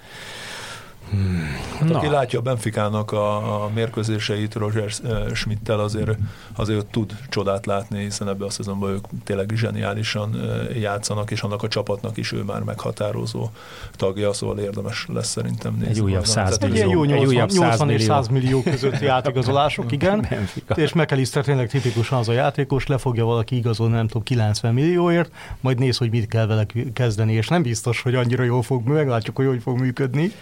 Hmm. 1.11 1.43
Hát, 1.79 1.91
aki 1.91 2.07
látja 2.07 2.39
a 2.39 2.43
Benficának 2.43 3.13
a, 3.13 3.65
a 3.65 3.71
mérkőzéseit 3.75 4.55
Roger 4.55 4.91
Schmidt-tel 5.35 5.81
azért, 5.81 6.19
azért 6.57 6.87
tud 6.87 7.17
csodát 7.29 7.67
látni, 7.67 8.03
hiszen 8.03 8.29
ebbe 8.29 8.45
a 8.45 8.51
szezonban 8.51 8.91
ők 8.91 9.05
tényleg 9.25 9.51
zseniálisan 9.55 10.37
játszanak, 10.81 11.31
és 11.31 11.41
annak 11.41 11.63
a 11.63 11.69
csapatnak 11.69 12.17
is 12.17 12.33
ő 12.33 12.43
már 12.43 12.63
meghatározó 12.63 13.49
tagja, 13.97 14.33
szóval 14.33 14.59
érdemes 14.59 15.07
lesz 15.13 15.29
szerintem 15.29 15.75
nézni. 15.75 15.89
Egy 15.89 16.01
újabb 16.01 16.25
100 16.25 16.59
millió. 16.59 16.83
Egy 16.83 16.91
jó 16.91 17.05
80, 17.05 17.19
egy 17.19 17.27
újabb 17.27 17.51
80 17.51 17.91
és 17.91 18.03
100 18.03 18.29
millió 18.29 18.63
közötti 18.63 19.07
átigazolások, 19.19 19.93
igen. 19.93 20.27
Benfica. 20.31 20.75
És 20.75 20.93
McAllister 20.93 21.45
tényleg 21.45 21.69
tipikusan 21.69 22.19
az 22.19 22.29
a 22.29 22.33
játékos, 22.33 22.87
lefogja 22.87 23.25
valaki 23.25 23.57
igazolni, 23.57 23.95
nem 23.95 24.07
tudom, 24.07 24.23
90 24.23 24.75
millióért, 24.75 25.31
majd 25.61 25.79
néz, 25.79 25.97
hogy 25.97 26.11
mit 26.11 26.29
kell 26.29 26.47
vele 26.47 26.67
kezdeni, 26.93 27.33
és 27.33 27.49
nem 27.49 27.63
biztos, 27.63 28.03
hogy 28.03 28.15
annyira 28.15 28.43
jól 28.43 28.63
fog, 28.63 28.87
meglátjuk, 28.89 29.37
hogy 29.37 29.47
hogy 29.47 29.63
fog 29.63 29.79
működni. 29.81 30.33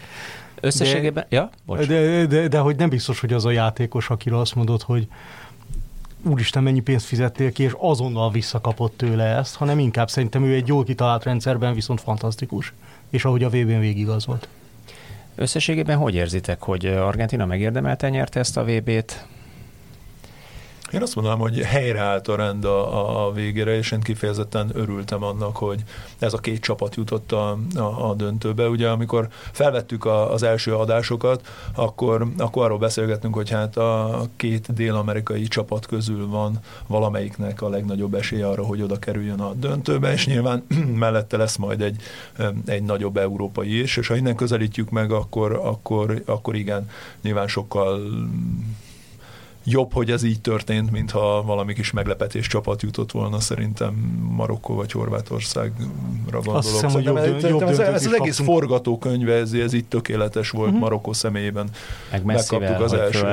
Összességében, 0.61 1.27
de, 1.29 1.37
ja, 1.37 1.51
bocs. 1.67 1.87
De, 1.87 2.27
de, 2.27 2.49
de, 2.49 2.59
hogy 2.59 2.77
nem 2.77 2.89
biztos, 2.89 3.21
hogy 3.21 3.33
az 3.33 3.45
a 3.45 3.51
játékos, 3.51 4.11
akiről 4.11 4.39
azt 4.39 4.55
mondod, 4.55 4.83
hogy 4.83 5.09
úristen, 6.23 6.63
mennyi 6.63 6.81
pénzt 6.81 7.07
fizettél 7.07 7.53
ki, 7.53 7.63
és 7.63 7.73
azonnal 7.79 8.31
visszakapott 8.31 8.97
tőle 8.97 9.25
ezt, 9.25 9.57
hanem 9.57 9.79
inkább 9.79 10.11
szerintem 10.11 10.45
ő 10.45 10.55
egy 10.55 10.67
jól 10.67 10.85
kitalált 10.85 11.25
rendszerben 11.25 11.75
viszont 11.75 12.01
fantasztikus, 12.01 12.73
és 13.11 13.25
ahogy 13.25 13.43
a 13.43 13.49
VB-n 13.49 13.79
végigazolt. 13.79 14.49
Összességében 15.35 15.99
hogy 15.99 16.15
érzitek, 16.15 16.63
hogy 16.63 16.87
Argentina 16.87 17.47
megérdemelte 17.47 18.09
nyerte 18.09 18.41
ezt 18.41 18.57
a 18.57 18.65
VB-t? 18.65 19.27
Én 20.97 21.03
azt 21.03 21.15
mondanám, 21.15 21.39
hogy 21.39 21.59
helyreállt 21.59 22.29
a 22.29 22.37
rend 22.37 22.65
a, 22.65 23.27
a 23.27 23.33
végére, 23.33 23.77
és 23.77 23.93
én 23.93 24.01
kifejezetten 24.01 24.71
örültem 24.75 25.23
annak, 25.23 25.57
hogy 25.57 25.83
ez 26.19 26.33
a 26.33 26.39
két 26.39 26.61
csapat 26.61 26.95
jutott 26.95 27.33
a, 27.33 27.59
a, 27.75 28.09
a 28.11 28.15
döntőbe. 28.15 28.69
Ugye 28.69 28.89
amikor 28.89 29.29
felvettük 29.53 30.05
a, 30.05 30.33
az 30.33 30.43
első 30.43 30.75
adásokat, 30.75 31.49
akkor, 31.75 32.27
akkor 32.39 32.65
arról 32.65 32.79
beszélgettünk, 32.79 33.35
hogy 33.35 33.51
hát 33.51 33.77
a 33.77 34.23
két 34.37 34.75
dél-amerikai 34.75 35.43
csapat 35.43 35.87
közül 35.87 36.29
van 36.29 36.59
valamelyiknek 36.87 37.63
a 37.63 37.69
legnagyobb 37.69 38.15
esélye 38.15 38.49
arra, 38.49 38.65
hogy 38.65 38.83
oda 38.83 38.99
kerüljön 38.99 39.41
a 39.41 39.53
döntőbe, 39.53 40.13
és 40.13 40.27
nyilván 40.27 40.67
mellette 41.05 41.37
lesz 41.37 41.57
majd 41.57 41.81
egy, 41.81 42.03
egy 42.67 42.83
nagyobb 42.83 43.17
európai 43.17 43.81
is, 43.81 43.97
és 43.97 44.07
ha 44.07 44.17
innen 44.17 44.37
közelítjük 44.37 44.91
meg, 44.91 45.13
akkor, 45.13 45.53
akkor, 45.53 46.23
akkor 46.27 46.55
igen, 46.55 46.91
nyilván 47.23 47.49
sokkal 47.49 48.01
jobb, 49.67 49.93
hogy 49.93 50.11
ez 50.11 50.23
így 50.23 50.41
történt, 50.41 50.91
mintha 50.91 51.43
valami 51.43 51.75
kis 51.75 51.91
meglepetés 51.91 52.47
csapat 52.47 52.83
jutott 52.83 53.13
volna 53.13 53.41
szerintem 53.41 53.95
Marokkó 54.37 54.75
vagy 54.75 54.93
Horvátországra 54.93 55.85
gondolok. 56.31 56.57
Azt 56.57 56.71
hiszem, 56.71 56.91
hogy 56.91 57.05
jobb, 57.05 57.17
ez, 57.17 57.43
jobb 57.43 57.63
ez, 57.63 57.79
ez 57.79 58.07
az 58.07 58.15
egész 58.15 58.39
forgatókönyve, 58.39 59.35
ez, 59.35 59.53
ez 59.53 59.73
itt 59.73 59.91
tökéletes 59.91 60.51
volt 60.51 60.67
uh-huh. 60.67 60.83
Marokkó 60.83 61.13
személyében. 61.13 61.69
Meg 62.11 62.25
Megkaptuk 62.25 62.81
az 62.81 62.93
első, 62.93 63.27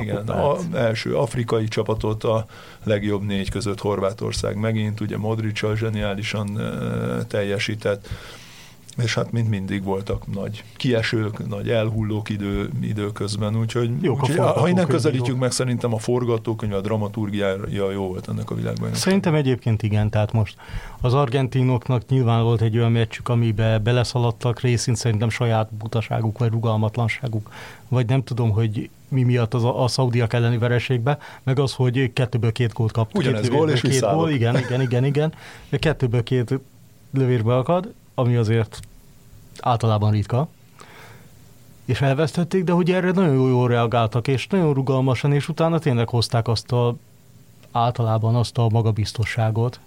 igen, 0.00 0.28
az 0.28 0.66
első 0.74 1.16
afrikai 1.16 1.68
csapatot, 1.68 2.24
a 2.24 2.46
legjobb 2.84 3.22
négy 3.22 3.50
között 3.50 3.80
Horvátország 3.80 4.56
megint, 4.56 5.00
ugye 5.00 5.16
Modric 5.16 5.76
zseniálisan 5.76 6.48
uh, 6.48 7.26
teljesített 7.26 8.08
és 9.02 9.14
hát 9.14 9.32
mint 9.32 9.48
mindig 9.48 9.84
voltak 9.84 10.32
nagy 10.34 10.64
kiesők, 10.76 11.48
nagy 11.48 11.70
elhullók 11.70 12.28
idő, 12.28 12.70
időközben, 12.80 13.56
úgyhogy, 13.56 13.90
Jók 14.02 14.22
úgyhogy 14.22 14.36
ha 14.36 14.68
innen 14.68 14.86
közelítjük 14.86 15.38
meg, 15.38 15.50
szerintem 15.50 15.94
a 15.94 15.98
forgatókönyv, 15.98 16.72
a 16.72 16.80
dramaturgiája 16.80 17.90
jó 17.90 18.06
volt 18.06 18.28
ennek 18.28 18.50
a 18.50 18.54
világban. 18.54 18.94
Szerintem 18.94 19.34
egyébként 19.34 19.82
igen, 19.82 20.10
tehát 20.10 20.32
most 20.32 20.56
az 21.00 21.14
argentinoknak 21.14 22.08
nyilván 22.08 22.42
volt 22.42 22.60
egy 22.60 22.76
olyan 22.76 22.92
meccsük, 22.92 23.28
amibe 23.28 23.78
beleszaladtak 23.78 24.60
részint 24.60 24.96
szerintem 24.96 25.28
saját 25.28 25.74
butaságuk, 25.74 26.38
vagy 26.38 26.50
rugalmatlanságuk, 26.50 27.50
vagy 27.88 28.06
nem 28.06 28.22
tudom, 28.22 28.50
hogy 28.50 28.90
mi 29.08 29.22
miatt 29.22 29.54
az 29.54 29.64
a, 29.64 29.82
a 29.82 29.88
szaudiak 29.88 30.32
elleni 30.32 30.58
vereségbe, 30.58 31.18
meg 31.42 31.58
az, 31.58 31.72
hogy 31.72 32.12
kettőből 32.12 32.52
két 32.52 32.72
gólt 32.72 32.92
kaptak. 32.92 33.20
Ugyanez 33.20 33.48
gól 33.48 33.70
és 33.70 33.80
két 33.80 34.00
gól, 34.00 34.30
igen, 34.30 34.58
igen, 34.58 34.80
igen, 34.80 35.04
igen. 35.04 35.32
Kettőből 35.70 36.22
két 36.22 36.60
lövésbe 37.10 37.56
akad, 37.56 37.92
ami 38.14 38.36
azért 38.36 38.80
általában 39.62 40.10
ritka, 40.10 40.48
és 41.84 42.00
elvesztették, 42.00 42.64
de 42.64 42.72
hogy 42.72 42.90
erre 42.90 43.10
nagyon 43.10 43.48
jól 43.48 43.68
reagáltak, 43.68 44.28
és 44.28 44.46
nagyon 44.46 44.74
rugalmasan, 44.74 45.32
és 45.32 45.48
utána 45.48 45.78
tényleg 45.78 46.08
hozták 46.08 46.48
azt 46.48 46.72
a 46.72 46.96
általában 47.72 48.34
azt 48.34 48.58
a 48.58 48.68
magabiztosságot, 48.68 49.80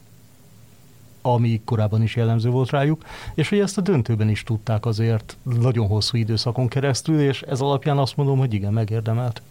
ami 1.22 1.61
korábban 1.65 2.01
is 2.01 2.15
jellemző 2.15 2.49
volt 2.49 2.69
rájuk, 2.69 3.05
és 3.34 3.49
hogy 3.49 3.59
ezt 3.59 3.78
a 3.78 3.82
döntőben 3.82 4.30
is 4.30 4.43
tudták 4.43 4.86
azért 4.86 5.38
nagyon 5.59 5.88
hosszú 5.88 6.17
időszakon 6.17 6.67
keresztül, 6.67 7.19
és 7.19 7.41
ez 7.41 7.61
alapján 7.61 7.97
azt 7.97 8.17
mondom, 8.17 8.38
hogy 8.38 8.53
igen, 8.53 8.74
megérdemelt. 8.74 9.41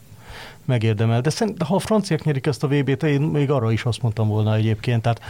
Megérdemelt. 0.65 1.23
De, 1.23 1.31
szerint, 1.31 1.63
ha 1.63 1.75
a 1.75 1.79
franciák 1.79 2.25
nyerik 2.25 2.47
ezt 2.47 2.63
a 2.63 2.69
VB-t, 2.69 3.03
én 3.03 3.21
még 3.21 3.51
arra 3.51 3.73
is 3.73 3.85
azt 3.85 4.03
mondtam 4.03 4.29
volna 4.29 4.55
egyébként, 4.55 5.03
tehát, 5.03 5.21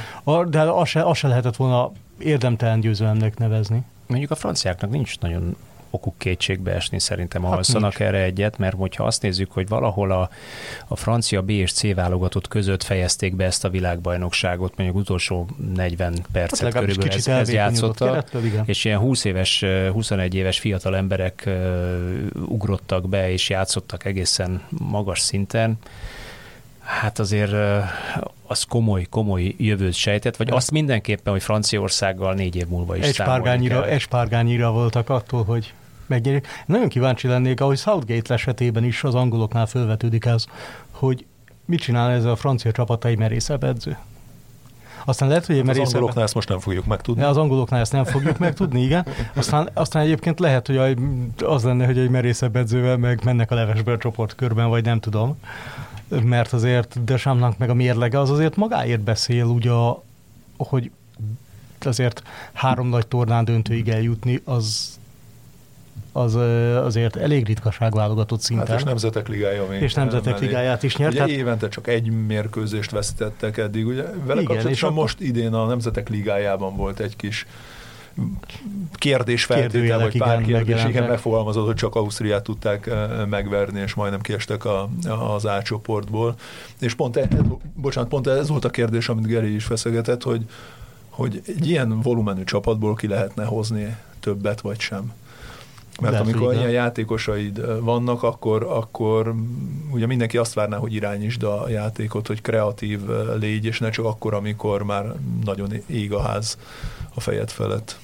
de 0.49 0.61
azt 0.61 0.91
se, 0.91 1.03
az 1.03 1.17
se 1.17 1.29
lehetett 1.29 1.57
volna 1.57 1.93
érdemtelen 2.19 2.81
győzelemnek 2.81 3.39
nevezni 3.39 3.85
mondjuk 4.11 4.31
a 4.31 4.35
franciáknak 4.35 4.91
nincs 4.91 5.19
nagyon 5.19 5.57
okuk 5.91 6.15
kétségbe 6.19 6.75
esni, 6.75 6.99
szerintem 6.99 7.43
hát 7.43 7.53
alszanak 7.53 7.99
nincs. 7.99 8.13
erre 8.13 8.23
egyet, 8.23 8.59
mert 8.59 8.77
hogyha 8.77 9.05
azt 9.05 9.23
nézzük, 9.23 9.53
hogy 9.53 9.69
valahol 9.69 10.11
a, 10.11 10.31
a 10.89 10.97
francia 10.97 11.43
B 11.43 11.51
és 11.51 11.73
C 11.73 11.95
válogatott 11.95 12.49
között 12.49 12.83
fejezték 12.83 13.37
be 13.37 13.45
ezt 13.45 13.65
a 13.65 13.69
világbajnokságot, 13.69 14.77
mondjuk 14.77 14.99
utolsó 14.99 15.49
40 15.75 16.15
percet 16.33 16.73
hát 16.73 16.83
körülbelül 16.83 17.13
ez, 17.13 17.29
ez 17.29 17.53
játszotta, 17.53 18.25
és 18.65 18.85
ilyen 18.85 18.99
20 18.99 19.25
éves, 19.25 19.65
21 19.93 20.35
éves 20.35 20.59
fiatal 20.59 20.97
emberek 20.97 21.49
ugrottak 22.47 23.09
be, 23.09 23.31
és 23.31 23.49
játszottak 23.49 24.05
egészen 24.05 24.63
magas 24.69 25.21
szinten, 25.21 25.79
hát 26.91 27.19
azért 27.19 27.53
az 28.47 28.63
komoly, 28.63 29.07
komoly 29.11 29.55
jövőt 29.59 29.95
sejtett, 29.95 30.37
vagy 30.37 30.51
azt 30.51 30.71
mindenképpen, 30.71 31.33
hogy 31.33 31.43
Franciaországgal 31.43 32.35
négy 32.35 32.57
év 32.57 32.67
múlva 32.67 32.97
is 32.97 33.05
Espárgányira, 33.05 33.87
espárgányira 33.87 34.71
voltak 34.71 35.09
attól, 35.09 35.45
hogy 35.45 35.75
megnyerjük. 36.07 36.47
Nagyon 36.67 36.89
kíváncsi 36.89 37.29
lennék, 37.29 37.61
ahogy 37.61 37.79
Southgate 37.79 38.35
esetében 38.35 38.85
is 38.85 39.05
az 39.05 39.15
angoloknál 39.15 39.67
felvetődik 39.67 40.25
ez, 40.25 40.45
hogy 40.91 41.25
mit 41.65 41.81
csinál 41.81 42.11
ez 42.11 42.25
a 42.25 42.37
francia 42.37 42.73
csapat 42.73 43.05
egy 43.05 43.19
merészebb 43.19 43.65
edző. 43.65 43.97
Aztán 45.05 45.29
lehet, 45.29 45.47
hogy 45.47 45.57
egy 45.57 45.67
hát 45.67 45.79
Az 45.79 45.95
angoloknál 45.95 46.25
ezt 46.25 46.35
most 46.35 46.49
nem 46.49 46.59
fogjuk 46.59 46.87
megtudni. 46.87 47.23
Az 47.23 47.37
angoloknál 47.37 47.81
ezt 47.81 47.93
nem 47.93 48.05
fogjuk 48.05 48.39
megtudni, 48.47 48.83
igen. 48.83 49.07
Aztán, 49.35 49.69
aztán 49.75 50.03
egyébként 50.03 50.41
lehet, 50.41 50.67
hogy 50.67 50.97
az 51.45 51.65
lenne, 51.65 51.87
hogy 51.87 51.99
egy 51.99 52.11
merészebb 52.11 52.57
edzővel 52.57 52.97
meg 52.97 53.25
mennek 53.25 53.51
a 53.51 53.55
levesből 53.55 53.99
csoportkörben, 53.99 54.69
vagy 54.69 54.85
nem 54.85 55.01
tudom 55.01 55.39
mert 56.25 56.53
azért 56.53 57.05
Desámnak 57.05 57.59
meg 57.59 57.71
a 57.71 57.75
mérlege 57.75 58.19
az 58.19 58.31
azért 58.31 58.57
magáért 58.57 59.01
beszél, 59.01 59.45
ugye, 59.45 59.71
hogy 60.57 60.91
azért 61.81 62.23
három 62.53 62.89
nagy 62.89 63.07
tornán 63.07 63.45
döntőig 63.45 63.89
eljutni, 63.89 64.41
az 64.45 64.99
az 66.13 66.35
azért 66.85 67.17
elég 67.17 67.47
ritkaság 67.47 67.95
válogatott 67.95 68.41
szinten. 68.41 68.67
Hát 68.67 68.77
és 68.77 68.85
Nemzetek 68.85 69.29
Ligája 69.29 69.67
még. 69.71 69.83
És 69.83 69.95
Nemzetek 69.95 70.33
mellé. 70.33 70.47
Ligáját 70.47 70.83
is 70.83 70.97
nyert. 70.97 71.11
Ugye 71.11 71.21
tehát... 71.21 71.37
évente 71.39 71.69
csak 71.69 71.87
egy 71.87 72.27
mérkőzést 72.27 72.91
veszítettek 72.91 73.57
eddig. 73.57 73.87
Ugye 73.87 74.03
vele 74.25 74.41
Igen, 74.41 74.69
és 74.69 74.83
akkor... 74.83 74.97
most 74.97 75.21
idén 75.21 75.53
a 75.53 75.67
Nemzetek 75.67 76.09
Ligájában 76.09 76.77
volt 76.77 77.01
egy 77.01 77.17
kis 77.17 77.47
kérdésfeltétel, 78.95 79.99
vagy 79.99 80.19
pár 80.19 80.41
igen, 80.41 80.65
kérdés, 80.65 80.85
igen, 80.85 81.09
megfogalmazott, 81.09 81.67
hogy 81.67 81.75
csak 81.75 81.95
Ausztriát 81.95 82.43
tudták 82.43 82.91
megverni, 83.29 83.81
és 83.81 83.95
majdnem 83.95 84.21
kiestek 84.21 84.65
a, 84.65 84.89
az 85.35 85.45
A 85.45 85.63
csoportból. 85.63 86.35
És 86.79 86.95
pont, 86.95 87.17
ez, 87.17 87.29
bocsánat, 87.75 88.09
pont 88.09 88.27
ez 88.27 88.49
volt 88.49 88.65
a 88.65 88.71
kérdés, 88.71 89.09
amit 89.09 89.27
Geri 89.27 89.55
is 89.55 89.65
feszegetett, 89.65 90.23
hogy, 90.23 90.45
hogy 91.09 91.43
egy 91.47 91.69
ilyen 91.69 92.01
volumenű 92.01 92.45
csapatból 92.45 92.95
ki 92.95 93.07
lehetne 93.07 93.45
hozni 93.45 93.97
többet, 94.21 94.61
vagy 94.61 94.81
sem. 94.81 95.13
Mert 96.01 96.13
Lehet, 96.13 96.27
amikor 96.27 96.55
ilyen 96.55 96.71
játékosaid 96.71 97.83
vannak, 97.83 98.23
akkor, 98.23 98.63
akkor 98.63 99.35
ugye 99.91 100.07
mindenki 100.07 100.37
azt 100.37 100.55
várná, 100.55 100.77
hogy 100.77 100.95
irányítsd 100.95 101.43
a 101.43 101.69
játékot, 101.69 102.27
hogy 102.27 102.41
kreatív 102.41 103.01
légy, 103.39 103.65
és 103.65 103.79
ne 103.79 103.91
csak 103.91 104.05
akkor, 104.05 104.35
amikor 104.35 104.83
már 104.83 105.15
nagyon 105.45 105.73
ég 105.87 106.13
a 106.13 106.21
ház 106.21 106.59
a 107.15 107.21
fejed 107.21 107.51
felett. 107.51 107.99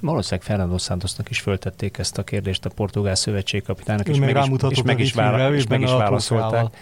Valószínűleg 0.00 0.44
Fernando 0.46 0.78
Santosnak 0.78 1.30
is 1.30 1.40
föltették 1.40 1.98
ezt 1.98 2.18
a 2.18 2.24
kérdést 2.24 2.64
a 2.64 2.70
portugál 2.70 3.14
szövetségkapitának, 3.14 4.08
és 4.08 4.18
meg, 4.18 4.36
is, 4.36 4.68
és 4.68 4.82
meg 4.82 5.00
is, 5.00 5.12
vála, 5.12 5.54
és 5.54 5.66
meg 5.66 5.80
is 5.80 5.90
válaszolták. 5.90 6.76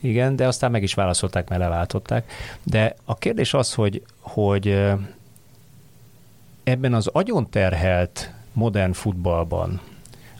Igen, 0.00 0.36
de 0.36 0.46
aztán 0.46 0.70
meg 0.70 0.82
is 0.82 0.94
válaszolták, 0.94 1.48
mert 1.48 1.60
leváltották. 1.60 2.30
De 2.62 2.96
a 3.04 3.16
kérdés 3.16 3.54
az, 3.54 3.74
hogy, 3.74 4.02
hogy 4.20 4.82
ebben 6.64 6.94
az 6.94 7.06
agyon 7.06 7.50
terhelt 7.50 8.32
modern 8.52 8.92
futballban, 8.92 9.80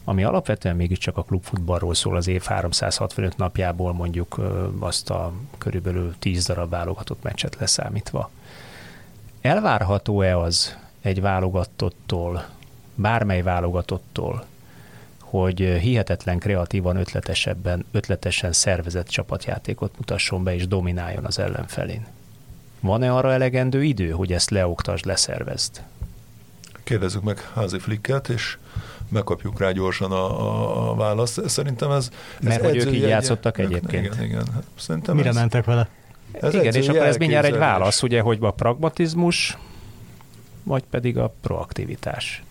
ami 0.05 0.25
alapvetően 0.25 0.77
mégiscsak 0.77 1.17
a 1.17 1.23
klubfutballról 1.23 1.95
szól 1.95 2.17
az 2.17 2.29
év 2.29 2.43
365 2.43 3.37
napjából 3.37 3.93
mondjuk 3.93 4.41
azt 4.79 5.11
a 5.11 5.33
körülbelül 5.59 6.15
10 6.19 6.47
darab 6.47 6.71
válogatott 6.71 7.23
meccset 7.23 7.57
leszámítva. 7.61 8.31
Elvárható-e 9.41 10.39
az 10.39 10.77
egy 11.01 11.21
válogatottól, 11.21 12.49
bármely 12.95 13.43
válogatottól, 13.43 14.45
hogy 15.21 15.59
hihetetlen 15.59 16.39
kreatívan, 16.39 16.97
ötletesebben, 16.97 17.85
ötletesen 17.91 18.53
szervezett 18.53 19.09
csapatjátékot 19.09 19.95
mutasson 19.97 20.45
be 20.45 20.55
és 20.55 20.67
domináljon 20.67 21.25
az 21.25 21.39
ellenfelén? 21.39 22.07
Van-e 22.81 23.15
arra 23.15 23.33
elegendő 23.33 23.85
idő, 23.85 24.11
hogy 24.11 24.33
ezt 24.33 24.51
leoktasd, 24.51 25.05
leszervezd? 25.05 25.83
Kérdezzük 26.85 27.23
meg 27.23 27.51
Házi 27.55 27.79
Flicket, 27.79 28.29
és 28.29 28.59
megkapjuk 29.09 29.59
rá 29.59 29.71
gyorsan 29.71 30.13
a, 30.13 30.91
a, 30.91 30.95
választ. 30.95 31.49
Szerintem 31.49 31.91
ez... 31.91 32.11
Mert 32.41 32.63
ez 32.63 32.71
hogy 32.71 32.77
ők 32.77 32.93
így 32.93 33.03
játszottak 33.03 33.59
egyébként. 33.59 34.05
Igen, 34.05 34.25
igen. 34.25 34.47
Szerintem 34.79 35.17
Mire 35.17 35.29
ez, 35.29 35.35
mentek 35.35 35.65
vele? 35.65 35.89
Ez 36.33 36.55
Igen, 36.55 36.75
és 36.75 36.89
akkor 36.89 37.07
ez 37.07 37.17
mindjárt 37.17 37.47
egy 37.47 37.57
válasz, 37.57 38.03
ugye, 38.03 38.21
hogy 38.21 38.39
a 38.41 38.51
pragmatizmus, 38.51 39.59
vagy 40.63 40.83
pedig 40.91 41.19
a 41.19 41.35
proaktivitás. 41.41 42.43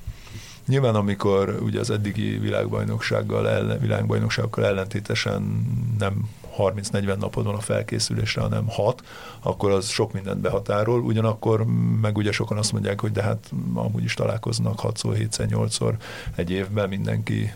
Nyilván, 0.68 0.96
amikor 0.96 1.58
ugye 1.62 1.80
az 1.80 1.90
eddigi 1.90 2.38
világbajnoksággal, 2.38 3.50
ellen, 3.50 3.80
világbajnokságokkal 3.80 4.66
ellentétesen 4.66 5.66
nem 6.00 6.30
30-40 6.58 7.18
napod 7.18 7.46
van 7.46 7.56
a 7.56 7.60
felkészülésre, 7.60 8.42
hanem 8.42 8.68
6, 8.68 9.04
akkor 9.40 9.72
az 9.72 9.88
sok 9.88 10.14
mindent 10.14 10.42
behatárol, 10.42 11.02
ugyanakkor 11.02 11.66
meg 12.02 12.18
ugye 12.18 12.32
sokan 12.32 12.58
azt 12.58 12.72
mondják, 12.72 13.02
hogy 13.02 13.12
de 13.12 13.22
hát 13.22 13.52
amúgy 13.74 14.04
is 14.04 14.14
találkoznak 14.14 14.80
6-szor, 14.84 15.28
7-szer, 15.30 15.48
8-szor 15.50 15.94
egy 16.36 16.52
évben 16.52 16.90
mindenki 16.90 17.54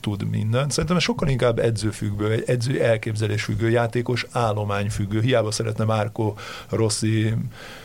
tud 0.00 0.30
mindent. 0.30 0.70
Szerintem 0.70 0.96
ez 0.96 1.02
sokkal 1.02 1.28
inkább 1.28 1.58
edzőfüggő, 1.58 2.30
egy 2.30 2.44
edző 2.46 2.82
elképzelésfüggő, 2.82 3.70
játékos 3.70 4.26
állományfüggő. 4.30 5.20
Hiába 5.20 5.50
szeretne 5.50 5.84
Márko 5.84 6.34
Rossi 6.68 7.34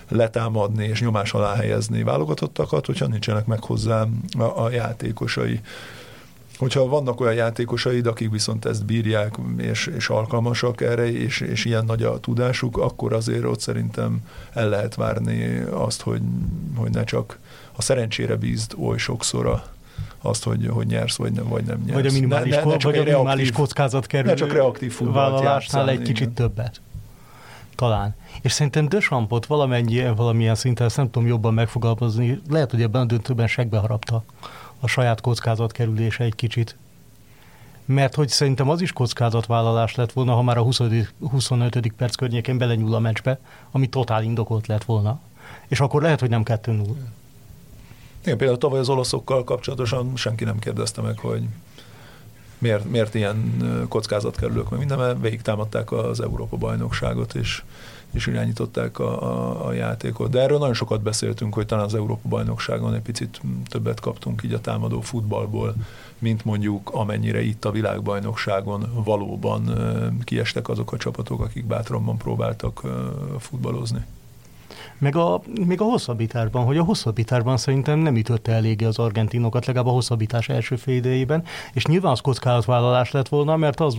letámadni 0.10 0.86
és 0.86 1.02
nyomás 1.02 1.34
alá 1.34 1.56
helyezni 1.56 2.04
válogatottakat, 2.04 2.86
hogyha 2.86 3.08
nincsenek 3.08 3.46
meg 3.46 3.64
hozzá 3.64 4.06
a, 4.38 4.64
a 4.64 4.72
játékosai. 4.72 5.60
Hogyha 6.58 6.88
vannak 6.88 7.20
olyan 7.22 7.34
játékosaid, 7.34 8.08
akik 8.08 8.32
viszont 8.32 8.66
ezt 8.66 8.86
bírják, 8.86 9.36
és, 9.58 9.88
és 9.98 10.10
alkalmasak 10.10 10.82
erre, 10.82 11.12
és, 11.12 11.40
és 11.40 11.66
ilyen 11.66 11.86
nagy 11.86 12.04
a 12.04 12.20
tudásuk, 12.20 12.78
akkor 12.78 13.14
azért 13.14 13.44
ott 13.44 13.60
szerintem 13.60 14.20
el 14.54 14.70
lehet 14.70 14.96
várni 14.96 15.60
azt, 15.60 16.02
hogy, 16.02 16.22
hogy 16.76 16.92
ne 16.92 17.04
csak 17.04 17.40
a 17.76 17.82
szerencsére 17.82 18.36
bízd 18.36 18.74
oly 18.78 18.98
sokszor 18.98 19.46
a, 19.46 19.64
azt, 20.22 20.44
hogy, 20.44 20.68
hogy 20.68 20.86
nyersz, 20.86 21.16
vagy 21.16 21.32
nem, 21.32 21.48
vagy 21.48 21.64
nem 21.64 21.78
nyersz. 21.86 21.94
Vagy 21.94 22.08
a 22.08 22.12
minimális, 22.12 22.56
ne, 22.56 22.64
ne, 22.64 22.66
ne 22.66 22.78
vagy 22.78 22.98
a 22.98 23.04
minimális 23.04 23.26
reaktív, 23.26 23.52
kockázat 23.52 24.06
kerül. 24.06 24.30
Ne 24.30 24.36
csak 24.36 24.52
reaktív 24.54 25.00
vállalásnál 25.00 25.90
egy 25.90 26.02
kicsit 26.02 26.16
igen. 26.18 26.34
többet. 26.34 26.82
Talán. 27.80 28.16
És 28.42 28.52
szerintem 28.52 28.88
Dösampot 28.88 29.46
valamennyi, 29.46 30.10
valamilyen 30.16 30.56
szinten, 30.56 30.86
ezt 30.86 30.98
nem 30.98 31.12
tudom 31.12 31.28
jobban 31.28 31.54
megfogalmazni, 31.54 32.42
lehet, 32.50 32.72
hogy 32.72 32.82
ebben 32.82 33.02
a 33.02 33.06
döntőben 33.06 33.48
segbe 33.48 33.78
harapta 33.78 34.24
a 34.80 34.88
saját 34.88 35.22
kockázat 35.22 35.72
kerülése 35.72 36.24
egy 36.24 36.36
kicsit. 36.36 36.78
Mert 37.86 38.16
hogy 38.16 38.30
szerintem 38.30 38.70
az 38.70 38.82
is 38.82 38.94
kockázatvállalás 38.94 39.96
lett 39.96 40.12
volna, 40.12 40.34
ha 40.34 40.42
már 40.42 40.58
a 40.58 40.62
20. 40.62 40.82
25. 41.30 41.94
perc 41.98 42.16
környékén 42.16 42.58
belenyúl 42.58 42.94
a 42.94 43.00
meccsbe, 43.00 43.40
ami 43.72 43.88
totál 43.88 44.24
indokolt 44.24 44.68
lett 44.68 44.84
volna. 44.84 45.20
És 45.68 45.80
akkor 45.80 46.02
lehet, 46.02 46.20
hogy 46.20 46.30
nem 46.30 46.44
2-0. 46.46 46.82
Igen, 48.22 48.38
például 48.38 48.58
tavaly 48.58 48.80
az 48.80 48.90
olaszokkal 48.90 49.44
kapcsolatosan 49.44 50.16
senki 50.16 50.44
nem 50.44 50.60
kérdezte 50.60 51.02
meg, 51.02 51.18
hogy 51.18 51.44
miért, 52.60 52.90
miért 52.90 53.16
ilyen 53.16 53.58
kockázatkerülők, 53.90 54.70
mert 54.70 54.80
minden, 54.80 54.98
mert 54.98 55.22
végig 55.22 55.42
támadták 55.42 55.92
az 55.92 56.22
Európa 56.22 56.58
bajnokságot, 56.58 57.36
és, 57.36 57.64
és 58.12 58.28
irányították 58.28 59.00
a, 59.00 59.22
a, 59.24 59.66
a 59.68 59.74
játékot. 59.74 60.30
De 60.30 60.42
erről 60.42 60.58
nagyon 60.58 60.74
sokat 60.74 61.02
beszéltünk, 61.02 61.54
hogy 61.54 61.66
talán 61.66 61.86
az 61.86 61.96
Európa 61.96 62.30
bajnokságon 62.30 62.94
egy 62.94 63.02
picit 63.02 63.42
többet 63.66 64.00
kaptunk 64.00 64.44
így 64.44 64.54
a 64.54 64.62
támadó 64.62 65.02
futballból, 65.02 65.76
mint 66.20 66.46
mondjuk 66.46 66.90
amennyire 66.94 67.42
itt 67.42 67.66
a 67.66 67.72
világbajnokságon 67.72 69.04
valóban 69.04 69.74
kiestek 70.24 70.70
azok 70.70 70.92
a 70.92 70.98
csapatok, 70.98 71.42
akik 71.42 71.66
bátrabban 71.66 72.18
próbáltak 72.18 72.82
futballozni. 73.40 74.06
Meg 75.00 75.16
a, 75.16 75.42
még 75.66 75.82
a 75.82 75.84
hosszabbításban, 75.84 76.66
hogy 76.66 76.78
a 76.78 76.84
hosszabbításban 76.84 77.58
szerintem 77.58 78.00
nem 78.00 78.16
ütötte 78.16 78.52
eléggé 78.52 78.86
az 78.86 79.00
argentinokat, 79.00 79.66
legalább 79.66 79.88
a 79.88 79.94
hosszabbítás 79.94 80.50
első 80.50 80.76
fél 80.76 80.96
idejében, 80.96 81.44
és 81.74 81.86
nyilván 81.86 82.12
az 82.12 82.20
kockázatvállalás 82.20 83.12
lett 83.12 83.28
volna, 83.28 83.56
mert 83.56 83.80
az, 83.80 83.98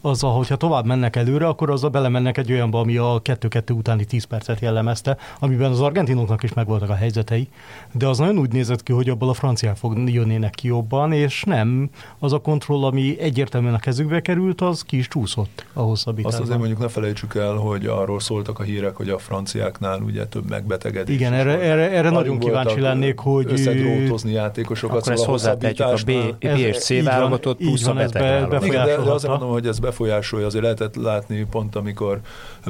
azzal, 0.00 0.36
hogyha 0.36 0.56
tovább 0.56 0.84
mennek 0.84 1.16
előre, 1.16 1.46
akkor 1.46 1.70
azzal 1.70 1.90
belemennek 1.90 2.36
egy 2.36 2.52
olyanba, 2.52 2.80
ami 2.80 2.96
a 2.96 3.20
2-2 3.22 3.76
utáni 3.76 4.04
10 4.04 4.24
percet 4.24 4.60
jellemezte, 4.60 5.16
amiben 5.38 5.70
az 5.70 5.80
argentinoknak 5.80 6.42
is 6.42 6.52
megvoltak 6.52 6.88
a 6.88 6.94
helyzetei, 6.94 7.48
de 7.92 8.06
az 8.06 8.18
nagyon 8.18 8.38
úgy 8.38 8.52
nézett 8.52 8.82
ki, 8.82 8.92
hogy 8.92 9.08
abból 9.08 9.28
a 9.28 9.34
franciák 9.34 9.76
fog 9.76 10.08
jönnének 10.08 10.50
ki 10.50 10.66
jobban, 10.66 11.12
és 11.12 11.42
nem. 11.44 11.90
Az 12.18 12.32
a 12.32 12.38
kontroll, 12.38 12.84
ami 12.84 13.20
egyértelműen 13.20 13.74
a 13.74 13.78
kezükbe 13.78 14.20
került, 14.20 14.60
az 14.60 14.82
ki 14.82 14.96
is 14.96 15.08
csúszott 15.08 15.64
a 15.72 15.80
hosszabbításban. 15.80 16.40
Azt 16.40 16.42
azért 16.42 16.58
mondjuk 16.58 16.80
ne 16.80 16.88
felejtsük 16.88 17.34
el, 17.34 17.54
hogy 17.54 17.86
arról 17.86 18.20
szóltak 18.20 18.58
a 18.58 18.62
hírek, 18.62 18.96
hogy 18.96 19.08
a 19.08 19.18
franciáknál 19.18 20.00
ugye 20.00 20.26
több 20.36 20.48
megbetegedés. 20.48 21.14
Igen, 21.14 21.32
erre, 21.32 21.60
erre, 21.60 21.90
erre 21.90 22.10
nagyon 22.10 22.38
kíváncsi 22.38 22.80
lennék, 22.80 23.18
hogy... 23.18 23.52
Összedrótozni 23.52 24.32
játékosokat. 24.32 24.96
Akkor 24.96 25.18
szóval 25.18 25.34
ezt 25.34 25.44
hozzátetjük 25.44 25.86
a 25.86 25.94
B, 26.04 26.36
B 26.38 26.58
és 26.58 26.78
C 26.78 27.02
válogatott 27.02 27.56
plusz 27.56 27.86
a 27.86 27.92
beteg 27.92 28.48
be, 28.48 28.58
Igen, 28.62 28.86
de, 28.86 28.96
de 28.96 29.10
azért 29.10 29.30
mondom, 29.30 29.50
hogy 29.50 29.66
ez 29.66 29.78
befolyásolja. 29.78 30.46
Azért 30.46 30.62
lehetett 30.62 30.96
látni 30.96 31.46
pont, 31.50 31.76
amikor 31.76 32.20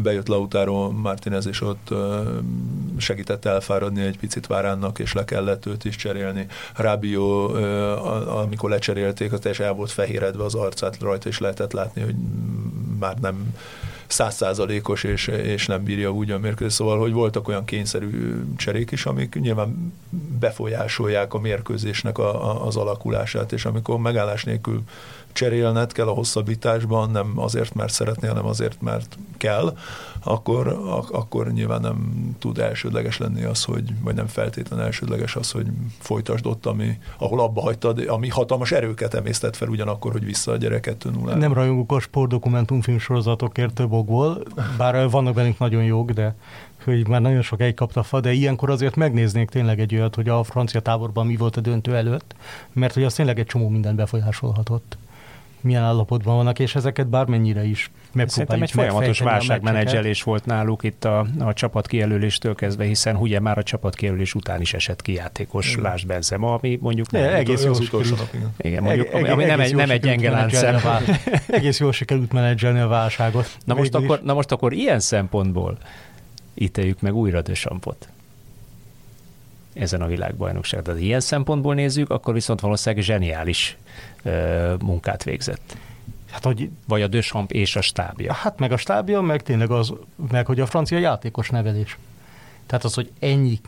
bejött 0.03 0.29
Lautaro 0.29 0.91
Martinez, 0.91 1.47
és 1.47 1.61
ott 1.61 1.95
segített 2.99 3.45
elfáradni 3.45 4.03
egy 4.03 4.19
picit 4.19 4.47
Váránnak, 4.47 4.99
és 4.99 5.13
le 5.13 5.25
kellett 5.25 5.67
őt 5.67 5.85
is 5.85 5.97
cserélni. 5.97 6.47
Rábió, 6.77 7.51
amikor 8.27 8.71
lecserélték, 8.71 9.33
az 9.33 9.39
teljesen 9.39 9.67
el 9.67 9.73
volt 9.73 9.91
fehéredve 9.91 10.45
az 10.45 10.55
arcát 10.55 10.99
rajta, 11.01 11.29
és 11.29 11.39
lehetett 11.39 11.73
látni, 11.73 12.03
hogy 12.03 12.15
már 12.99 13.17
nem 13.21 13.55
százszázalékos, 14.07 15.05
és, 15.05 15.27
és 15.27 15.67
nem 15.67 15.85
bírja 15.85 16.11
úgy 16.13 16.31
a 16.31 16.39
mérkőzés. 16.39 16.73
Szóval, 16.73 16.99
hogy 16.99 17.13
voltak 17.13 17.49
olyan 17.49 17.65
kényszerű 17.65 18.43
cserék 18.57 18.91
is, 18.91 19.07
amik 19.07 19.35
nyilván 19.41 19.93
befolyásolják 20.39 21.35
a 21.35 21.39
mérkőzésnek 21.39 22.19
a, 22.19 22.51
a, 22.51 22.67
az 22.67 22.77
alakulását, 22.77 23.53
és 23.53 23.65
amikor 23.65 23.99
megállás 23.99 24.45
nélkül 24.45 24.83
cserélned 25.37 25.93
kell 25.93 26.07
a 26.07 26.13
hosszabbításban, 26.13 27.11
nem 27.11 27.33
azért, 27.37 27.75
mert 27.75 27.93
szeretnél, 27.93 28.31
hanem 28.31 28.47
azért, 28.47 28.81
mert 28.81 29.19
kell, 29.37 29.77
akkor, 30.23 30.67
ak- 30.67 31.11
akkor 31.11 31.53
nyilván 31.53 31.81
nem 31.81 32.27
tud 32.39 32.59
elsődleges 32.59 33.19
lenni 33.19 33.43
az, 33.43 33.65
hogy, 33.65 33.93
vagy 34.01 34.15
nem 34.15 34.27
feltétlen 34.27 34.81
elsődleges 34.81 35.37
az, 35.37 35.51
hogy 35.51 35.67
folytasd 35.99 36.47
ott, 36.47 36.67
ami, 36.67 36.99
ahol 37.19 37.41
abba 37.41 37.61
hagytad, 37.61 38.05
ami 38.09 38.29
hatalmas 38.29 38.73
erőket 38.73 39.15
emésztett 39.15 39.57
fel 39.57 39.69
ugyanakkor, 39.69 40.13
hogy 40.13 40.25
vissza 40.25 40.53
a 40.53 40.57
gyereket 40.57 41.07
0 41.13 41.35
Nem 41.35 41.53
rajongok 41.53 41.93
a 41.93 42.01
sportdokumentumfilm 42.01 42.99
sorozatokért 42.99 43.75
több 43.75 43.93
okból, 43.93 44.43
bár 44.77 45.11
vannak 45.11 45.35
bennük 45.35 45.59
nagyon 45.59 45.85
jók, 45.85 46.11
de 46.11 46.35
hogy 46.85 47.09
már 47.09 47.21
nagyon 47.21 47.43
sok 47.43 47.61
egy 47.61 47.75
kapta 47.75 48.03
fa, 48.03 48.21
de 48.21 48.33
ilyenkor 48.33 48.71
azért 48.71 48.97
megnéznék 48.97 49.49
tényleg 49.49 49.81
egy 49.81 49.95
olyat, 49.95 50.15
hogy 50.15 50.29
a 50.29 50.43
francia 50.43 50.81
táborban 50.81 51.27
mi 51.27 51.37
volt 51.37 51.57
a 51.57 51.61
döntő 51.61 51.97
előtt, 51.97 52.35
mert 52.73 52.95
hogy 52.95 53.05
az 53.05 53.15
tényleg 53.15 53.39
egy 53.39 53.47
csomó 53.47 53.69
mindent 53.69 53.97
befolyásolhatott 53.97 54.97
milyen 55.67 55.83
állapotban 55.83 56.37
vannak, 56.37 56.59
és 56.59 56.75
ezeket 56.75 57.09
bármennyire 57.09 57.65
is 57.65 57.91
Szerintem 58.27 58.63
egy 58.63 58.71
folyamatos 58.71 59.19
válságmenedzselés 59.19 60.23
volt 60.23 60.45
náluk 60.45 60.83
itt 60.83 61.05
a, 61.05 61.27
a 61.39 61.53
csapat 61.53 61.87
kijelöléstől 61.87 62.55
kezdve, 62.55 62.85
hiszen 62.85 63.17
ugye 63.17 63.41
már 63.41 63.59
a 63.59 63.63
csapat 63.63 63.95
kijelölés 63.95 64.35
után 64.35 64.61
is 64.61 64.75
esett 64.75 65.03
ki 65.03 65.13
játékos 65.13 65.71
igen. 65.71 65.83
Lásd 65.83 66.07
Benzema, 66.07 66.55
ami 66.55 66.79
mondjuk 66.81 67.11
nem, 67.11 67.35
egész 67.35 67.65
jó 67.65 67.73
utolsó 67.73 68.15
igen. 68.59 68.83
mondjuk, 68.83 69.13
ami, 69.13 69.29
ami 69.29 69.45
nem, 69.45 69.61
egy, 69.61 69.75
nem 69.75 69.91
egy 69.91 70.01
gyenge 70.01 70.31
láncszem. 70.31 70.81
egész 71.47 71.81
jól 71.81 71.93
sikerült 71.93 72.33
menedzselni 72.33 72.81
a 72.81 72.87
válságot. 72.87 73.57
Na 73.65 73.75
most, 73.75 73.95
akkor, 73.95 74.21
na 74.23 74.35
most 74.35 74.53
akkor 74.53 74.73
ilyen 74.73 75.01
szempontból 75.01 75.79
ítéljük 76.55 77.01
meg 77.01 77.15
újra 77.15 77.43
Dösampot 77.43 78.09
ezen 79.79 80.03
a 80.03 80.07
világbajnokság. 80.07 80.83
Tehát 80.83 81.01
ilyen 81.01 81.21
szempontból 81.21 81.75
nézzük, 81.75 82.11
akkor 82.11 82.35
viszont 82.35 82.61
valószínűleg 82.61 83.05
zseniális 83.05 83.77
ö, 84.23 84.75
munkát 84.81 85.25
végzett. 85.25 85.77
Hát, 86.31 86.45
hogy, 86.45 86.71
Vagy 86.87 87.03
a 87.03 87.07
Dösamp 87.07 87.53
és 87.53 87.77
a 87.77 87.81
stábja. 87.81 88.33
Hát 88.33 88.59
meg 88.59 88.73
a 88.73 88.77
stábja, 88.77 89.21
meg 89.21 89.43
tényleg 89.43 89.71
az, 89.71 89.93
meg 90.31 90.47
hogy 90.47 90.61
a 90.61 90.67
francia 90.67 90.99
játékos 90.99 91.51
nevelés. 91.51 91.99
Tehát 92.67 92.85
az, 92.85 92.95
hogy 92.95 93.11
ennyi, 93.19 93.61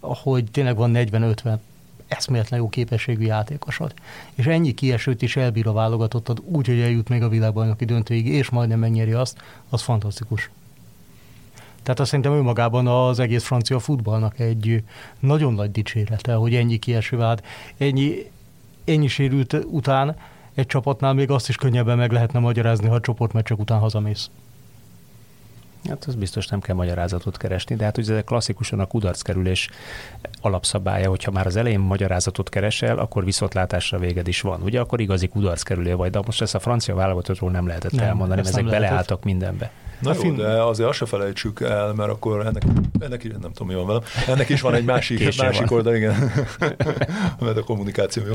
hogy 0.00 0.44
tényleg 0.50 0.76
van 0.76 0.92
40-50 0.94 1.58
eszméletlen 2.08 2.60
jó 2.60 2.68
képességű 2.68 3.24
játékosod, 3.24 3.94
és 4.34 4.46
ennyi 4.46 4.74
kiesőt 4.74 5.22
is 5.22 5.36
elbír 5.36 5.66
a 5.66 5.72
válogatottad 5.72 6.40
úgy, 6.44 6.66
hogy 6.66 6.80
eljut 6.80 7.08
még 7.08 7.22
a 7.22 7.28
világbajnoki 7.28 7.84
döntőig, 7.84 8.26
és 8.26 8.50
majdnem 8.50 8.78
megnyeri 8.78 9.12
azt, 9.12 9.42
az 9.68 9.82
fantasztikus. 9.82 10.50
Tehát 11.88 12.02
azt 12.02 12.10
szerintem 12.10 12.34
önmagában 12.34 12.86
az 12.86 13.18
egész 13.18 13.44
francia 13.44 13.78
futballnak 13.78 14.38
egy 14.38 14.82
nagyon 15.18 15.54
nagy 15.54 15.70
dicsérete, 15.70 16.34
hogy 16.34 16.54
ennyi 16.54 16.78
kieső 16.78 17.16
vált, 17.16 17.44
ennyi, 17.78 18.30
ennyi 18.84 19.06
sérült 19.06 19.52
után 19.52 20.16
egy 20.54 20.66
csapatnál 20.66 21.12
még 21.12 21.30
azt 21.30 21.48
is 21.48 21.56
könnyebben 21.56 21.96
meg 21.96 22.12
lehetne 22.12 22.38
magyarázni, 22.38 22.88
ha 22.88 22.94
a 22.94 23.00
csoportmeccsek 23.00 23.58
után 23.58 23.78
hazamész. 23.78 24.30
Hát 25.88 26.04
az 26.04 26.14
biztos 26.14 26.46
nem 26.46 26.60
kell 26.60 26.74
magyarázatot 26.74 27.36
keresni, 27.36 27.76
de 27.76 27.84
hát 27.84 27.98
ugye 27.98 28.14
ez 28.14 28.22
klasszikusan 28.24 28.80
a 28.80 28.86
kudarckerülés 28.86 29.68
alapszabálya, 30.40 31.08
hogyha 31.08 31.30
már 31.30 31.46
az 31.46 31.56
elején 31.56 31.80
magyarázatot 31.80 32.48
keresel, 32.48 32.98
akkor 32.98 33.24
viszontlátásra 33.24 33.98
véged 33.98 34.28
is 34.28 34.40
van. 34.40 34.62
Ugye 34.62 34.80
akkor 34.80 35.00
igazi 35.00 35.28
kudarckerülő 35.28 35.96
vagy, 35.96 36.10
de 36.10 36.20
most 36.26 36.42
ezt 36.42 36.54
a 36.54 36.58
francia 36.58 36.94
válogatottról 36.94 37.50
nem 37.50 37.66
lehetett 37.66 37.92
nem, 37.92 38.04
elmondani, 38.04 38.40
ezek 38.40 38.54
lehetett. 38.54 38.80
beleálltak 38.80 39.24
mindenbe. 39.24 39.70
Na 40.00 40.14
jó, 40.22 40.30
de 40.30 40.62
azért 40.62 40.88
azt 40.88 40.98
se 40.98 41.06
felejtsük 41.06 41.60
el, 41.60 41.92
mert 41.92 42.10
akkor 42.10 42.40
ennek, 42.40 42.62
ennek 43.00 43.24
is, 43.24 43.30
nem 43.40 43.52
tudom, 43.52 43.68
mi 43.68 43.74
van 43.74 43.86
velem, 43.86 44.02
ennek 44.26 44.48
is 44.48 44.60
van 44.60 44.74
egy 44.74 44.84
másik, 44.84 45.36
másik 45.36 45.70
oldal, 45.70 45.94
igen, 45.94 46.14
mert 47.40 47.56
a 47.56 47.62
kommunikáció 47.64 48.22
jó, 48.26 48.34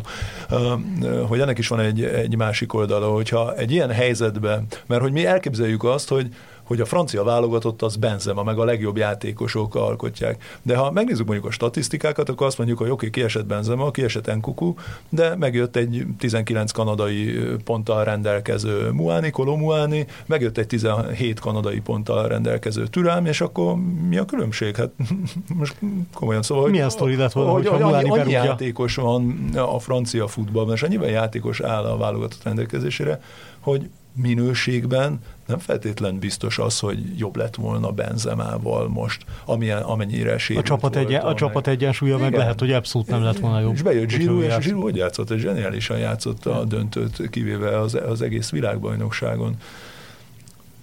hogy 1.28 1.40
ennek 1.40 1.58
is 1.58 1.68
van 1.68 1.80
egy, 1.80 2.04
egy 2.04 2.36
másik 2.36 2.74
oldala, 2.74 3.08
hogyha 3.08 3.56
egy 3.56 3.72
ilyen 3.72 3.92
helyzetben, 3.92 4.66
mert 4.88 5.02
hogy 5.02 5.12
mi 5.12 5.26
elképzeljük 5.26 5.84
azt, 5.84 6.10
hogy 6.10 6.28
hogy 6.64 6.80
a 6.80 6.86
francia 6.86 7.24
válogatott 7.24 7.82
az 7.82 7.96
Benzema, 7.96 8.44
meg 8.44 8.60
a 8.60 8.64
legjobb 8.64 8.98
játékosok 8.98 9.76
alkotják. 9.76 10.60
De 10.62 10.76
ha 10.76 10.92
megnézzük 10.92 11.26
mondjuk 11.26 11.48
a 11.48 11.52
statisztikákat, 11.52 12.30
akkor 12.30 12.48
azt 12.48 12.58
mondjuk, 12.58 12.80
hogy 12.80 12.90
oké, 12.90 12.96
okay, 12.96 13.10
kiesett 13.10 13.46
Benzema, 13.46 13.92
kiesett 13.92 14.28
Enkuku, 14.28 14.74
de 15.10 15.36
megjött 15.36 15.76
egy 15.76 16.06
19 16.18 16.72
kanadai 16.72 17.34
ponttal 17.64 18.04
rendelkező 18.04 18.90
Muani, 18.92 19.30
Kolomuani, 19.30 20.06
megjött 20.26 20.58
egy 20.58 20.68
17 20.68 21.40
kanadai 21.40 21.80
ponttal 21.80 22.28
rendelkező 22.28 22.88
Türám, 22.88 23.26
és 23.26 23.42
akkor 23.42 23.76
mi 24.10 24.18
a 24.18 24.26
különbség? 24.26 24.76
Hát 24.76 24.90
most 25.60 25.76
komolyan 26.14 26.42
szóval, 26.42 26.70
Milyen 26.70 26.90
sztori 26.90 27.16
lett 27.16 27.32
volna, 27.32 27.52
hogy, 27.52 27.68
hogy, 27.68 27.82
hogy 27.82 27.94
annyi, 27.94 28.10
annyi 28.10 28.32
játékos 28.32 28.96
van 28.96 29.50
a 29.56 29.80
francia 29.80 30.28
futballban, 30.28 30.74
és 30.74 30.84
annyiben 30.84 31.10
játékos 31.10 31.62
áll 31.62 31.84
a 31.84 31.98
válogatott 31.98 32.44
rendelkezésére, 32.44 33.22
hogy 33.60 33.90
minőségben 34.16 35.20
nem 35.46 35.60
feltétlen 35.60 36.20
biztos 36.20 36.60
az, 36.60 36.80
hogy 36.80 37.18
jobb 37.20 37.36
lett 37.36 37.56
volna 37.56 37.92
Benzemával 37.92 38.88
most, 38.88 39.26
amilyen, 39.46 39.82
amennyire 39.82 40.38
sérült 40.38 40.66
a 40.66 40.68
csapat, 40.68 40.96
egyen, 40.96 41.22
a 41.22 41.34
csapat 41.34 41.68
egyensúlya 41.68 42.18
meg 42.18 42.34
lehet, 42.34 42.60
hogy 42.60 42.72
abszolút 42.72 43.08
nem 43.08 43.24
lett 43.24 43.40
volna 43.40 43.60
jobb. 43.60 43.74
És 43.74 43.82
bejött 43.82 44.08
Giroud, 44.08 44.44
és 44.44 44.58
Giroud 44.58 44.84
hogy 44.84 44.96
játszott? 44.96 45.30
És 45.30 45.42
zseniálisan 45.42 45.98
játszott 45.98 46.46
a 46.46 46.64
döntőt, 46.64 47.30
kivéve 47.30 47.80
az, 47.80 47.98
az 48.08 48.22
egész 48.22 48.50
világbajnokságon. 48.50 49.56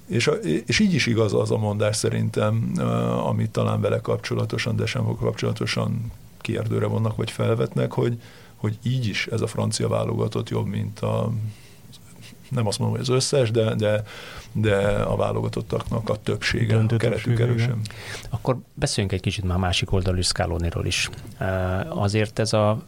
És, 0.06 0.26
a, 0.26 0.32
és 0.66 0.78
így 0.78 0.94
is 0.94 1.06
igaz 1.06 1.34
az 1.34 1.50
a 1.50 1.58
mondás 1.58 1.96
szerintem, 1.96 2.72
amit 3.26 3.50
talán 3.50 3.80
vele 3.80 4.00
kapcsolatosan, 4.00 4.76
de 4.76 4.86
sem 4.86 5.04
kapcsolatosan 5.04 6.12
kérdőre 6.40 6.86
vannak, 6.86 7.16
vagy 7.16 7.30
felvetnek, 7.30 7.92
hogy, 7.92 8.20
hogy 8.56 8.78
így 8.82 9.06
is 9.06 9.26
ez 9.26 9.40
a 9.40 9.46
francia 9.46 9.88
válogatott 9.88 10.48
jobb, 10.48 10.66
mint 10.66 11.00
a 11.00 11.32
nem 12.50 12.66
azt 12.66 12.78
mondom, 12.78 12.96
hogy 12.96 13.08
az 13.08 13.14
összes, 13.14 13.50
de, 13.50 13.74
de, 13.74 14.02
de 14.52 14.76
a 14.86 15.16
válogatottaknak 15.16 16.08
a 16.08 16.16
többsége, 16.16 16.74
Döntő 16.74 16.94
a 16.94 16.98
keretük 16.98 17.40
erősen. 17.40 17.80
Akkor 18.30 18.56
beszéljünk 18.74 19.14
egy 19.14 19.22
kicsit 19.22 19.44
már 19.44 19.58
másik 19.58 19.92
oldalról, 19.92 20.22
Scaloniról 20.22 20.86
is. 20.86 21.10
Azért 21.88 22.38
ez 22.38 22.52
a 22.52 22.82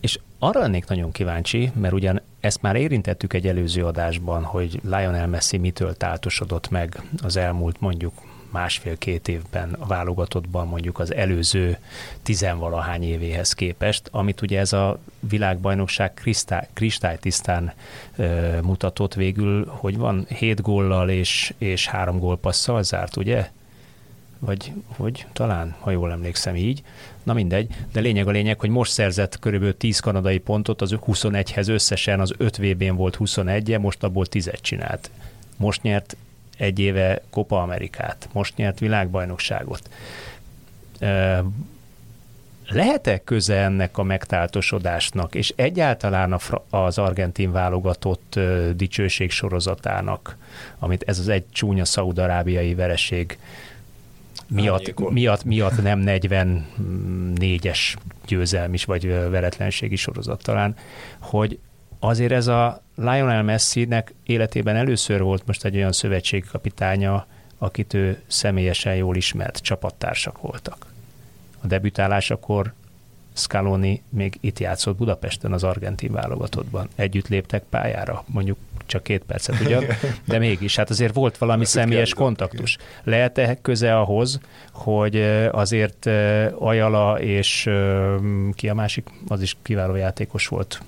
és 0.00 0.18
arra 0.38 0.60
lennék 0.60 0.86
nagyon 0.86 1.12
kíváncsi, 1.12 1.70
mert 1.80 1.94
ugyan 1.94 2.20
ezt 2.40 2.62
már 2.62 2.76
érintettük 2.76 3.32
egy 3.32 3.46
előző 3.46 3.84
adásban, 3.84 4.42
hogy 4.42 4.80
Lionel 4.82 5.26
Messi 5.26 5.56
mitől 5.56 5.94
táltosodott 5.96 6.70
meg 6.70 7.02
az 7.22 7.36
elmúlt 7.36 7.80
mondjuk 7.80 8.12
másfél-két 8.54 9.28
évben 9.28 9.72
a 9.78 9.86
válogatottban 9.86 10.66
mondjuk 10.66 10.98
az 10.98 11.14
előző 11.14 11.78
tizenvalahány 12.22 13.02
évéhez 13.02 13.52
képest, 13.52 14.08
amit 14.10 14.42
ugye 14.42 14.58
ez 14.58 14.72
a 14.72 14.98
világbajnokság 15.20 16.14
kristály, 16.14 16.68
kristálytisztán 16.72 17.72
ö, 18.16 18.60
mutatott 18.60 19.14
végül, 19.14 19.66
hogy 19.66 19.96
van 19.96 20.26
hét 20.28 20.62
góllal 20.62 21.10
és, 21.10 21.54
és 21.58 21.86
három 21.86 22.18
gólpasszal 22.18 22.82
zárt, 22.82 23.16
ugye? 23.16 23.50
Vagy 24.38 24.72
hogy 24.86 25.26
talán, 25.32 25.74
ha 25.80 25.90
jól 25.90 26.10
emlékszem 26.10 26.56
így. 26.56 26.82
Na 27.22 27.32
mindegy, 27.32 27.74
de 27.92 28.00
lényeg 28.00 28.28
a 28.28 28.30
lényeg, 28.30 28.60
hogy 28.60 28.70
most 28.70 28.92
szerzett 28.92 29.38
körülbelül 29.38 29.76
10 29.76 29.98
kanadai 29.98 30.38
pontot, 30.38 30.82
az 30.82 30.94
21-hez 31.06 31.68
összesen 31.68 32.20
az 32.20 32.34
5 32.36 32.56
VB-n 32.56 32.94
volt 32.94 33.14
21 33.14 33.72
-e, 33.72 33.78
most 33.78 34.02
abból 34.02 34.26
10 34.26 34.50
csinált. 34.60 35.10
Most 35.56 35.82
nyert 35.82 36.16
egy 36.58 36.78
éve 36.78 37.22
Copa 37.30 37.62
Amerikát, 37.62 38.28
most 38.32 38.56
nyert 38.56 38.78
világbajnokságot. 38.78 39.90
Lehet-e 42.68 43.18
köze 43.24 43.56
ennek 43.56 43.98
a 43.98 44.02
megtáltosodásnak, 44.02 45.34
és 45.34 45.52
egyáltalán 45.56 46.40
az 46.70 46.98
argentin 46.98 47.52
válogatott 47.52 48.40
dicsőség 48.74 49.30
sorozatának, 49.30 50.36
amit 50.78 51.02
ez 51.06 51.18
az 51.18 51.28
egy 51.28 51.44
csúnya 51.52 51.84
szaudarábiai 51.84 52.74
vereség 52.74 53.38
miatt, 54.48 55.10
miatt, 55.10 55.44
miatt 55.44 55.82
nem 55.82 56.02
44-es 56.06 57.96
győzelmis 58.26 58.84
vagy 58.84 59.06
veretlenségi 59.06 59.96
sorozat 59.96 60.42
talán, 60.42 60.76
hogy 61.18 61.58
azért 61.98 62.32
ez 62.32 62.46
a 62.46 62.82
Lionel 62.94 63.42
Messi-nek 63.42 64.14
életében 64.22 64.76
először 64.76 65.22
volt 65.22 65.46
most 65.46 65.64
egy 65.64 65.76
olyan 65.76 65.92
szövetségkapitánya, 65.92 67.26
akit 67.58 67.94
ő 67.94 68.22
személyesen 68.26 68.94
jól 68.94 69.16
ismert, 69.16 69.58
csapattársak 69.58 70.40
voltak. 70.40 70.86
A 71.60 71.66
debütálásakor 71.66 72.72
Scaloni 73.32 74.02
még 74.08 74.36
itt 74.40 74.58
játszott 74.58 74.96
Budapesten 74.96 75.52
az 75.52 75.64
argentin 75.64 76.12
válogatottban. 76.12 76.88
Együtt 76.94 77.28
léptek 77.28 77.62
pályára, 77.70 78.24
mondjuk 78.26 78.58
csak 78.86 79.02
két 79.02 79.22
percet 79.22 79.60
ugyan, 79.60 79.84
de 80.24 80.38
mégis, 80.38 80.76
hát 80.76 80.90
azért 80.90 81.14
volt 81.14 81.38
valami 81.38 81.64
személyes 81.64 82.14
kontaktus. 82.14 82.76
Lehet-e 83.02 83.58
köze 83.62 83.98
ahhoz, 83.98 84.40
hogy 84.72 85.16
azért 85.50 86.06
Ajala 86.58 87.20
és 87.20 87.70
ki 88.54 88.68
a 88.68 88.74
másik, 88.74 89.08
az 89.28 89.42
is 89.42 89.56
kiváló 89.62 89.94
játékos 89.94 90.46
volt, 90.46 90.80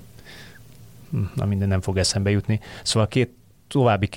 na 1.35 1.45
minden 1.45 1.67
nem 1.67 1.81
fog 1.81 1.97
eszembe 1.97 2.29
jutni. 2.29 2.59
Szóval 2.83 3.07
két 3.07 3.29
további 3.67 4.09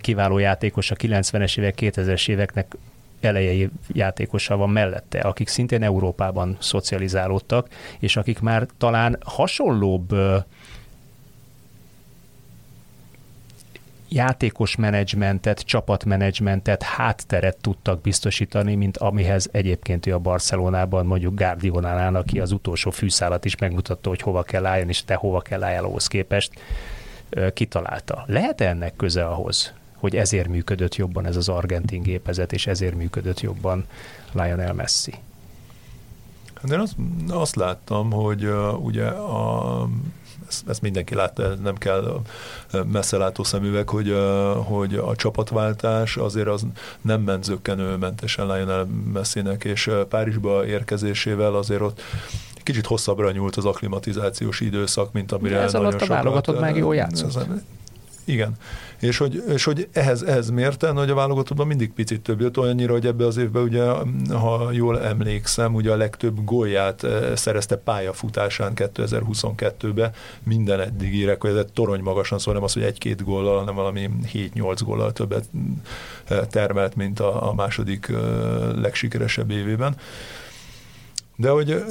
kiváló 0.00 0.38
játékos 0.38 0.90
a 0.90 0.94
90-es 0.94 1.58
évek, 1.58 1.78
2000-es 1.80 2.28
éveknek 2.28 2.76
elejei 3.20 3.70
játékosa 3.88 4.56
van 4.56 4.70
mellette, 4.70 5.20
akik 5.20 5.48
szintén 5.48 5.82
Európában 5.82 6.56
szocializálódtak, 6.60 7.68
és 7.98 8.16
akik 8.16 8.40
már 8.40 8.66
talán 8.78 9.18
hasonlóbb 9.24 10.14
játékos 14.14 14.76
menedzsmentet, 14.76 15.60
csapatmenedzsmentet, 15.60 16.82
hátteret 16.82 17.56
tudtak 17.60 18.00
biztosítani, 18.00 18.74
mint 18.74 18.96
amihez 18.96 19.48
egyébként 19.52 20.06
ő 20.06 20.14
a 20.14 20.18
Barcelonában 20.18 21.06
mondjuk 21.06 21.34
Guardiolánál, 21.38 22.14
aki 22.14 22.40
az 22.40 22.52
utolsó 22.52 22.90
fűszálat 22.90 23.44
is 23.44 23.56
megmutatta, 23.56 24.08
hogy 24.08 24.20
hova 24.20 24.42
kell 24.42 24.66
álljon, 24.66 24.88
és 24.88 25.04
te 25.04 25.14
hova 25.14 25.40
kell 25.40 25.62
álljál 25.62 25.84
ahhoz 25.84 26.06
képest, 26.06 26.52
kitalálta. 27.54 28.24
Lehet 28.26 28.60
-e 28.60 28.68
ennek 28.68 28.96
köze 28.96 29.24
ahhoz, 29.24 29.72
hogy 29.96 30.16
ezért 30.16 30.48
működött 30.48 30.94
jobban 30.94 31.26
ez 31.26 31.36
az 31.36 31.48
argentin 31.48 32.02
gépezet, 32.02 32.52
és 32.52 32.66
ezért 32.66 32.94
működött 32.94 33.40
jobban 33.40 33.84
Lionel 34.32 34.72
Messi? 34.72 35.14
De 36.62 36.76
hát 36.76 36.82
azt, 36.84 36.96
azt 37.28 37.56
láttam, 37.56 38.10
hogy 38.10 38.44
uh, 38.44 38.84
ugye 38.84 39.06
a 39.06 39.88
ezt, 40.52 40.68
ezt 40.68 40.80
mindenki 40.80 41.14
látta, 41.14 41.54
nem 41.62 41.76
kell 41.76 42.20
messze 42.92 43.16
látó 43.16 43.42
szemüveg, 43.42 43.88
hogy, 43.88 44.16
hogy 44.54 44.94
a 44.94 45.16
csapatváltás 45.16 46.16
azért 46.16 46.48
az 46.48 46.66
nem 47.00 47.20
ment 47.20 47.44
zöggenőmentesen 47.44 48.46
Lionel 48.46 48.88
Messinek, 49.12 49.64
és 49.64 49.90
Párizsba 50.08 50.66
érkezésével 50.66 51.54
azért 51.54 51.80
ott 51.80 52.00
kicsit 52.62 52.86
hosszabbra 52.86 53.30
nyúlt 53.30 53.56
az 53.56 53.64
aklimatizációs 53.64 54.60
időszak, 54.60 55.12
mint 55.12 55.32
amire 55.32 55.58
ez 55.58 55.74
alatt 55.74 56.02
a 56.02 56.06
válogatott 56.06 56.60
meg 56.60 56.76
jól 56.76 56.94
játszott. 56.94 57.46
Igen. 58.24 58.52
És 59.02 59.18
hogy, 59.18 59.42
és 59.48 59.64
hogy 59.64 59.88
ehhez, 59.92 60.22
ehhez 60.22 60.50
mérten, 60.50 60.96
hogy 60.96 61.10
a 61.10 61.14
válogatottban 61.14 61.66
mindig 61.66 61.92
picit 61.92 62.20
több 62.20 62.40
jött, 62.40 62.58
olyannyira, 62.58 62.92
hogy 62.92 63.06
ebbe 63.06 63.26
az 63.26 63.36
évben 63.36 63.62
ugye, 63.62 63.84
ha 64.34 64.72
jól 64.72 65.00
emlékszem, 65.02 65.74
ugye 65.74 65.92
a 65.92 65.96
legtöbb 65.96 66.44
gólját 66.44 67.04
eh, 67.04 67.36
szerezte 67.36 67.76
pályafutásán 67.76 68.72
2022-ben 68.74 70.12
minden 70.42 70.80
eddigi 70.80 71.24
rekordot, 71.24 71.72
torony 71.72 72.00
magasan, 72.00 72.38
szóval 72.38 72.54
nem 72.54 72.62
az, 72.62 72.72
hogy 72.72 72.82
egy-két 72.82 73.24
góllal, 73.24 73.58
hanem 73.58 73.74
valami 73.74 74.10
7-8 74.32 74.80
góllal 74.84 75.12
többet 75.12 75.44
eh, 76.24 76.38
termelt, 76.50 76.96
mint 76.96 77.20
a, 77.20 77.48
a 77.48 77.54
második 77.54 78.08
eh, 78.08 78.18
legsikeresebb 78.74 79.50
évében. 79.50 79.96
De 81.42 81.50
hogy, 81.50 81.84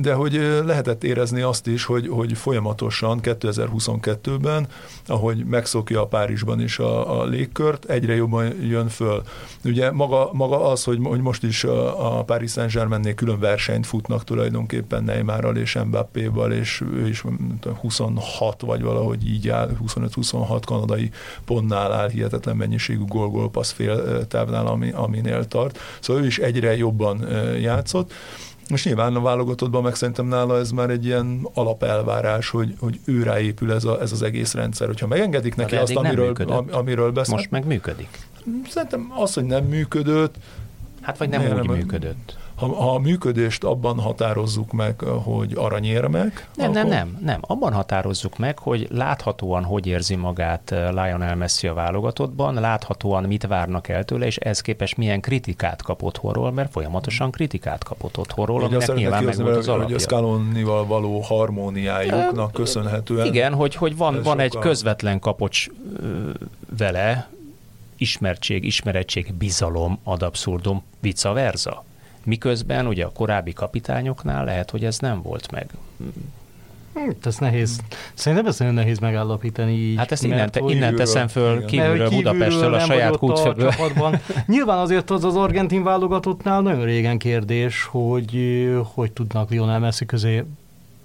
de 0.00 0.14
hogy 0.14 0.32
lehetett 0.64 1.04
érezni 1.04 1.40
azt 1.40 1.66
is, 1.66 1.84
hogy, 1.84 2.08
hogy 2.08 2.32
folyamatosan 2.32 3.20
2022-ben, 3.22 4.66
ahogy 5.06 5.44
megszokja 5.44 6.00
a 6.00 6.06
Párizsban 6.06 6.60
is 6.60 6.78
a, 6.78 7.20
a 7.20 7.24
légkört, 7.24 7.84
egyre 7.84 8.14
jobban 8.14 8.62
jön 8.62 8.88
föl. 8.88 9.22
Ugye 9.64 9.90
maga, 9.90 10.30
maga 10.32 10.70
az, 10.70 10.84
hogy, 10.84 10.98
hogy 11.02 11.20
most 11.20 11.42
is 11.42 11.64
a, 11.64 12.18
a 12.18 12.22
Paris 12.22 12.50
Saint-Germainnél 12.50 13.14
külön 13.14 13.38
versenyt 13.38 13.86
futnak 13.86 14.24
tulajdonképpen 14.24 15.04
Neymarral 15.04 15.56
és 15.56 15.78
Mbappéval, 15.84 16.52
és 16.52 16.82
ő 16.94 17.08
is 17.08 17.24
26 17.80 18.60
vagy 18.60 18.82
valahogy 18.82 19.28
így 19.28 19.48
áll, 19.48 19.70
25-26 19.86 20.62
kanadai 20.66 21.10
pontnál 21.44 21.92
áll, 21.92 22.08
hihetetlen 22.08 22.56
mennyiségű 22.56 23.04
gól-gól 23.04 23.50
fél 23.62 24.26
távnál, 24.26 24.66
ami, 24.66 24.90
aminél 24.90 25.44
tart. 25.44 25.78
Szóval 26.00 26.22
ő 26.22 26.26
is 26.26 26.38
egyre 26.38 26.76
jobban 26.76 27.26
játszott. 27.60 28.12
Most 28.68 28.84
nyilván 28.84 29.14
a 29.14 29.20
válogatottban 29.20 29.82
meg 29.82 29.94
szerintem 29.94 30.26
nála 30.26 30.58
ez 30.58 30.70
már 30.70 30.90
egy 30.90 31.04
ilyen 31.04 31.48
alapelvárás, 31.54 32.48
hogy, 32.48 32.74
hogy 32.78 33.00
ő 33.04 33.22
ráépül 33.22 33.72
ez, 33.72 33.84
a, 33.84 34.00
ez 34.00 34.12
az 34.12 34.22
egész 34.22 34.54
rendszer. 34.54 34.86
Hogyha 34.86 35.06
megengedik 35.06 35.54
neki 35.54 35.76
azt, 35.76 35.96
amiről, 35.96 36.34
am, 36.46 36.66
amiről 36.70 37.12
beszél. 37.12 37.34
Most 37.34 37.50
meg 37.50 37.66
működik. 37.66 38.18
Szerintem 38.68 39.12
az, 39.16 39.34
hogy 39.34 39.44
nem 39.44 39.64
működött. 39.64 40.34
Hát 41.00 41.18
vagy 41.18 41.28
nem, 41.28 41.42
nem 41.42 41.58
úgy 41.58 41.66
nem, 41.66 41.76
működött. 41.76 42.36
Ha, 42.56 42.66
ha 42.66 42.94
a 42.94 42.98
működést 42.98 43.64
abban 43.64 44.00
határozzuk 44.00 44.72
meg, 44.72 45.00
hogy 45.00 45.52
aranyérmek. 45.56 46.48
Nem, 46.54 46.70
akkor... 46.70 46.82
nem, 46.82 46.88
nem, 46.88 47.18
nem. 47.22 47.38
Abban 47.40 47.72
határozzuk 47.72 48.38
meg, 48.38 48.58
hogy 48.58 48.88
láthatóan 48.90 49.64
hogy 49.64 49.86
érzi 49.86 50.14
magát 50.14 50.70
eh, 50.70 50.90
Lionel 50.90 51.36
Messi 51.36 51.66
a 51.66 51.74
válogatottban, 51.74 52.54
láthatóan 52.54 53.24
mit 53.24 53.46
várnak 53.46 53.88
el 53.88 54.04
tőle, 54.04 54.26
és 54.26 54.36
ez 54.36 54.60
képes 54.60 54.94
milyen 54.94 55.20
kritikát 55.20 55.82
kap 55.82 56.02
otthonról, 56.02 56.52
mert 56.52 56.70
folyamatosan 56.70 57.30
kritikát 57.30 57.84
kapott 57.84 58.18
otthonról, 58.18 58.62
Ugye 58.62 58.66
aminek 58.66 58.94
nyilván 58.94 59.24
meg 59.24 59.36
volt 59.36 59.56
az 59.56 59.68
alapja. 59.68 59.84
Hogy 59.84 59.94
a 59.94 59.98
Scalonival 59.98 60.86
való 60.86 61.20
harmóniájuknak 61.20 62.52
köszönhetően. 62.52 63.26
Igen, 63.26 63.54
hogy, 63.54 63.74
hogy 63.74 63.96
van, 63.96 64.22
van 64.22 64.40
egy 64.40 64.58
közvetlen 64.58 65.18
kapocs 65.18 65.66
vele, 66.78 67.28
ismertség, 67.96 68.64
ismerettség, 68.64 69.34
bizalom 69.34 69.98
ad 70.04 70.22
abszurdum, 70.22 70.82
vice 71.00 71.28
versa. 71.28 71.84
Miközben 72.26 72.86
ugye 72.86 73.04
a 73.04 73.10
korábbi 73.14 73.52
kapitányoknál 73.52 74.44
lehet, 74.44 74.70
hogy 74.70 74.84
ez 74.84 74.98
nem 74.98 75.22
volt 75.22 75.50
meg. 75.50 75.70
Hát 76.94 77.26
ez 77.26 77.36
nehéz. 77.36 77.80
Szerintem 78.14 78.46
ez 78.46 78.58
nagyon 78.58 78.74
nehéz 78.74 78.98
megállapítani 78.98 79.72
így. 79.72 79.96
Hát 79.96 80.12
ezt 80.12 80.24
innen, 80.24 80.50
te, 80.50 80.60
innen 80.66 80.94
teszem 80.94 81.28
föl 81.28 81.64
kívülről, 81.64 82.08
kívülről 82.08 82.10
Budapestről 82.10 82.74
a 82.74 82.80
saját 82.80 83.16
kútfőből. 83.16 83.72
Nyilván 84.46 84.78
azért 84.78 85.10
az 85.10 85.24
az 85.24 85.36
argentin 85.36 85.82
válogatottnál 85.82 86.60
nagyon 86.60 86.84
régen 86.84 87.18
kérdés, 87.18 87.84
hogy 87.84 88.38
hogy 88.94 89.12
tudnak 89.12 89.50
Lionel 89.50 89.78
Messi 89.78 90.06
közé 90.06 90.44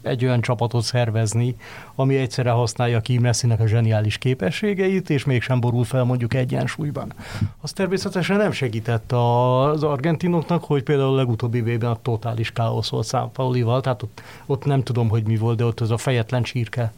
egy 0.01 0.25
olyan 0.25 0.41
csapatot 0.41 0.83
szervezni, 0.83 1.55
ami 1.95 2.15
egyszerre 2.17 2.49
használja 2.49 2.99
ki 2.99 3.17
Messinek 3.17 3.59
a 3.59 3.67
zseniális 3.67 4.17
képességeit, 4.17 5.09
és 5.09 5.25
mégsem 5.25 5.59
borul 5.59 5.83
fel 5.83 6.03
mondjuk 6.03 6.33
egyensúlyban. 6.33 7.13
Az 7.61 7.71
természetesen 7.71 8.37
nem 8.37 8.51
segített 8.51 9.11
az 9.11 9.83
argentinoknak, 9.83 10.63
hogy 10.63 10.83
például 10.83 11.13
a 11.13 11.15
legutóbbi 11.15 11.61
vében 11.61 11.91
a 11.91 12.01
totális 12.01 12.51
káosz 12.51 12.89
volt 12.89 13.05
Számpaulival, 13.05 13.81
tehát 13.81 14.03
ott, 14.03 14.21
ott 14.45 14.65
nem 14.65 14.83
tudom, 14.83 15.09
hogy 15.09 15.23
mi 15.23 15.37
volt, 15.37 15.57
de 15.57 15.65
ott 15.65 15.79
az 15.79 15.91
a 15.91 15.97
fejetlen 15.97 16.43
csirke 16.43 16.93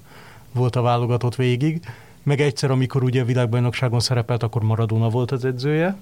volt 0.51 0.75
a 0.75 0.81
válogatott 0.81 1.35
végig. 1.35 1.81
Meg 2.23 2.41
egyszer, 2.41 2.71
amikor 2.71 3.03
ugye 3.03 3.21
a 3.21 3.25
világbajnokságon 3.25 3.99
szerepelt, 3.99 4.43
akkor 4.43 4.63
Maradona 4.63 5.09
volt 5.09 5.31
az 5.31 5.45
edzője, 5.45 5.97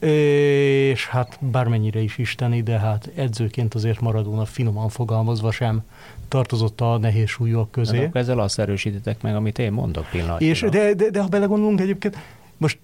és 0.00 1.06
hát 1.06 1.38
bármennyire 1.40 2.00
is 2.00 2.18
isteni, 2.18 2.62
de 2.62 2.78
hát 2.78 3.10
edzőként 3.14 3.74
azért 3.74 4.00
Maradona 4.00 4.44
finoman 4.44 4.88
fogalmazva 4.88 5.50
sem 5.50 5.82
tartozott 6.28 6.80
a 6.80 6.98
nehéz 6.98 7.28
súlyok 7.28 7.70
közé. 7.70 8.08
De 8.12 8.18
ezzel 8.18 8.38
azt 8.38 8.58
erősítitek 8.58 9.22
meg, 9.22 9.34
amit 9.34 9.58
én 9.58 9.72
mondok 9.72 10.06
pillanatnyilag. 10.10 10.56
És 10.56 10.66
de, 10.70 10.94
de, 10.94 11.10
de 11.10 11.20
ha 11.20 11.28
belegondolunk 11.28 11.80
egyébként, 11.80 12.16
most 12.56 12.78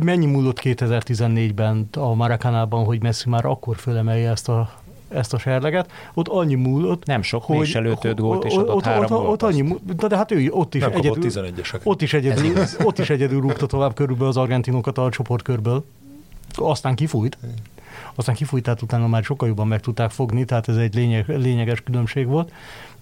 mennyi 0.00 0.26
múlott 0.26 0.60
2014-ben 0.62 1.88
a 1.92 2.14
Maracanában, 2.14 2.84
hogy 2.84 3.02
Messi 3.02 3.28
már 3.28 3.44
akkor 3.44 3.76
fölemelje 3.76 4.30
ezt 4.30 4.48
a 4.48 4.80
ezt 5.08 5.34
a 5.34 5.38
serleget, 5.38 5.90
ott 6.14 6.28
annyi 6.28 6.54
múlott. 6.54 7.04
Nem 7.04 7.22
sok, 7.22 7.42
hogy 7.42 7.60
is 7.60 7.74
előtt 7.74 8.04
öt 8.04 8.20
gólt, 8.20 8.44
és 8.44 8.54
adott 8.54 8.74
ott, 8.74 8.84
három 8.84 9.12
ott, 9.12 9.26
ott, 9.26 9.42
annyi, 9.42 9.74
de 10.08 10.16
hát 10.16 10.30
ő 10.30 10.48
ott 10.50 10.74
is 10.74 10.80
Nem 10.80 10.92
egyedül, 10.92 11.30
ott 11.82 12.02
is 12.02 12.12
egyedül, 12.12 12.54
ott 12.84 12.98
is 12.98 13.10
egyedül 13.10 13.40
rúgta 13.40 13.66
tovább 13.66 13.94
körülbelül 13.94 14.28
az 14.28 14.36
argentinokat 14.36 14.98
a 14.98 15.08
csoportkörből 15.10 15.84
aztán 16.56 16.94
kifújt. 16.94 17.38
Aztán 18.14 18.34
kifújt, 18.34 18.62
tehát 18.62 18.82
utána 18.82 19.06
már 19.06 19.24
sokkal 19.24 19.48
jobban 19.48 19.66
meg 19.66 19.80
tudták 19.80 20.10
fogni, 20.10 20.44
tehát 20.44 20.68
ez 20.68 20.76
egy 20.76 20.94
lényeg, 20.94 21.24
lényeges 21.28 21.80
különbség 21.80 22.26
volt. 22.26 22.52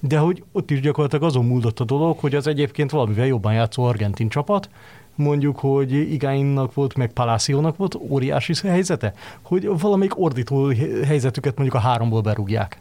De 0.00 0.18
hogy 0.18 0.44
ott 0.52 0.70
is 0.70 0.80
gyakorlatilag 0.80 1.24
azon 1.24 1.44
múlott 1.44 1.80
a 1.80 1.84
dolog, 1.84 2.18
hogy 2.18 2.34
az 2.34 2.46
egyébként 2.46 2.90
valamivel 2.90 3.26
jobban 3.26 3.52
játszó 3.52 3.84
argentin 3.84 4.28
csapat, 4.28 4.68
mondjuk, 5.14 5.58
hogy 5.58 5.92
Igáinnak 5.92 6.74
volt, 6.74 6.94
meg 6.94 7.12
Palaciónak 7.12 7.76
volt 7.76 7.94
óriási 7.94 8.52
helyzete, 8.62 9.14
hogy 9.42 9.78
valamelyik 9.78 10.18
ordító 10.18 10.66
helyzetüket 11.04 11.56
mondjuk 11.56 11.82
a 11.82 11.86
háromból 11.86 12.20
berúgják 12.20 12.80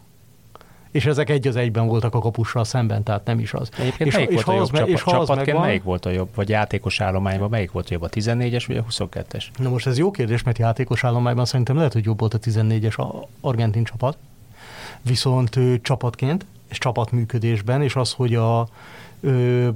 és 0.92 1.06
ezek 1.06 1.30
egy 1.30 1.48
az 1.48 1.56
egyben 1.56 1.88
voltak 1.88 2.16
a 2.16 2.20
kapussal 2.20 2.64
szemben, 2.64 3.04
tehát 3.04 3.26
nem 3.26 3.40
is 3.40 3.54
az. 3.54 3.70
Egyébként 3.78 4.10
és, 4.10 4.16
melyik 4.16 4.30
és 4.30 4.44
volt 4.44 4.58
a 4.58 4.60
jobb 4.60 4.72
csapat, 4.72 4.88
és 4.88 5.04
csapatként 5.04 5.46
megvan, 5.46 5.62
melyik 5.62 5.84
volt 5.84 6.06
a 6.06 6.10
jobb, 6.10 6.30
vagy 6.36 6.50
játékos 6.50 7.02
állományban 7.02 7.50
melyik 7.50 7.72
volt 7.72 7.86
a 7.86 7.90
jobb, 7.92 8.02
a 8.02 8.10
14-es 8.10 8.64
vagy 8.68 8.78
a 8.78 8.84
22-es? 8.84 9.46
Na 9.58 9.70
most 9.70 9.88
ez 9.88 9.98
jó 9.98 10.12
kérdés, 10.12 10.44
mert 10.44 10.58
játékos 10.58 11.04
állományban 11.04 11.46
szerintem 11.46 11.76
lehet, 11.76 11.94
hogy 11.94 12.06
jobb 12.06 12.20
volt 12.20 12.34
a 12.34 12.40
14-es 12.40 12.96
a 12.96 13.28
argentin 13.42 13.84
csapat, 13.84 14.18
viszont 15.02 15.56
ő, 15.56 15.82
csapatként 15.82 16.46
és 16.70 16.78
csapatműködésben, 16.78 17.82
és 17.82 17.96
az, 17.96 18.12
hogy 18.12 18.36
a 18.36 18.68
ö, 19.22 19.70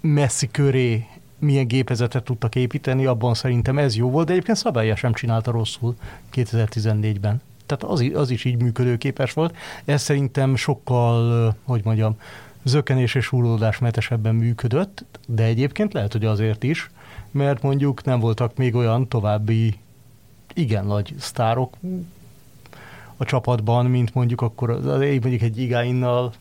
messzi 0.00 0.50
köré 0.50 1.06
milyen 1.38 1.66
gépezetet 1.66 2.24
tudtak 2.24 2.54
építeni, 2.54 3.06
abban 3.06 3.34
szerintem 3.34 3.78
ez 3.78 3.96
jó 3.96 4.10
volt, 4.10 4.26
de 4.26 4.32
egyébként 4.32 4.56
Szabálya 4.56 4.96
sem 4.96 5.12
csinálta 5.12 5.50
rosszul 5.50 5.96
2014-ben 6.34 7.40
tehát 7.76 7.94
az, 7.94 8.10
az 8.14 8.30
is 8.30 8.44
így 8.44 8.62
működőképes 8.62 9.32
volt. 9.32 9.56
Ez 9.84 10.02
szerintem 10.02 10.56
sokkal, 10.56 11.54
hogy 11.64 11.80
mondjam, 11.84 12.16
zökenés 12.64 13.14
és 13.14 13.30
mentesebben 13.80 14.34
működött, 14.34 15.04
de 15.26 15.42
egyébként 15.42 15.92
lehet, 15.92 16.12
hogy 16.12 16.24
azért 16.24 16.62
is, 16.62 16.90
mert 17.30 17.62
mondjuk 17.62 18.04
nem 18.04 18.20
voltak 18.20 18.56
még 18.56 18.74
olyan 18.74 19.08
további 19.08 19.78
igen 20.54 20.84
nagy 20.84 21.14
sztárok 21.18 21.76
a 23.16 23.24
csapatban, 23.24 23.86
mint 23.86 24.14
mondjuk 24.14 24.40
akkor 24.40 24.70
az, 24.70 24.86
mondjuk 25.20 25.42
egy 25.42 25.58
igáinnal 25.58 26.32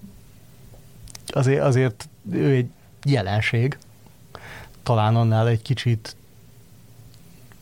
azért, 1.27 1.61
azért 1.61 2.09
ő 2.32 2.53
egy 2.53 2.69
jelenség. 3.03 3.77
Talán 4.84 5.15
annál 5.15 5.47
egy 5.47 5.61
kicsit 5.61 6.15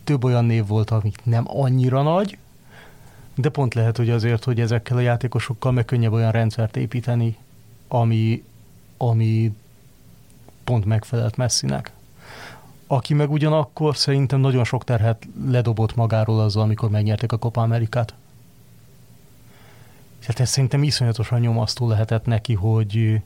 több 0.04 0.24
olyan 0.24 0.46
név 0.46 0.68
volt, 0.68 0.90
amik 0.90 1.20
nem 1.24 1.44
annyira 1.48 2.02
nagy, 2.02 2.38
de 3.38 3.50
pont 3.50 3.74
lehet, 3.74 3.98
hogy 3.98 4.10
azért, 4.10 4.44
hogy 4.44 4.60
ezekkel 4.60 4.98
a 4.98 5.00
játékosokkal 5.00 5.72
meg 5.72 5.86
könnyebb 5.86 6.12
olyan 6.12 6.32
rendszert 6.32 6.78
építeni, 6.78 7.38
ami, 7.88 8.44
ami 8.98 9.56
pont 10.64 10.86
megfelelt 10.86 11.38
messzinek. 11.38 11.92
Aki 12.88 13.14
meg 13.14 13.32
ugyanakkor 13.32 13.98
szerintem 13.98 14.40
nagyon 14.40 14.64
sok 14.64 14.84
terhet 14.84 15.28
ledobott 15.48 15.96
magáról 15.96 16.40
azzal, 16.40 16.64
amikor 16.64 16.90
megnyertek 16.90 17.32
a 17.32 17.38
Copa 17.38 17.62
Amerikát. 17.62 18.14
Tehát 20.20 20.40
ez 20.40 20.50
szerintem 20.50 20.84
iszonyatosan 20.84 21.40
nyomasztó 21.40 21.88
lehetett 21.88 22.26
neki, 22.26 22.54
hogy, 22.54 23.22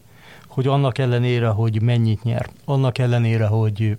hogy 0.48 0.68
annak 0.68 0.98
ellenére, 0.98 1.48
hogy 1.48 1.82
mennyit 1.82 2.24
nyer, 2.24 2.50
annak 2.66 2.98
ellenére, 2.98 3.46
hogy 3.46 3.98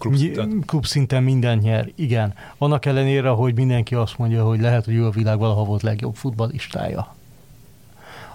Klubszinten. 0.00 0.62
Klubszinten 0.66 1.22
minden 1.22 1.58
nyer, 1.58 1.88
igen. 1.94 2.34
Annak 2.58 2.86
ellenére, 2.86 3.28
hogy 3.28 3.54
mindenki 3.54 3.94
azt 3.94 4.18
mondja, 4.18 4.44
hogy 4.44 4.60
lehet, 4.60 4.84
hogy 4.84 4.94
ő 4.94 5.06
a 5.06 5.10
világ 5.10 5.38
valaha 5.38 5.64
volt 5.64 5.82
legjobb 5.82 6.14
futballistája. 6.14 7.14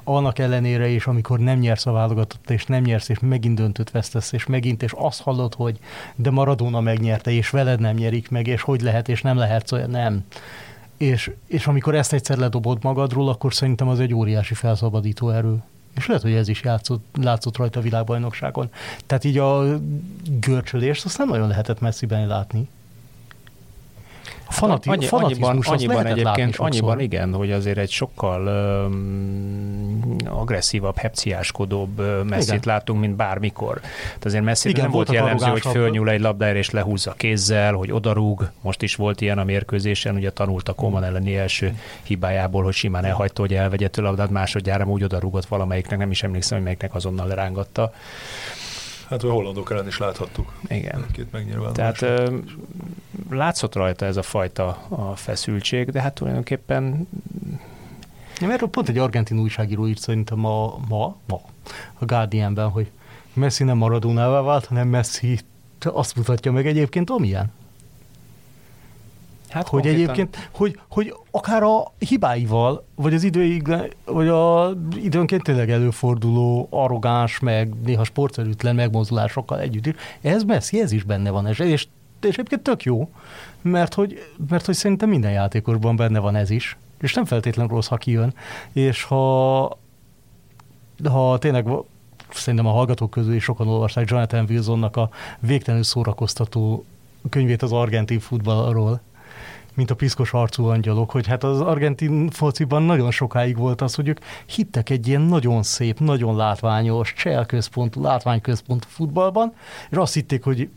Annak 0.03 0.39
ellenére 0.39 0.87
is, 0.87 1.07
amikor 1.07 1.39
nem 1.39 1.59
nyersz 1.59 1.85
a 1.85 1.91
válogatott, 1.91 2.49
és 2.49 2.65
nem 2.65 2.83
nyersz, 2.83 3.09
és 3.09 3.19
megint 3.19 3.55
döntött 3.55 3.89
vesztesz, 3.89 4.31
és 4.31 4.45
megint, 4.45 4.83
és 4.83 4.91
azt 4.95 5.21
hallod, 5.21 5.53
hogy 5.53 5.79
de 6.15 6.31
Maradona 6.31 6.81
megnyerte, 6.81 7.31
és 7.31 7.49
veled 7.49 7.79
nem 7.79 7.95
nyerik 7.95 8.29
meg, 8.29 8.47
és 8.47 8.61
hogy 8.61 8.81
lehet, 8.81 9.09
és 9.09 9.21
nem 9.21 9.37
lehet, 9.37 9.67
szóval 9.67 9.85
nem. 9.85 10.23
És, 10.97 11.31
és 11.47 11.67
amikor 11.67 11.95
ezt 11.95 12.13
egyszer 12.13 12.37
ledobod 12.37 12.83
magadról, 12.83 13.29
akkor 13.29 13.53
szerintem 13.53 13.87
az 13.87 13.99
egy 13.99 14.13
óriási 14.13 14.53
felszabadító 14.53 15.29
erő. 15.29 15.63
És 15.95 16.07
lehet, 16.07 16.21
hogy 16.23 16.33
ez 16.33 16.47
is 16.47 16.61
játszott, 16.61 17.05
látszott 17.21 17.57
rajta 17.57 17.79
a 17.79 17.83
világbajnokságon. 17.83 18.69
Tehát 19.05 19.23
így 19.23 19.37
a 19.37 19.79
görcsölést 20.39 21.05
azt 21.05 21.17
nem 21.17 21.27
nagyon 21.27 21.47
lehetett 21.47 21.79
messziben 21.79 22.27
látni. 22.27 22.67
Fanati, 24.55 24.89
Annyi, 24.89 25.07
annyiban, 25.09 25.59
annyiban 25.63 26.05
egyébként, 26.05 26.55
annyiban 26.55 26.99
igen, 26.99 27.33
hogy 27.33 27.51
azért 27.51 27.77
egy 27.77 27.89
sokkal 27.89 28.47
um, 28.87 30.15
agresszívabb, 30.25 30.97
hepciáskodóbb 30.97 32.23
messzit 32.25 32.65
látunk, 32.65 32.99
mint 32.99 33.15
bármikor. 33.15 33.79
Tehát 33.79 34.25
azért 34.25 34.43
messzi 34.43 34.71
nem 34.71 34.91
volt 34.91 35.11
jellemző, 35.11 35.49
hogy 35.49 35.61
fölnyúl 35.61 36.09
egy 36.09 36.19
labdára 36.19 36.57
és 36.57 36.69
lehúzza 36.69 37.13
kézzel, 37.17 37.73
hogy 37.73 37.91
odarúg. 37.91 38.49
Most 38.61 38.81
is 38.81 38.95
volt 38.95 39.21
ilyen 39.21 39.37
a 39.37 39.43
mérkőzésen, 39.43 40.15
ugye 40.15 40.31
tanult 40.31 40.69
a 40.69 40.73
Koman 40.73 41.03
elleni 41.03 41.37
első 41.37 41.79
hibájából, 42.03 42.63
hogy 42.63 42.73
simán 42.73 43.05
elhagyta, 43.05 43.41
hogy 43.41 43.53
elvegye 43.53 43.87
tőle 43.87 44.07
a 44.07 44.09
labdát, 44.09 44.29
másodjára 44.29 44.85
úgy 44.85 45.03
odarúgott 45.03 45.45
valamelyiknek, 45.45 45.99
nem 45.99 46.11
is 46.11 46.23
emlékszem, 46.23 46.57
hogy 46.57 46.65
melyiknek 46.65 46.95
azonnal 46.95 47.27
lerángatta. 47.27 47.93
Hát 49.09 49.23
a 49.23 49.31
hollandok 49.31 49.71
ellen 49.71 49.87
is 49.87 49.97
láthattuk. 49.97 50.53
Igen. 50.67 51.05
Két 51.11 51.27
Tehát 51.73 52.01
ö, 52.01 52.37
látszott 53.29 53.75
rajta 53.75 54.05
ez 54.05 54.17
a 54.17 54.21
fajta 54.21 54.67
a 54.89 55.15
feszültség, 55.15 55.89
de 55.89 56.01
hát 56.01 56.13
tulajdonképpen... 56.13 57.07
Ja, 58.39 58.47
mert 58.47 58.63
pont 58.63 58.89
egy 58.89 58.97
argentin 58.97 59.39
újságíró 59.39 59.87
írt 59.87 59.99
szerintem 59.99 60.37
ma, 60.37 60.79
ma, 60.87 61.15
ma 61.27 61.41
a 61.99 62.05
Guardianben, 62.05 62.69
hogy 62.69 62.91
Messi 63.33 63.63
nem 63.63 63.77
Maradonává 63.77 64.41
vált, 64.41 64.65
hanem 64.65 64.87
Messi 64.87 65.39
azt 65.79 66.15
mutatja 66.15 66.51
meg 66.51 66.67
egyébként, 66.67 67.09
amilyen. 67.09 67.51
Hát 69.49 69.67
hogy 69.67 69.81
konkrétan... 69.81 70.13
egyébként, 70.13 70.49
hogy, 70.51 70.79
hogy 70.89 71.15
akár 71.31 71.63
a 71.63 71.91
hibáival, 71.97 72.83
vagy 72.95 73.13
az 73.13 73.23
időig, 73.23 73.73
vagy 74.05 74.27
a 74.27 74.73
időnként 74.95 75.43
tényleg 75.43 75.69
előforduló 75.69 76.67
arrogáns, 76.69 77.39
meg 77.39 77.73
néha 77.85 78.03
sportszerűtlen 78.03 78.75
megmozdulásokkal 78.75 79.59
együtt 79.59 79.85
is, 79.85 79.93
ez 80.21 80.43
messzi, 80.43 80.81
ez 80.81 80.91
is 80.91 81.03
benne 81.03 81.29
van, 81.29 81.47
és, 81.47 81.59
és 81.59 81.87
és 82.25 82.33
egyébként 82.33 82.61
tök 82.61 82.83
jó, 82.83 83.09
mert 83.61 83.93
hogy, 83.93 84.31
mert 84.49 84.65
hogy 84.65 84.75
szerintem 84.75 85.09
minden 85.09 85.31
játékosban 85.31 85.95
benne 85.95 86.19
van 86.19 86.35
ez 86.35 86.49
is, 86.49 86.77
és 87.01 87.13
nem 87.13 87.25
feltétlenül 87.25 87.71
rossz, 87.71 87.87
ha 87.87 87.95
kijön, 87.97 88.33
és 88.71 89.03
ha, 89.03 89.77
ha 91.09 91.37
tényleg 91.37 91.67
szerintem 92.29 92.67
a 92.67 92.71
hallgatók 92.71 93.09
közül 93.09 93.33
is 93.33 93.43
sokan 93.43 93.67
olvasták 93.67 94.09
Jonathan 94.09 94.45
Wilsonnak 94.49 94.95
a 94.95 95.09
végtelenül 95.39 95.85
szórakoztató 95.85 96.85
könyvét 97.29 97.61
az 97.61 97.71
argentin 97.71 98.19
futballról, 98.19 99.01
mint 99.75 99.91
a 99.91 99.95
piszkos 99.95 100.33
arcú 100.33 100.65
angyalok, 100.65 101.11
hogy 101.11 101.27
hát 101.27 101.43
az 101.43 101.61
argentin 101.61 102.29
fociban 102.29 102.83
nagyon 102.83 103.11
sokáig 103.11 103.57
volt 103.57 103.81
az, 103.81 103.95
hogy 103.95 104.07
ők 104.07 104.19
hittek 104.45 104.89
egy 104.89 105.07
ilyen 105.07 105.21
nagyon 105.21 105.63
szép, 105.63 105.99
nagyon 105.99 106.35
látványos, 106.35 107.13
cselközpontú, 107.13 108.01
látványközpontú 108.01 108.87
futballban, 108.89 109.53
és 109.89 109.97
azt 109.97 110.13
hitték, 110.13 110.43
hogy 110.43 110.69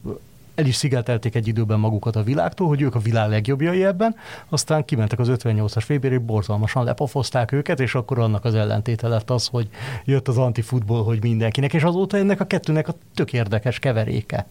el 0.59 0.66
is 0.66 0.74
szigetelték 0.76 1.34
egy 1.34 1.48
időben 1.48 1.78
magukat 1.78 2.16
a 2.16 2.22
világtól, 2.22 2.68
hogy 2.68 2.82
ők 2.82 2.94
a 2.94 2.98
világ 2.98 3.28
legjobbjai 3.30 3.84
ebben, 3.84 4.16
aztán 4.48 4.84
kimentek 4.84 5.18
az 5.18 5.28
58-as 5.30 5.82
fébéré, 5.84 6.18
borzalmasan 6.18 6.84
lepofozták 6.84 7.52
őket, 7.52 7.80
és 7.80 7.94
akkor 7.94 8.18
annak 8.18 8.44
az 8.44 8.54
ellentéte 8.54 9.09
lett 9.09 9.30
az, 9.30 9.46
hogy 9.46 9.68
jött 10.04 10.28
az 10.28 10.38
antifutbol, 10.38 11.04
hogy 11.04 11.22
mindenkinek, 11.22 11.74
és 11.74 11.82
azóta 11.82 12.16
ennek 12.16 12.40
a 12.40 12.44
kettőnek 12.44 12.88
a 12.88 12.94
tök 13.14 13.32
érdekes 13.32 13.78
keveréke. 13.78 14.46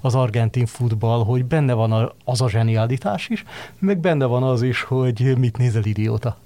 Az 0.00 0.14
argentin 0.14 0.66
futball, 0.66 1.24
hogy 1.24 1.44
benne 1.44 1.72
van 1.72 2.12
az 2.24 2.40
a 2.40 2.48
zsenialitás 2.48 3.28
is, 3.28 3.44
meg 3.78 3.98
benne 3.98 4.24
van 4.24 4.42
az 4.42 4.62
is, 4.62 4.82
hogy 4.82 5.38
mit 5.38 5.56
nézel 5.56 5.84
idióta. 5.84 6.36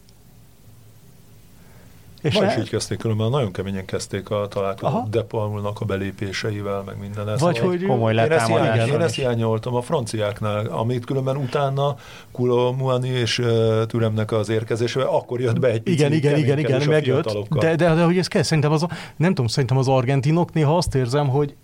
És 2.26 2.38
Ma 2.38 2.46
is 2.46 2.56
így 2.56 2.68
kezdték, 2.68 2.98
különben 2.98 3.30
nagyon 3.30 3.52
keményen 3.52 3.84
kezdték 3.84 4.30
a 4.30 4.48
találkozót 4.48 5.10
Depalmulnak 5.10 5.80
a 5.80 5.84
belépéseivel, 5.84 6.82
meg 6.86 6.98
minden 7.00 7.28
ezt. 7.28 7.40
Vagy 7.40 7.58
hogy 7.58 7.86
komoly 7.86 8.12
én 8.12 8.18
ezt, 8.18 8.46
hiány, 8.46 8.88
én 8.88 9.00
ezt 9.00 9.14
hiányoltam 9.14 9.74
a 9.74 9.80
franciáknál, 9.80 10.66
amit 10.66 11.04
különben 11.04 11.36
utána 11.36 11.96
Kulo 12.32 12.72
Muani 12.72 13.08
és 13.08 13.38
uh, 13.38 13.86
Türemnek 13.86 14.32
az 14.32 14.48
érkezésével, 14.48 15.08
akkor 15.08 15.40
jött 15.40 15.58
be 15.58 15.68
egy 15.68 15.80
pici 15.80 15.96
Igen, 15.96 16.12
igen, 16.12 16.38
igen, 16.38 16.58
igen, 16.58 16.82
megjött. 16.88 17.48
De, 17.48 17.76
de, 17.76 17.94
de, 17.94 18.04
hogy 18.04 18.18
ez 18.18 18.28
kell, 18.28 18.42
szerintem 18.42 18.72
az, 18.72 18.86
nem 19.16 19.28
tudom, 19.28 19.46
szerintem 19.46 19.76
az 19.76 19.88
argentinok 19.88 20.52
néha 20.52 20.76
azt 20.76 20.94
érzem, 20.94 21.28
hogy, 21.28 21.54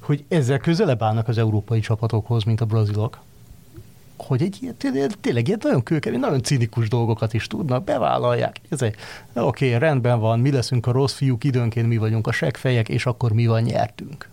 hogy 0.00 0.24
ezzel 0.28 0.58
közelebb 0.58 1.02
állnak 1.02 1.28
az 1.28 1.38
európai 1.38 1.80
csapatokhoz, 1.80 2.44
mint 2.44 2.60
a 2.60 2.64
brazilok 2.64 3.18
hogy 4.16 4.42
egy 4.42 4.74
tényleg, 5.20 5.46
ilyen 5.46 5.60
nagyon 5.62 5.82
kőkemény, 5.82 6.20
nagyon 6.20 6.42
cinikus 6.42 6.88
dolgokat 6.88 7.34
is 7.34 7.46
tudnak, 7.46 7.84
bevállalják. 7.84 8.60
Ez 8.68 8.82
egy, 8.82 8.94
oké, 9.34 9.74
rendben 9.74 10.20
van, 10.20 10.40
mi 10.40 10.50
leszünk 10.50 10.86
a 10.86 10.92
rossz 10.92 11.14
fiúk, 11.14 11.44
időnként 11.44 11.88
mi 11.88 11.96
vagyunk 11.96 12.26
a 12.26 12.32
segfejek, 12.32 12.88
és 12.88 13.06
akkor 13.06 13.32
mi 13.32 13.46
van, 13.46 13.62
nyertünk. 13.62 14.28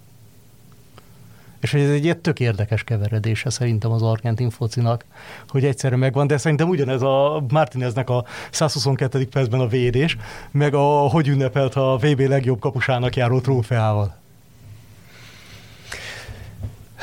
És 1.63 1.73
ez 1.73 1.89
egy 1.89 2.17
tök 2.17 2.39
érdekes 2.39 2.83
keveredése 2.83 3.49
szerintem 3.49 3.91
az 3.91 4.01
argentin 4.01 4.49
focinak, 4.49 5.05
hogy 5.47 5.65
egyszerre 5.65 5.95
megvan, 5.95 6.27
de 6.27 6.37
szerintem 6.37 6.69
ugyanez 6.69 7.01
a 7.01 7.43
Martineznek 7.49 8.09
a 8.09 8.25
122. 8.51 9.27
percben 9.27 9.59
a 9.59 9.67
védés, 9.67 10.17
meg 10.51 10.73
a 10.73 11.09
hogy 11.09 11.27
ünnepelt 11.27 11.75
a 11.75 11.97
VB 12.01 12.19
legjobb 12.19 12.59
kapusának 12.59 13.15
járó 13.15 13.39
trófeával. 13.39 14.22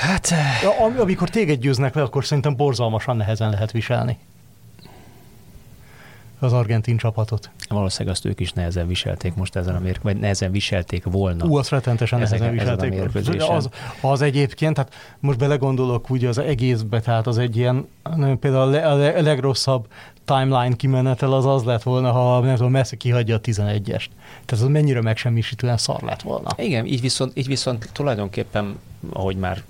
Hát... 0.01 0.31
Ja, 0.63 1.01
amikor 1.01 1.29
téged 1.29 1.61
győznek 1.61 1.95
le, 1.95 2.03
akkor 2.03 2.25
szerintem 2.25 2.57
borzalmasan 2.57 3.17
nehezen 3.17 3.51
lehet 3.51 3.71
viselni 3.71 4.19
az 6.41 6.53
argentin 6.53 6.97
csapatot. 6.97 7.51
Valószínűleg 7.69 8.15
azt 8.15 8.25
ők 8.25 8.41
is 8.41 8.53
nehezen 8.53 8.87
viselték 8.87 9.35
most 9.35 9.57
ezen 9.57 9.75
a 9.75 9.79
mérk, 9.79 10.03
vagy 10.03 10.17
nehezen 10.17 10.51
viselték 10.51 11.05
volna. 11.05 11.45
Ú, 11.45 11.57
azt 11.57 11.71
retentesen 11.71 12.19
nehezen 12.19 12.51
viselték. 12.51 13.03
Az, 13.49 13.69
az 14.01 14.21
egyébként, 14.21 14.75
tehát 14.75 14.95
most 15.21 15.39
belegondolok 15.39 16.11
úgy 16.11 16.25
az 16.25 16.39
egészbe, 16.39 17.01
tehát 17.01 17.27
az 17.27 17.39
egy 17.39 17.57
ilyen, 17.57 17.89
nem, 18.17 18.39
például 18.39 18.63
a, 18.63 18.95
le, 18.97 19.13
a 19.13 19.23
legrosszabb 19.23 19.87
timeline 20.25 20.77
kimenetel 20.77 21.33
az 21.33 21.47
az 21.47 21.65
lett 21.65 21.83
volna, 21.83 22.13
ha 22.13 22.41
nem 22.41 22.55
tudom, 22.57 22.71
messze 22.71 22.97
kihagyja 22.97 23.37
a 23.37 23.41
11-est. 23.41 24.07
Tehát 24.45 24.65
az 24.65 24.69
mennyire 24.69 25.01
megsemmisítően 25.01 25.77
szar 25.77 26.03
lett 26.03 26.23
volna. 26.23 26.49
Igen, 26.57 26.87
így 26.87 27.01
viszont, 27.01 27.33
így 27.37 27.47
viszont 27.47 27.89
tulajdonképpen, 27.93 28.79
ahogy 29.13 29.37
már 29.37 29.63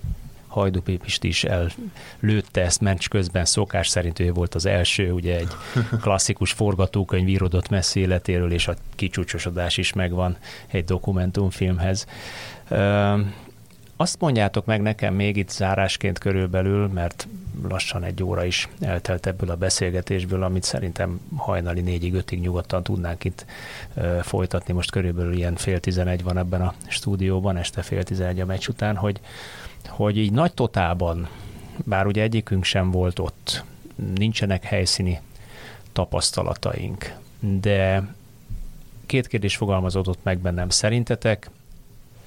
Hajdú 0.50 0.80
Pépist 0.80 1.24
is 1.24 1.44
ellőtte 1.44 2.60
ezt 2.60 2.80
meccs 2.80 3.08
közben, 3.08 3.44
szokás 3.44 3.88
szerint 3.88 4.18
ő 4.18 4.32
volt 4.32 4.54
az 4.54 4.66
első, 4.66 5.12
ugye 5.12 5.36
egy 5.36 5.50
klasszikus 6.02 6.52
forgatókönyv 6.52 7.28
írodott 7.28 7.68
messzi 7.68 8.00
életéről, 8.00 8.52
és 8.52 8.68
a 8.68 8.74
kicsúcsosodás 8.94 9.76
is 9.76 9.92
megvan 9.92 10.36
egy 10.66 10.84
dokumentumfilmhez. 10.84 12.06
Azt 13.96 14.20
mondjátok 14.20 14.64
meg 14.64 14.82
nekem 14.82 15.14
még 15.14 15.36
itt 15.36 15.50
zárásként 15.50 16.18
körülbelül, 16.18 16.86
mert 16.86 17.28
lassan 17.68 18.04
egy 18.04 18.22
óra 18.22 18.44
is 18.44 18.68
eltelt 18.80 19.26
ebből 19.26 19.50
a 19.50 19.56
beszélgetésből, 19.56 20.42
amit 20.42 20.62
szerintem 20.62 21.20
hajnali 21.36 21.80
négyig, 21.80 22.14
ötig 22.14 22.40
nyugodtan 22.40 22.82
tudnánk 22.82 23.24
itt 23.24 23.44
folytatni. 24.22 24.72
Most 24.72 24.90
körülbelül 24.90 25.32
ilyen 25.32 25.56
fél 25.56 25.80
tizenegy 25.80 26.22
van 26.22 26.38
ebben 26.38 26.60
a 26.60 26.74
stúdióban, 26.88 27.56
este 27.56 27.82
fél 27.82 28.02
tizenegy 28.02 28.40
a 28.40 28.46
meccs 28.46 28.68
után, 28.68 28.96
hogy 28.96 29.20
hogy 29.90 30.18
így 30.18 30.32
nagy 30.32 30.52
totálban, 30.52 31.28
bár 31.84 32.06
ugye 32.06 32.22
egyikünk 32.22 32.64
sem 32.64 32.90
volt 32.90 33.18
ott, 33.18 33.64
nincsenek 34.14 34.64
helyszíni 34.64 35.20
tapasztalataink, 35.92 37.14
de 37.40 38.08
két 39.06 39.26
kérdés 39.26 39.56
fogalmazódott 39.56 40.18
meg 40.22 40.38
bennem. 40.38 40.68
Szerintetek 40.68 41.50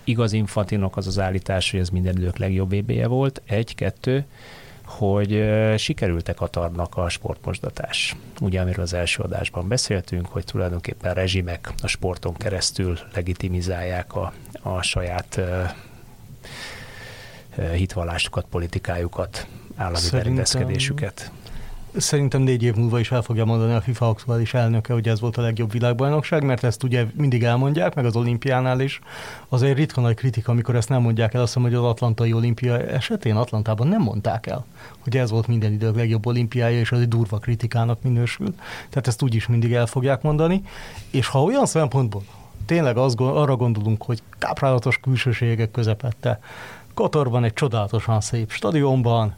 igaz 0.03 0.33
Infantinok 0.33 0.97
az 0.97 1.07
az 1.07 1.19
állítás, 1.19 1.71
hogy 1.71 1.79
ez 1.79 1.89
minden 1.89 2.17
idők 2.17 2.37
legjobb 2.37 2.73
eb 2.73 3.07
volt? 3.07 3.41
Egy, 3.45 3.75
kettő, 3.75 4.25
hogy 4.83 5.43
sikerültek 5.77 6.41
a 6.41 6.47
tarnak 6.47 6.97
a 6.97 7.09
sportmosdatás. 7.09 8.15
Ugye, 8.39 8.61
amiről 8.61 8.83
az 8.83 8.93
első 8.93 9.23
adásban 9.23 9.67
beszéltünk, 9.67 10.27
hogy 10.27 10.43
tulajdonképpen 10.45 11.13
rezsimek 11.13 11.73
a 11.81 11.87
sporton 11.87 12.33
keresztül 12.33 12.97
legitimizálják 13.13 14.15
a, 14.15 14.33
a 14.61 14.81
saját 14.81 15.39
hitvallásukat, 17.73 18.45
politikájukat, 18.49 19.47
állami 19.75 20.09
berendezkedésüket. 20.11 21.31
Szerintem 21.97 22.41
négy 22.41 22.63
év 22.63 22.75
múlva 22.75 22.99
is 22.99 23.11
el 23.11 23.21
fogja 23.21 23.45
mondani 23.45 23.73
a 23.73 23.81
FIFA 23.81 24.07
aktuális 24.07 24.53
elnöke, 24.53 24.93
hogy 24.93 25.07
ez 25.07 25.19
volt 25.19 25.37
a 25.37 25.41
legjobb 25.41 25.71
világbajnokság, 25.71 26.43
mert 26.43 26.63
ezt 26.63 26.83
ugye 26.83 27.05
mindig 27.15 27.43
elmondják, 27.43 27.95
meg 27.95 28.05
az 28.05 28.15
olimpiánál 28.15 28.79
is. 28.79 28.99
Azért 29.49 29.77
ritka 29.77 30.01
nagy 30.01 30.15
kritika, 30.15 30.51
amikor 30.51 30.75
ezt 30.75 30.89
nem 30.89 31.01
mondják 31.01 31.33
el, 31.33 31.41
azt 31.41 31.53
hiszem, 31.53 31.69
hogy 31.69 31.77
az 31.77 31.83
Atlantai 31.83 32.33
olimpia 32.33 32.79
esetén 32.79 33.35
Atlantában 33.35 33.87
nem 33.87 34.01
mondták 34.01 34.47
el, 34.47 34.65
hogy 34.99 35.17
ez 35.17 35.29
volt 35.29 35.47
minden 35.47 35.71
idők 35.71 35.95
legjobb 35.95 36.25
olimpiája, 36.25 36.79
és 36.79 36.91
az 36.91 36.99
egy 36.99 37.07
durva 37.07 37.37
kritikának 37.37 38.01
minősül. 38.01 38.55
Tehát 38.89 39.07
ezt 39.07 39.21
úgy 39.21 39.35
is 39.35 39.47
mindig 39.47 39.73
el 39.73 39.85
fogják 39.85 40.21
mondani. 40.21 40.61
És 41.09 41.27
ha 41.27 41.43
olyan 41.43 41.65
szempontból 41.65 42.23
tényleg 42.65 42.97
az, 42.97 43.15
arra 43.17 43.55
gondolunk, 43.55 44.03
hogy 44.03 44.21
káprálatos 44.39 44.97
külsőségek 44.97 45.71
közepette, 45.71 46.39
Katarban 46.93 47.43
egy 47.43 47.53
csodálatosan 47.53 48.21
szép 48.21 48.51
stadionban, 48.51 49.35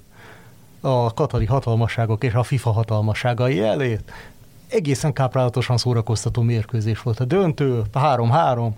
a 0.81 1.13
katari 1.13 1.45
hatalmasságok 1.45 2.23
és 2.23 2.33
a 2.33 2.43
FIFA 2.43 2.71
hatalmasságai 2.71 3.61
elét 3.61 4.11
egészen 4.67 5.13
káprálatosan 5.13 5.77
szórakoztató 5.77 6.41
mérkőzés 6.41 7.01
volt. 7.01 7.19
A 7.19 7.25
döntő, 7.25 7.81
3-3, 7.93 8.69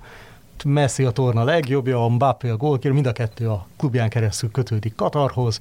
Messi 0.66 1.04
a 1.04 1.12
torna 1.12 1.44
legjobbja, 1.44 2.04
a 2.04 2.08
Mbappé 2.08 2.50
a 2.50 2.58
gólkér, 2.58 2.92
mind 2.92 3.06
a 3.06 3.12
kettő 3.12 3.50
a 3.50 3.66
klubján 3.78 4.10
keresztül 4.10 4.52
kötődik 4.52 4.96
Katarhoz. 4.96 5.60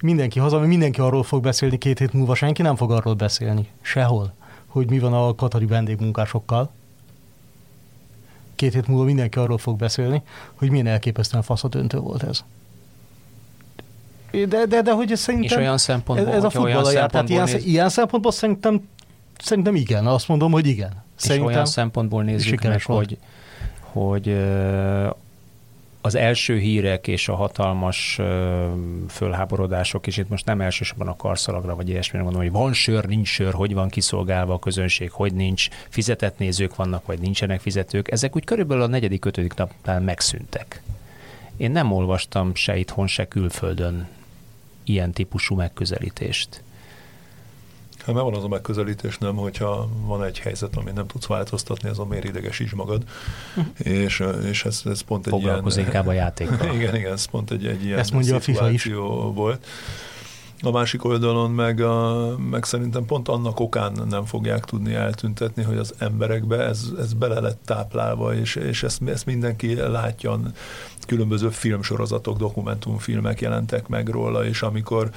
Mindenki 0.00 0.38
haza, 0.38 0.58
mindenki 0.58 1.00
arról 1.00 1.22
fog 1.22 1.42
beszélni 1.42 1.78
két 1.78 1.98
hét 1.98 2.12
múlva, 2.12 2.34
senki 2.34 2.62
nem 2.62 2.76
fog 2.76 2.90
arról 2.92 3.14
beszélni. 3.14 3.68
Sehol, 3.80 4.32
hogy 4.66 4.90
mi 4.90 4.98
van 4.98 5.12
a 5.12 5.34
katari 5.34 5.66
vendégmunkásokkal. 5.66 6.70
Két 8.54 8.72
hét 8.72 8.86
múlva 8.86 9.04
mindenki 9.04 9.38
arról 9.38 9.58
fog 9.58 9.76
beszélni, 9.76 10.22
hogy 10.54 10.70
milyen 10.70 10.86
elképesztően 10.86 11.42
fasz 11.42 11.64
a 11.64 11.68
döntő 11.68 11.98
volt 11.98 12.22
ez. 12.22 12.44
De, 14.30 14.66
de, 14.66 14.82
de 14.82 14.92
hogy 14.92 15.16
szerintem... 15.16 15.58
És 15.58 15.64
olyan 15.64 15.78
szempontból, 15.78 16.34
ez 16.34 16.44
a 16.44 16.50
futball 16.50 16.92
jár, 16.92 17.10
tehát 17.10 17.28
ilyen, 17.28 17.44
néz... 17.44 17.64
ilyen 17.64 17.88
szempontból 17.88 18.32
szerintem, 18.32 18.88
szerintem 19.38 19.74
igen, 19.74 20.06
azt 20.06 20.28
mondom, 20.28 20.52
hogy 20.52 20.66
igen. 20.66 21.04
Szerintem 21.14 21.48
és 21.48 21.54
olyan 21.54 21.66
szempontból 21.66 22.22
nézzük 22.22 22.62
meg, 22.62 22.82
hogy, 22.82 23.18
hogy 23.80 24.36
az 26.00 26.14
első 26.14 26.58
hírek 26.58 27.06
és 27.06 27.28
a 27.28 27.34
hatalmas 27.34 28.20
fölháborodások, 29.08 30.06
és 30.06 30.16
itt 30.16 30.28
most 30.28 30.46
nem 30.46 30.60
elsősorban 30.60 31.08
a 31.08 31.16
karszalagra 31.16 31.74
vagy 31.74 31.88
ilyesmire 31.88 32.24
mondom, 32.24 32.42
hogy 32.42 32.52
van 32.52 32.72
sör, 32.72 33.04
nincs 33.04 33.28
sör, 33.28 33.52
hogy 33.52 33.74
van 33.74 33.88
kiszolgálva 33.88 34.54
a 34.54 34.58
közönség, 34.58 35.10
hogy 35.10 35.32
nincs, 35.34 35.68
fizetett 35.88 36.38
nézők 36.38 36.76
vannak, 36.76 37.06
vagy 37.06 37.18
nincsenek 37.18 37.60
fizetők, 37.60 38.10
ezek 38.10 38.36
úgy 38.36 38.44
körülbelül 38.44 38.82
a 38.82 38.86
negyedik, 38.86 39.24
ötödik 39.24 39.54
napnál 39.54 40.00
megszűntek. 40.00 40.82
Én 41.56 41.70
nem 41.70 41.92
olvastam 41.92 42.54
se 42.54 42.76
itthon, 42.76 43.06
se 43.06 43.28
külföldön 43.28 44.08
ilyen 44.88 45.12
típusú 45.12 45.54
megközelítést? 45.54 46.62
Hát 48.08 48.16
mert 48.16 48.28
van 48.28 48.38
az 48.38 48.44
a 48.44 48.48
megközelítés, 48.48 49.18
nem, 49.18 49.36
hogyha 49.36 49.88
van 50.04 50.24
egy 50.24 50.38
helyzet, 50.38 50.76
amit 50.76 50.94
nem 50.94 51.06
tudsz 51.06 51.26
változtatni, 51.26 51.88
az 51.88 51.98
a 51.98 52.04
miért 52.04 52.24
idegesíts 52.24 52.74
magad. 52.74 53.02
Hm. 53.54 53.60
és, 53.88 54.22
és 54.48 54.64
ez, 54.64 54.82
ez 54.84 55.00
pont 55.00 55.26
egy 55.26 55.32
Foglalkoz 55.32 55.76
ilyen... 55.76 55.86
inkább 55.86 56.06
a 56.06 56.12
játékkal. 56.12 56.74
igen, 56.76 56.94
igen, 56.94 57.12
ez 57.12 57.24
pont 57.24 57.50
egy, 57.50 57.66
egy 57.66 57.84
ilyen 57.84 57.98
Ezt 57.98 58.12
mondja 58.12 58.36
a 58.36 58.40
FIFA 58.40 58.70
is. 58.70 58.84
volt. 59.34 59.66
a 60.60 60.70
másik 60.70 61.04
oldalon 61.04 61.50
meg, 61.50 61.80
a, 61.80 62.34
meg 62.50 62.64
szerintem 62.64 63.04
pont 63.04 63.28
annak 63.28 63.60
okán 63.60 63.92
nem 64.08 64.24
fogják 64.24 64.64
tudni 64.64 64.94
eltüntetni, 64.94 65.62
hogy 65.62 65.76
az 65.76 65.94
emberekbe 65.98 66.58
ez, 66.58 66.84
ez 66.98 67.12
bele 67.12 67.40
lett 67.40 67.60
táplálva, 67.64 68.34
és, 68.34 68.54
és 68.54 68.82
ezt, 68.82 69.02
ezt 69.02 69.26
mindenki 69.26 69.74
látja, 69.74 70.40
különböző 71.08 71.48
filmsorozatok, 71.48 72.38
dokumentumfilmek 72.38 73.40
jelentek 73.40 73.88
meg 73.88 74.08
róla, 74.08 74.44
és 74.44 74.62
amikor 74.62 75.10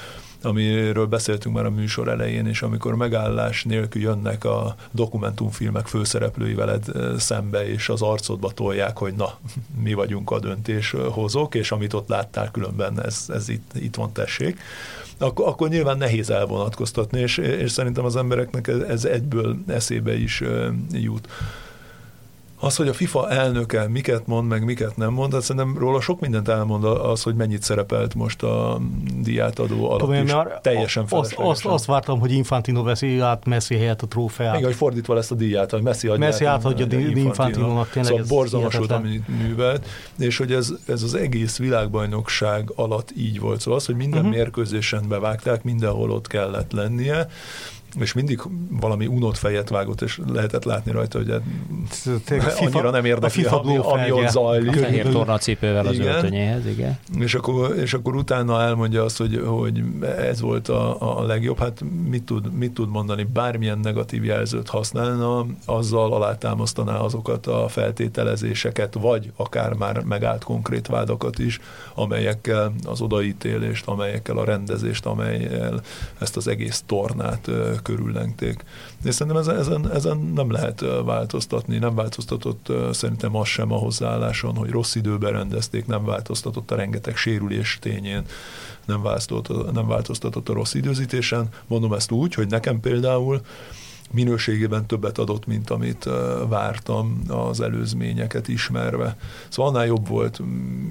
amiről 0.44 1.06
beszéltünk 1.06 1.56
már 1.56 1.66
a 1.66 1.70
műsor 1.70 2.08
elején, 2.08 2.48
és 2.48 2.62
amikor 2.62 2.96
megállás 2.96 3.64
nélkül 3.64 4.02
jönnek 4.02 4.44
a 4.44 4.76
dokumentumfilmek 4.92 5.88
főszereplői 5.88 6.54
veled 6.54 6.84
szembe, 7.18 7.68
és 7.68 7.90
az 7.90 8.02
arcodba 8.02 8.52
tolják, 8.52 8.98
hogy 8.98 9.14
na, 9.14 9.38
mi 9.84 9.94
vagyunk 9.94 10.32
a 10.32 10.40
döntéshozók, 10.40 11.56
és 11.56 11.72
amit 11.72 11.94
ott 11.94 12.08
láttál 12.08 12.52
különben, 12.52 13.02
ez, 13.04 13.26
ez 13.28 13.50
itt, 13.50 13.72
itt 13.76 13.96
van 13.96 14.12
tessék, 14.12 14.60
akkor, 15.18 15.48
akkor 15.48 15.70
nyilván 15.70 15.98
nehéz 15.98 16.30
elvonatkoztatni, 16.30 17.20
és, 17.20 17.38
és 17.38 17.72
szerintem 17.72 18.06
az 18.06 18.16
embereknek 18.16 18.68
ez 18.68 19.06
egyből 19.06 19.58
eszébe 19.68 20.18
is 20.18 20.44
jut 20.92 21.28
az, 22.64 22.76
hogy 22.76 22.88
a 22.88 22.94
FIFA 22.94 23.30
elnöke 23.30 23.88
miket 23.88 24.28
mond, 24.28 24.48
meg 24.48 24.66
miket 24.66 24.98
nem 24.98 25.14
mond, 25.14 25.34
hát 25.34 25.42
szerintem 25.42 25.78
róla 25.78 26.02
sok 26.02 26.20
mindent 26.20 26.48
elmond 26.48 26.84
az, 26.84 27.24
hogy 27.24 27.36
mennyit 27.36 27.64
szerepelt 27.64 28.16
most 28.16 28.44
a 28.44 28.80
diátadó 29.22 29.90
alatt 29.90 30.00
Tudom, 30.00 30.26
is. 30.26 30.34
Teljesen 30.62 31.06
azt, 31.10 31.34
azt, 31.34 31.66
azt, 31.66 31.86
vártam, 31.86 32.20
hogy 32.20 32.32
Infantino 32.32 32.84
veszi 32.84 33.20
át 33.20 33.46
Messi 33.46 33.76
helyett 33.76 34.02
a 34.02 34.08
trófeát. 34.08 34.54
Igen, 34.54 34.66
hogy 34.66 34.76
fordítva 34.76 35.14
lesz 35.14 35.32
a 35.32 35.36
díját, 35.36 35.72
hogy 35.72 35.82
Messi 35.82 36.08
adja 36.08 36.26
Messi 36.26 36.46
átadja 36.46 37.00
Infantino-nak. 37.00 37.90
Tényleg 37.90 38.12
szóval 38.12 38.26
borzalmas 38.28 38.76
volt, 38.76 38.92
amit 38.92 39.28
művelt, 39.28 39.88
és 40.18 40.38
hogy 40.38 40.52
ez, 40.52 40.74
ez 40.88 41.04
az 41.04 41.14
egész 41.16 41.58
világbajnokság 41.58 42.72
alatt 42.76 43.12
így 43.18 43.40
volt. 43.40 43.60
Szóval 43.62 43.80
az, 43.80 43.86
hogy 43.86 43.96
minden 43.96 44.20
uh-huh. 44.20 44.36
mérkőzésen 44.36 45.04
bevágták, 45.08 45.64
mindenhol 45.64 46.12
ott 46.12 46.28
kellett 46.28 46.72
lennie, 46.72 47.28
és 48.00 48.14
mindig 48.14 48.42
valami 48.70 49.08
unott 49.08 49.38
fejet 49.38 49.70
vágott, 49.70 50.02
és 50.02 50.20
lehetett 50.34 50.64
látni 50.64 50.92
rajta, 50.92 51.18
hogy 51.18 51.34
FIFA, 51.90 52.52
annyira 52.60 52.90
nem 52.90 53.06
érdekli, 53.06 53.44
ami, 53.44 53.78
ami 53.78 54.12
ott 54.12 54.28
zajlik. 54.28 54.76
Fehér 54.76 55.08
tornacipővel 55.08 55.86
az 55.86 56.00
öltönyéhez, 56.00 56.66
igen. 56.66 57.00
És 57.20 57.36
akkor, 57.36 57.76
és 57.78 57.94
akkor 57.94 58.16
utána 58.16 58.62
elmondja 58.62 59.04
azt, 59.04 59.18
hogy, 59.18 59.42
hogy 59.46 59.84
ez 60.18 60.42
volt 60.42 60.70
a, 60.70 61.20
a 61.20 61.26
legjobb. 61.26 61.60
Hát 61.60 61.84
mit 62.10 62.24
tud, 62.24 62.54
mit 62.54 62.72
tud 62.72 62.90
mondani? 62.90 63.24
Bármilyen 63.24 63.80
negatív 63.80 64.24
jelzőt 64.24 64.70
használna, 64.70 65.46
azzal 65.66 66.14
alátámasztaná 66.14 66.98
azokat 66.98 67.48
a 67.48 67.68
feltételezéseket, 67.68 68.94
vagy 68.94 69.32
akár 69.36 69.74
már 69.74 70.04
megállt 70.04 70.44
konkrét 70.44 70.88
vádakat 70.88 71.40
is, 71.40 71.60
amelyekkel 71.96 72.74
az 72.84 73.02
odaítélést, 73.02 73.88
amelyekkel 73.88 74.38
a 74.38 74.44
rendezést, 74.44 75.06
amelyel 75.06 75.82
ezt 76.20 76.38
az 76.38 76.48
egész 76.48 76.84
tornát 76.86 77.50
körüllengték. 77.82 78.64
És 79.04 79.16
szerintem 79.16 79.42
ezen, 79.42 79.58
ezen, 79.58 79.92
ezen 79.92 80.18
nem 80.18 80.52
lehet 80.52 80.84
változtatni, 81.06 81.78
nem 81.78 81.96
változtatott 81.96 82.72
szerintem 82.92 83.36
az 83.36 83.48
sem 83.48 83.72
a 83.72 83.78
hozzáálláson, 83.78 84.56
hogy 84.56 84.70
rossz 84.70 84.96
időben 84.96 85.32
rendezték, 85.32 85.86
nem 85.86 86.06
változtatott 86.06 86.72
a 86.72 86.76
rengeteg 86.76 87.16
sérülés 87.16 87.78
tényén, 87.82 88.24
nem 88.86 89.02
változtatott, 89.02 89.72
nem 89.72 89.88
változtatott 89.88 90.50
a 90.50 90.54
rossz 90.54 90.74
időzítésen. 90.74 91.50
Mondom 91.68 91.94
ezt 91.94 92.12
úgy, 92.12 92.34
hogy 92.34 92.48
nekem 92.48 92.80
például 92.80 93.42
minőségében 94.12 94.86
többet 94.86 95.18
adott, 95.18 95.46
mint 95.46 95.70
amit 95.70 96.10
vártam 96.48 97.22
az 97.28 97.62
előzményeket 97.62 98.48
ismerve. 98.48 99.18
Szóval 99.50 99.72
annál 99.72 99.86
jobb 99.86 100.08
volt, 100.08 100.42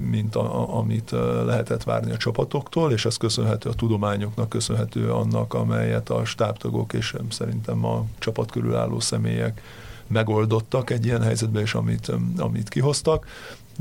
mint 0.09 0.35
a, 0.35 0.77
amit 0.77 1.11
lehetett 1.45 1.83
várni 1.83 2.11
a 2.11 2.17
csapatoktól, 2.17 2.91
és 2.91 3.05
ez 3.05 3.17
köszönhető 3.17 3.69
a 3.69 3.73
tudományoknak, 3.73 4.49
köszönhető 4.49 5.11
annak, 5.11 5.53
amelyet 5.53 6.09
a 6.09 6.25
stábtagok 6.25 6.93
és 6.93 7.15
szerintem 7.29 7.85
a 7.85 8.05
csapat 8.19 8.51
körül 8.51 8.75
álló 8.75 8.99
személyek 8.99 9.61
megoldottak 10.11 10.89
egy 10.89 11.05
ilyen 11.05 11.21
helyzetben, 11.21 11.61
és 11.61 11.73
amit, 11.73 12.11
amit 12.37 12.69
kihoztak. 12.69 13.25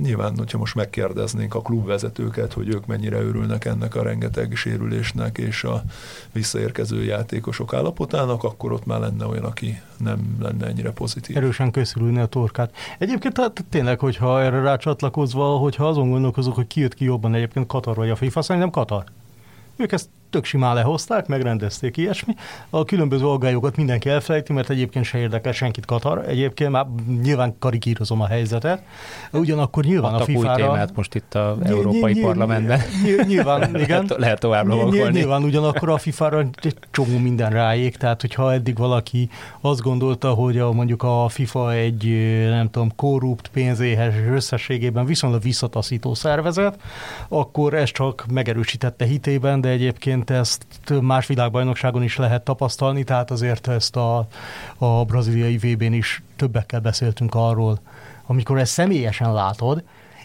Nyilván, 0.03 0.36
hogyha 0.36 0.59
most 0.59 0.74
megkérdeznénk 0.74 1.55
a 1.55 1.62
klubvezetőket, 1.62 2.53
hogy 2.53 2.68
ők 2.68 2.86
mennyire 2.86 3.20
örülnek 3.20 3.64
ennek 3.64 3.94
a 3.94 4.03
rengeteg 4.03 4.57
sérülésnek 4.57 5.38
és 5.38 5.64
a 5.64 5.82
visszaérkező 6.32 7.05
játékosok 7.05 7.74
állapotának, 7.74 8.44
akkor 8.44 8.72
ott 8.72 8.86
már 8.86 9.01
lenne 9.01 9.26
olyan, 9.26 9.44
aki 9.44 9.80
nem 9.96 10.36
lenne 10.40 10.66
ennyire 10.66 10.90
pozitív. 10.90 11.36
Erősen 11.36 11.70
köszülülni 11.70 12.20
a 12.20 12.26
torkát. 12.26 12.74
Egyébként 12.98 13.34
tehát 13.34 13.64
tényleg, 13.68 13.98
hogyha 13.98 14.42
erre 14.42 14.61
rácsatlakozva, 14.61 15.57
hogyha 15.57 15.88
azon 15.88 16.11
gondolkozok, 16.11 16.55
hogy 16.55 16.66
ki 16.66 16.80
jött 16.80 16.94
ki 16.94 17.05
jobban 17.05 17.34
egyébként 17.34 17.66
Katar 17.66 17.96
vagy 17.96 18.11
a 18.11 18.16
FIFA, 18.16 18.42
szerintem 18.42 18.70
Katar. 18.70 19.05
Ők 19.76 19.92
ezt 19.92 20.09
tök 20.31 20.45
simán 20.45 20.74
lehozták, 20.74 21.26
megrendezték 21.26 21.97
ilyesmi. 21.97 22.35
A 22.70 22.85
különböző 22.85 23.26
aggályokat 23.26 23.76
mindenki 23.76 24.09
elfelejti, 24.09 24.53
mert 24.53 24.70
egyébként 24.70 25.05
se 25.05 25.18
érdekel 25.18 25.53
senkit 25.53 25.87
Katar. 25.87 26.24
Egyébként 26.28 26.70
már 26.70 26.87
nyilván 27.22 27.55
karikírozom 27.59 28.20
a 28.20 28.26
helyzetet. 28.26 28.83
Ugyanakkor 29.33 29.85
nyilván 29.85 30.14
Adtak 30.14 30.28
a 30.28 30.31
FIFA-ra... 30.31 30.53
új 30.53 30.62
témát 30.62 30.97
most 30.97 31.14
itt 31.14 31.35
a 31.35 31.57
Európai 31.62 32.12
ny- 32.12 32.20
Parlamentben. 32.20 32.81
Ny- 33.05 33.26
nyilván, 33.26 33.76
igen. 33.81 34.11
Lehet 34.16 34.41
tovább 34.41 34.66
lovakolni. 34.66 35.18
Nyilván 35.18 35.43
ugyanakkor 35.43 35.89
a 35.89 35.99
FIFA-ra 35.99 36.39
egy 36.39 36.74
csomó 36.91 37.18
minden 37.18 37.51
ráég, 37.51 37.97
tehát 37.97 38.20
hogyha 38.20 38.53
eddig 38.53 38.78
valaki 38.78 39.28
azt 39.61 39.81
gondolta, 39.81 40.31
hogy 40.31 40.59
a, 40.59 40.72
mondjuk 40.72 41.03
a 41.03 41.28
FIFA 41.28 41.72
egy, 41.72 42.05
nem 42.49 42.70
tudom, 42.70 42.93
korrupt, 42.97 43.49
pénzéhes 43.49 44.14
összességében 44.31 45.05
viszonylag 45.05 45.43
visszataszító 45.43 46.14
szervezet, 46.14 46.81
akkor 47.28 47.74
ez 47.74 47.91
csak 47.91 48.24
megerősítette 48.33 49.05
hitében, 49.05 49.61
de 49.61 49.68
egyébként 49.68 50.20
egyébként 50.21 50.31
ezt 50.31 51.01
más 51.03 51.27
világbajnokságon 51.27 52.03
is 52.03 52.16
lehet 52.16 52.43
tapasztalni, 52.43 53.05
tehát 53.05 53.31
azért 53.31 53.68
ezt 53.68 53.97
a, 53.97 54.27
a 54.79 55.05
braziliai 55.05 55.57
VB-n 55.57 55.93
is 55.93 56.23
többekkel 56.37 56.81
beszéltünk 56.81 57.35
arról, 57.35 57.81
amikor 58.27 58.59
ezt 58.59 58.73
személyesen 58.73 59.33
látod, 59.33 59.83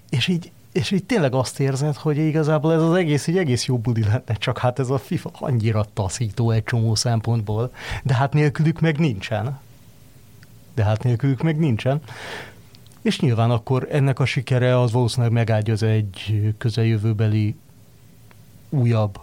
és 0.10 0.28
így 0.28 0.52
és 0.72 0.92
így 0.92 1.04
tényleg 1.04 1.34
azt 1.34 1.60
érzed, 1.60 1.96
hogy 1.96 2.18
igazából 2.18 2.74
ez 2.74 2.82
az 2.82 2.94
egész 2.94 3.28
egy 3.28 3.38
egész 3.38 3.66
jó 3.66 3.78
budi 3.78 4.04
lenne, 4.04 4.34
csak 4.38 4.58
hát 4.58 4.80
ez 4.80 4.90
a 4.90 4.98
FIFA 4.98 5.32
annyira 5.34 5.86
taszító 5.94 6.52
egy 6.52 6.64
csomó 6.64 6.96
szempontból, 6.96 7.72
de 8.04 8.14
hát 8.14 8.34
nélkülük 8.34 8.80
meg 8.80 9.00
nincsen. 9.00 9.60
De 10.74 10.84
hát 10.84 11.04
nélkülük 11.04 11.42
meg 11.42 11.58
nincsen. 11.58 12.02
És 13.02 13.20
nyilván 13.20 13.52
akkor 13.52 13.88
ennek 13.92 14.20
a 14.20 14.26
sikere 14.26 14.80
az 14.80 14.92
valószínűleg 14.92 15.32
megáldja 15.32 15.88
egy 15.88 16.54
közeljövőbeli 16.58 17.56
újabb 18.70 19.20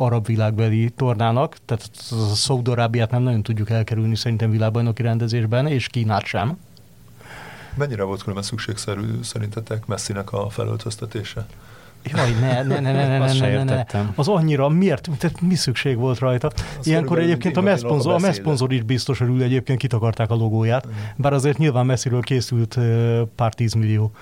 arab 0.00 0.26
világbeli 0.26 0.90
tornának, 0.96 1.56
tehát 1.64 1.90
a 2.10 2.34
Szaudarábiát 2.34 3.10
nem 3.10 3.22
nagyon 3.22 3.42
tudjuk 3.42 3.70
elkerülni 3.70 4.16
szerintem 4.16 4.50
világbajnoki 4.50 5.02
rendezésben, 5.02 5.66
és 5.66 5.88
Kínát 5.88 6.24
sem. 6.24 6.58
Mennyire 7.74 8.02
volt 8.02 8.20
különben 8.20 8.44
szükségszerű 8.44 9.22
szerintetek 9.22 9.86
Messinek 9.86 10.32
a 10.32 10.48
felöltöztetése? 10.48 11.46
Jaj, 12.04 12.30
ne, 12.40 12.62
ne, 12.62 12.80
ne, 12.80 12.92
ne, 12.92 13.18
ne, 13.18 13.18
ne, 13.18 13.32
ne, 13.32 13.64
ne, 13.64 13.84
ne. 13.92 14.04
Az 14.14 14.28
annyira, 14.28 14.68
miért, 14.68 15.08
tehát 15.18 15.40
mi 15.40 15.54
szükség 15.54 15.96
volt 15.96 16.18
rajta? 16.18 16.50
Azt 16.78 16.86
Ilyenkor 16.86 17.18
egyébként 17.18 17.56
a 17.56 17.60
messzponzor, 17.60 18.14
a 18.14 18.18
messzponzor 18.18 18.72
is 18.72 18.82
biztos 18.82 19.20
örül, 19.20 19.42
egyébként 19.42 19.78
kitakarták 19.78 20.30
a 20.30 20.34
logóját, 20.34 20.86
bár 21.16 21.32
azért 21.32 21.58
nyilván 21.58 21.86
messziről 21.86 22.20
készült 22.20 22.78
pár 23.34 23.54
tízmillió 23.54 24.12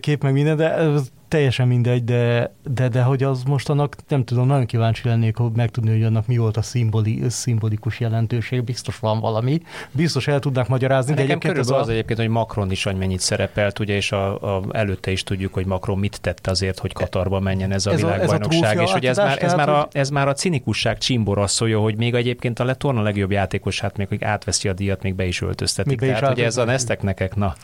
kép 0.00 0.22
meg 0.22 0.32
minden, 0.32 0.56
de 0.56 0.90
teljesen 1.32 1.68
mindegy, 1.68 2.04
de, 2.04 2.54
de, 2.74 2.88
de 2.88 3.02
hogy 3.02 3.22
az 3.22 3.42
most 3.42 3.68
annak, 3.68 3.96
nem 4.08 4.24
tudom, 4.24 4.46
nagyon 4.46 4.66
kíváncsi 4.66 5.08
lennék, 5.08 5.36
hogy 5.36 5.50
megtudni, 5.54 5.90
hogy 5.90 6.02
annak 6.02 6.26
mi 6.26 6.36
volt 6.36 6.56
a 6.56 6.62
szimboli, 6.62 7.22
szimbolikus 7.28 8.00
jelentőség, 8.00 8.64
biztos 8.64 8.98
van 8.98 9.20
valami, 9.20 9.62
biztos 9.92 10.26
el 10.28 10.38
tudnak 10.38 10.68
magyarázni. 10.68 11.14
De 11.14 11.22
egyébként 11.22 11.58
ez 11.58 11.70
az 11.70 11.88
a... 11.88 11.90
egyébként, 11.90 12.18
hogy 12.18 12.28
Macron 12.28 12.70
is 12.70 12.84
mennyit 12.84 13.20
szerepelt, 13.20 13.78
ugye, 13.78 13.94
és 13.94 14.12
a, 14.12 14.56
a, 14.56 14.62
előtte 14.70 15.10
is 15.10 15.22
tudjuk, 15.22 15.54
hogy 15.54 15.66
Macron 15.66 15.98
mit 15.98 16.20
tette 16.20 16.50
azért, 16.50 16.78
hogy 16.78 16.92
Katarba 16.92 17.40
menjen 17.40 17.72
ez 17.72 17.86
a 17.86 17.92
ez 17.92 18.00
világbajnokság, 18.00 18.78
a, 18.78 18.82
és 18.82 18.92
hogy 18.92 19.06
ez 19.06 19.16
már, 19.16 19.42
ez, 19.42 19.54
már 19.54 19.68
a, 19.68 19.88
ez 19.92 20.10
már 20.10 20.28
a 20.28 20.32
cinikusság 20.32 20.98
csimborasszolja, 20.98 21.78
hogy 21.78 21.96
még 21.96 22.14
egyébként 22.14 22.58
a 22.58 22.64
letorna 22.64 23.02
legjobb 23.02 23.30
játékosát, 23.30 23.96
még 23.96 24.08
hogy 24.08 24.24
átveszi 24.24 24.68
a 24.68 24.72
díjat, 24.72 25.02
még 25.02 25.14
be 25.14 25.24
is 25.24 25.40
öltöztetik. 25.40 25.98
Be 25.98 26.06
is 26.06 26.12
Tehát, 26.12 26.34
hogy 26.34 26.42
ez 26.42 26.56
a 26.56 26.64
neztek 26.64 27.02
nekek, 27.02 27.34
na, 27.36 27.54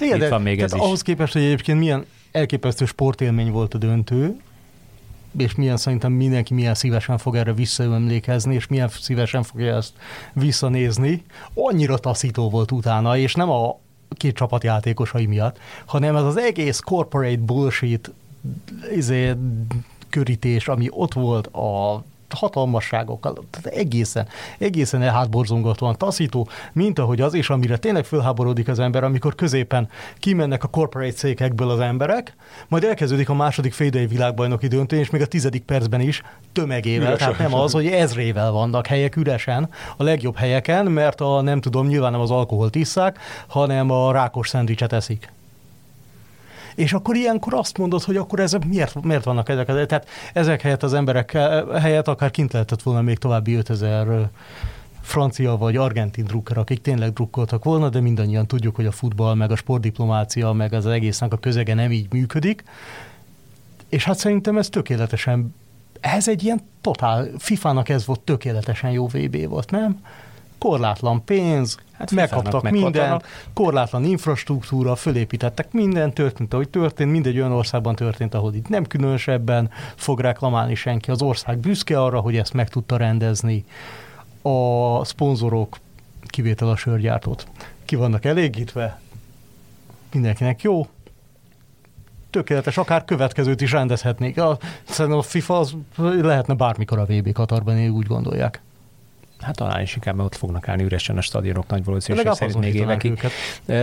Igen, 0.00 0.22
itt 0.22 0.28
van 0.28 0.42
még 0.42 0.60
ez 0.60 0.74
is. 0.74 0.80
Ahhoz 0.80 1.02
képest, 1.02 1.32
hogy 1.32 1.42
egyébként 1.42 1.78
milyen 1.78 2.04
elképesztő 2.36 2.84
sportélmény 2.84 3.50
volt 3.50 3.74
a 3.74 3.78
döntő, 3.78 4.36
és 5.38 5.54
milyen 5.54 5.76
szerintem 5.76 6.12
mindenki 6.12 6.54
milyen 6.54 6.74
szívesen 6.74 7.18
fog 7.18 7.36
erre 7.36 7.52
visszaemlékezni, 7.52 8.54
és 8.54 8.66
milyen 8.66 8.88
szívesen 8.88 9.42
fogja 9.42 9.76
ezt 9.76 9.92
visszanézni. 10.32 11.24
Annyira 11.54 11.98
taszító 11.98 12.50
volt 12.50 12.72
utána, 12.72 13.16
és 13.16 13.34
nem 13.34 13.50
a 13.50 13.78
két 14.08 14.34
csapat 14.34 14.64
játékosai 14.64 15.26
miatt, 15.26 15.58
hanem 15.84 16.16
ez 16.16 16.22
az 16.22 16.36
egész 16.36 16.78
corporate 16.78 17.36
bullshit 17.36 18.12
izé, 18.94 19.34
körítés, 20.10 20.68
ami 20.68 20.86
ott 20.90 21.12
volt 21.12 21.46
a 21.46 22.02
hatalmasságokkal, 22.34 23.44
tehát 23.50 23.78
egészen, 23.78 24.28
egészen 24.58 25.02
elhátborzongatóan 25.02 25.96
taszító, 25.96 26.48
mint 26.72 26.98
ahogy 26.98 27.20
az, 27.20 27.34
és 27.34 27.50
amire 27.50 27.76
tényleg 27.76 28.04
fölháborodik 28.04 28.68
az 28.68 28.78
ember, 28.78 29.04
amikor 29.04 29.34
középen 29.34 29.88
kimennek 30.18 30.64
a 30.64 30.68
corporate 30.68 31.16
székekből 31.16 31.70
az 31.70 31.80
emberek, 31.80 32.36
majd 32.68 32.84
elkezdődik 32.84 33.28
a 33.28 33.34
második 33.34 33.72
félidei 33.72 34.06
világbajnoki 34.06 34.66
döntő, 34.66 34.98
és 34.98 35.10
még 35.10 35.20
a 35.20 35.26
tizedik 35.26 35.62
percben 35.62 36.00
is 36.00 36.22
tömegével, 36.52 37.06
Üresen. 37.06 37.32
tehát 37.32 37.50
nem 37.50 37.60
az, 37.60 37.72
hogy 37.72 37.86
ezrével 37.86 38.50
vannak 38.50 38.86
helyek 38.86 39.16
üresen, 39.16 39.68
a 39.96 40.02
legjobb 40.02 40.36
helyeken, 40.36 40.86
mert 40.86 41.20
a 41.20 41.40
nem 41.40 41.60
tudom, 41.60 41.86
nyilván 41.86 42.12
nem 42.12 42.20
az 42.20 42.30
alkoholt 42.30 42.74
isszák, 42.74 43.18
hanem 43.46 43.90
a 43.90 44.12
rákos 44.12 44.48
szendvicset 44.48 44.92
eszik. 44.92 45.34
És 46.76 46.92
akkor 46.92 47.16
ilyenkor 47.16 47.54
azt 47.54 47.78
mondod, 47.78 48.02
hogy 48.02 48.16
akkor 48.16 48.40
ezek 48.40 48.66
miért, 48.66 49.02
miért 49.02 49.24
vannak 49.24 49.48
ezek? 49.48 49.66
Tehát 49.66 50.08
ezek 50.32 50.60
helyett 50.60 50.82
az 50.82 50.94
emberek 50.94 51.32
helyett 51.80 52.08
akár 52.08 52.30
kint 52.30 52.52
lehetett 52.52 52.82
volna 52.82 53.00
még 53.00 53.18
további 53.18 53.54
5000 53.54 54.28
francia 55.00 55.56
vagy 55.56 55.76
argentin 55.76 56.24
drukker, 56.24 56.58
akik 56.58 56.80
tényleg 56.80 57.12
drukkoltak 57.12 57.64
volna, 57.64 57.88
de 57.88 58.00
mindannyian 58.00 58.46
tudjuk, 58.46 58.76
hogy 58.76 58.86
a 58.86 58.92
futball, 58.92 59.34
meg 59.34 59.50
a 59.50 59.56
sportdiplomácia, 59.56 60.52
meg 60.52 60.72
az 60.72 60.86
egésznek 60.86 61.32
a 61.32 61.36
közege 61.36 61.74
nem 61.74 61.92
így 61.92 62.12
működik. 62.12 62.64
És 63.88 64.04
hát 64.04 64.18
szerintem 64.18 64.58
ez 64.58 64.68
tökéletesen, 64.68 65.54
ez 66.00 66.28
egy 66.28 66.44
ilyen 66.44 66.60
totál, 66.80 67.28
FIFA-nak 67.38 67.88
ez 67.88 68.06
volt 68.06 68.20
tökéletesen 68.20 68.90
jó 68.90 69.06
VB 69.06 69.48
volt, 69.48 69.70
nem? 69.70 70.00
korlátlan 70.58 71.24
pénz, 71.24 71.76
hát 71.98 72.10
megkaptak 72.10 72.70
minden, 72.70 73.22
korlátlan 73.54 74.04
infrastruktúra, 74.04 74.96
fölépítettek 74.96 75.72
minden, 75.72 76.12
történt, 76.12 76.54
ahogy 76.54 76.68
történt, 76.68 77.10
mindegy 77.10 77.38
olyan 77.38 77.52
országban 77.52 77.94
történt, 77.94 78.34
ahol 78.34 78.54
itt 78.54 78.68
nem 78.68 78.86
különösebben 78.86 79.70
fog 79.94 80.20
reklamálni 80.20 80.74
senki. 80.74 81.10
Az 81.10 81.22
ország 81.22 81.58
büszke 81.58 82.02
arra, 82.02 82.20
hogy 82.20 82.36
ezt 82.36 82.52
meg 82.52 82.68
tudta 82.68 82.96
rendezni. 82.96 83.64
A 84.42 85.04
szponzorok, 85.04 85.78
kivétel 86.26 86.68
a 86.68 86.76
sörgyártót, 86.76 87.46
ki 87.84 87.96
vannak 87.96 88.24
elégítve, 88.24 89.00
mindenkinek 90.12 90.62
jó, 90.62 90.86
tökéletes, 92.30 92.76
akár 92.76 93.04
következőt 93.04 93.60
is 93.60 93.72
rendezhetnék. 93.72 94.40
A, 94.40 94.58
szerintem 94.88 95.20
a 95.20 95.22
FIFA 95.22 95.58
az 95.58 95.76
lehetne 95.96 96.54
bármikor 96.54 96.98
a 96.98 97.04
VB 97.04 97.32
Katarban, 97.32 97.88
úgy 97.88 98.06
gondolják. 98.06 98.60
Hát 99.40 99.56
talán 99.56 99.82
is 99.82 99.94
inkább 99.94 100.20
ott 100.20 100.36
fognak 100.36 100.68
állni 100.68 100.82
üresen 100.82 101.16
a 101.16 101.20
stadionok 101.20 101.66
nagy 101.66 101.84
valószínűség 101.84 102.32
szerint 102.32 102.58
még 102.58 102.74
évekig. 102.74 103.10
Őket. 103.10 103.30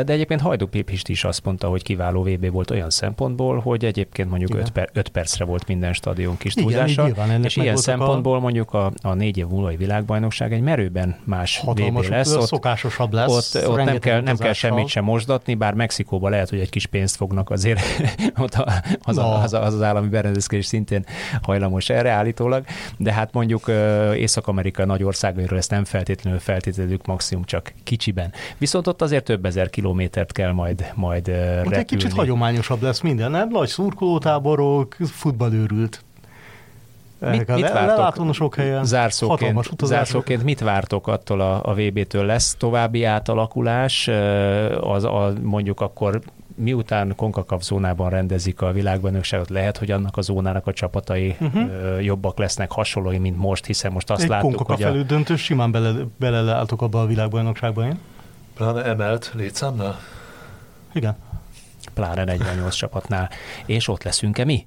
De 0.06 0.14
egyébként 0.14 0.42
Hajdú 0.42 0.68
Pépist 0.68 1.10
is 1.10 1.24
azt 1.24 1.44
mondta, 1.44 1.68
hogy 1.68 1.84
kiváló 1.84 2.24
VB 2.24 2.52
volt 2.52 2.72
olyan 2.72 2.90
szempontból, 2.90 3.60
hogy 3.60 3.86
egyébként 3.86 4.30
mondjuk 4.30 4.56
5 4.56 4.70
per, 4.70 4.90
öt 4.94 5.08
percre 5.08 5.46
volt 5.46 5.68
minden 5.68 5.94
stadion 5.94 6.38
kis 6.38 6.54
túlzása. 6.54 7.08
És 7.42 7.56
ilyen 7.56 7.76
szempontból 7.76 8.36
a... 8.36 8.40
mondjuk 8.40 8.74
a, 8.74 8.92
a 9.02 9.14
négy 9.14 9.38
év 9.38 9.48
múlva 9.48 9.78
világbajnokság 9.78 10.54
egy 10.54 10.62
merőben 10.62 11.16
más 11.24 11.58
Hatalmas, 11.58 12.06
VB 12.06 12.12
lesz. 12.12 12.36
Ott, 12.36 12.48
szokásosabb 12.48 13.14
lesz. 13.14 13.56
Ott, 13.56 13.68
ott 13.68 13.84
nem, 13.84 14.00
kell, 14.00 14.22
nem 14.22 14.38
kell 14.38 14.54
semmit 14.54 14.88
sem 14.88 15.04
mosdatni, 15.04 15.54
bár 15.54 15.74
Mexikóban 15.74 16.32
lehet, 16.32 16.50
hogy 16.50 16.60
egy 16.60 16.70
kis 16.70 16.86
pénzt 16.86 17.16
fognak 17.16 17.50
azért, 17.50 17.82
ott 18.44 18.54
a, 18.54 18.74
az, 19.02 19.18
a, 19.18 19.42
az, 19.42 19.54
az, 19.54 19.74
az 19.74 19.82
állami 19.82 20.08
berendezkedés 20.08 20.66
szintén 20.66 21.06
hajlamos 21.42 21.90
erre 21.90 22.10
állítólag, 22.10 22.66
de 22.98 23.14
hát 23.14 23.34
mondjuk 23.34 23.72
Észak-Amerika 24.16 24.86
nagy 24.86 25.04
ország 25.04 25.36
amiről 25.54 25.58
ezt 25.58 25.70
nem 25.70 25.86
feltétlenül 25.86 26.40
feltételezzük 26.40 27.06
maximum 27.06 27.44
csak 27.44 27.74
kicsiben. 27.84 28.34
Viszont 28.58 28.88
ott 28.88 29.02
azért 29.02 29.24
több 29.24 29.46
ezer 29.46 29.70
kilométert 29.70 30.32
kell 30.32 30.52
majd, 30.52 30.92
majd 30.96 31.28
repülni. 31.28 31.76
egy 31.76 31.86
kicsit 31.86 32.14
hagyományosabb 32.14 32.82
lesz 32.82 33.02
minden, 33.02 33.32
nem? 33.32 33.50
Nagy 33.50 33.68
szurkolótáborok, 33.68 34.96
futballőrült. 35.00 36.04
Mit, 37.20 37.56
mit 37.56 37.72
vártok? 37.72 38.34
sok 38.34 38.56
helyen. 38.56 38.86
Zárszóként, 38.86 39.70
zárszóként 39.84 40.44
mit 40.44 40.60
vártok 40.60 41.08
attól 41.08 41.42
a, 41.42 41.62
a 41.64 41.74
VB-től? 41.74 42.26
Lesz 42.26 42.56
további 42.56 43.04
átalakulás? 43.04 44.08
Az, 44.82 45.04
a, 45.04 45.34
mondjuk 45.42 45.82
akkor 45.82 46.22
miután 46.56 47.16
Konkakav 47.16 47.62
zónában 47.62 48.10
rendezik 48.10 48.62
a 48.62 48.72
világbajnokságot, 48.72 49.50
lehet, 49.50 49.78
hogy 49.78 49.92
annak 49.92 50.18
a 50.18 50.22
zónának 50.22 50.68
a 50.68 50.74
csapatai 50.74 51.36
uh-huh. 51.40 52.04
jobbak 52.04 52.38
lesznek, 52.38 52.72
hasonlói, 52.72 53.18
mint 53.18 53.38
most, 53.38 53.66
hiszen 53.66 53.92
most 53.92 54.10
azt 54.10 54.24
Egy 54.24 54.30
láttuk, 54.30 54.68
hogy 54.68 54.84
a... 54.84 54.88
elődöntő 54.88 55.36
simán 55.36 55.72
bele, 55.72 55.94
beleleálltok 56.18 56.82
abba 56.82 57.02
a 57.02 57.06
világbajnokságban, 57.06 57.86
én? 57.86 58.00
Pláne 58.54 58.84
emelt 58.84 59.32
létszámnál? 59.36 60.00
Igen. 60.94 61.18
Pláne 61.94 62.24
48 62.24 62.76
csapatnál. 62.76 63.30
És 63.66 63.88
ott 63.88 64.04
leszünk-e 64.04 64.46
mi? 64.46 64.66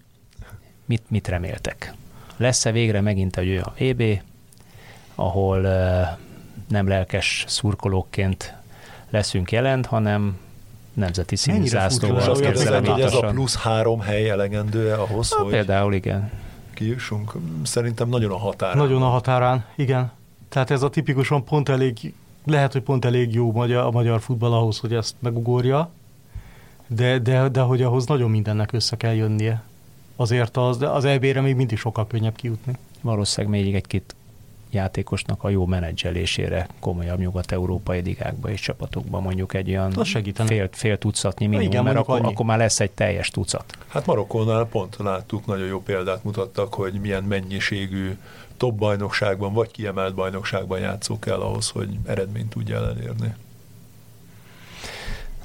Mit, 0.84 1.02
mit 1.08 1.28
reméltek? 1.28 1.94
Lesz-e 2.36 2.72
végre 2.72 3.00
megint 3.00 3.36
egy 3.36 3.48
olyan 3.48 3.72
VB, 3.78 4.20
ahol 5.14 5.60
uh, 5.60 6.18
nem 6.68 6.88
lelkes 6.88 7.44
szurkolókként 7.48 8.54
leszünk 9.10 9.52
jelent, 9.52 9.86
hanem 9.86 10.38
nemzeti 10.96 11.36
színű 11.36 11.66
zászlóval. 11.66 12.30
Azt 12.30 12.40
kérdezem, 12.40 12.84
hogy 12.84 13.00
ez 13.00 13.14
a 13.14 13.20
plusz 13.20 13.56
három 13.56 14.00
hely 14.00 14.30
elegendő 14.30 14.92
ahhoz, 14.92 15.30
Na, 15.30 15.42
hogy... 15.42 15.52
Például 15.52 15.94
igen. 15.94 16.30
Kijussunk. 16.74 17.32
Szerintem 17.62 18.08
nagyon 18.08 18.30
a 18.30 18.36
határán. 18.36 18.76
Nagyon 18.76 19.02
a 19.02 19.08
határán, 19.08 19.64
igen. 19.76 20.12
Tehát 20.48 20.70
ez 20.70 20.82
a 20.82 20.90
tipikusan 20.90 21.44
pont 21.44 21.68
elég, 21.68 22.14
lehet, 22.44 22.72
hogy 22.72 22.82
pont 22.82 23.04
elég 23.04 23.34
jó 23.34 23.52
magyar, 23.52 23.84
a 23.84 23.90
magyar 23.90 24.20
futball 24.20 24.52
ahhoz, 24.52 24.78
hogy 24.78 24.94
ezt 24.94 25.14
megugorja, 25.18 25.90
de, 26.86 27.18
de, 27.18 27.48
de 27.48 27.60
hogy 27.60 27.82
ahhoz 27.82 28.06
nagyon 28.06 28.30
mindennek 28.30 28.72
össze 28.72 28.96
kell 28.96 29.14
jönnie. 29.14 29.62
Azért 30.16 30.56
az, 30.56 30.82
az 30.82 31.04
EB-re 31.04 31.40
még 31.40 31.54
mindig 31.56 31.78
sokkal 31.78 32.06
könnyebb 32.06 32.36
kijutni. 32.36 32.72
Valószínűleg 33.00 33.60
még 33.60 33.74
egy-két 33.74 34.15
játékosnak 34.76 35.44
a 35.44 35.48
jó 35.48 35.66
menedzselésére 35.66 36.68
komolyabb 36.80 37.18
nyugat-európai 37.18 38.00
ligákba 38.00 38.50
és 38.50 38.60
csapatokban 38.60 39.22
mondjuk 39.22 39.54
egy 39.54 39.68
olyan 39.68 39.90
fél, 40.46 40.68
fél 40.72 40.98
tucatnyi 40.98 41.46
minimum, 41.46 41.70
Igen, 41.70 41.84
mert 41.84 41.96
akkor, 41.96 42.20
akkor 42.24 42.46
már 42.46 42.58
lesz 42.58 42.80
egy 42.80 42.90
teljes 42.90 43.30
tucat. 43.30 43.64
Hát 43.88 44.06
Marokkónál 44.06 44.66
pont 44.66 44.96
láttuk, 44.98 45.46
nagyon 45.46 45.66
jó 45.66 45.80
példát 45.82 46.24
mutattak, 46.24 46.74
hogy 46.74 46.92
milyen 47.00 47.24
mennyiségű 47.24 48.16
top 48.56 48.74
bajnokságban 48.74 49.52
vagy 49.52 49.70
kiemelt 49.70 50.14
bajnokságban 50.14 50.78
játszó 50.78 51.18
kell 51.18 51.40
ahhoz, 51.40 51.68
hogy 51.68 51.88
eredményt 52.06 52.50
tudja 52.50 52.76
elérni. 52.76 53.34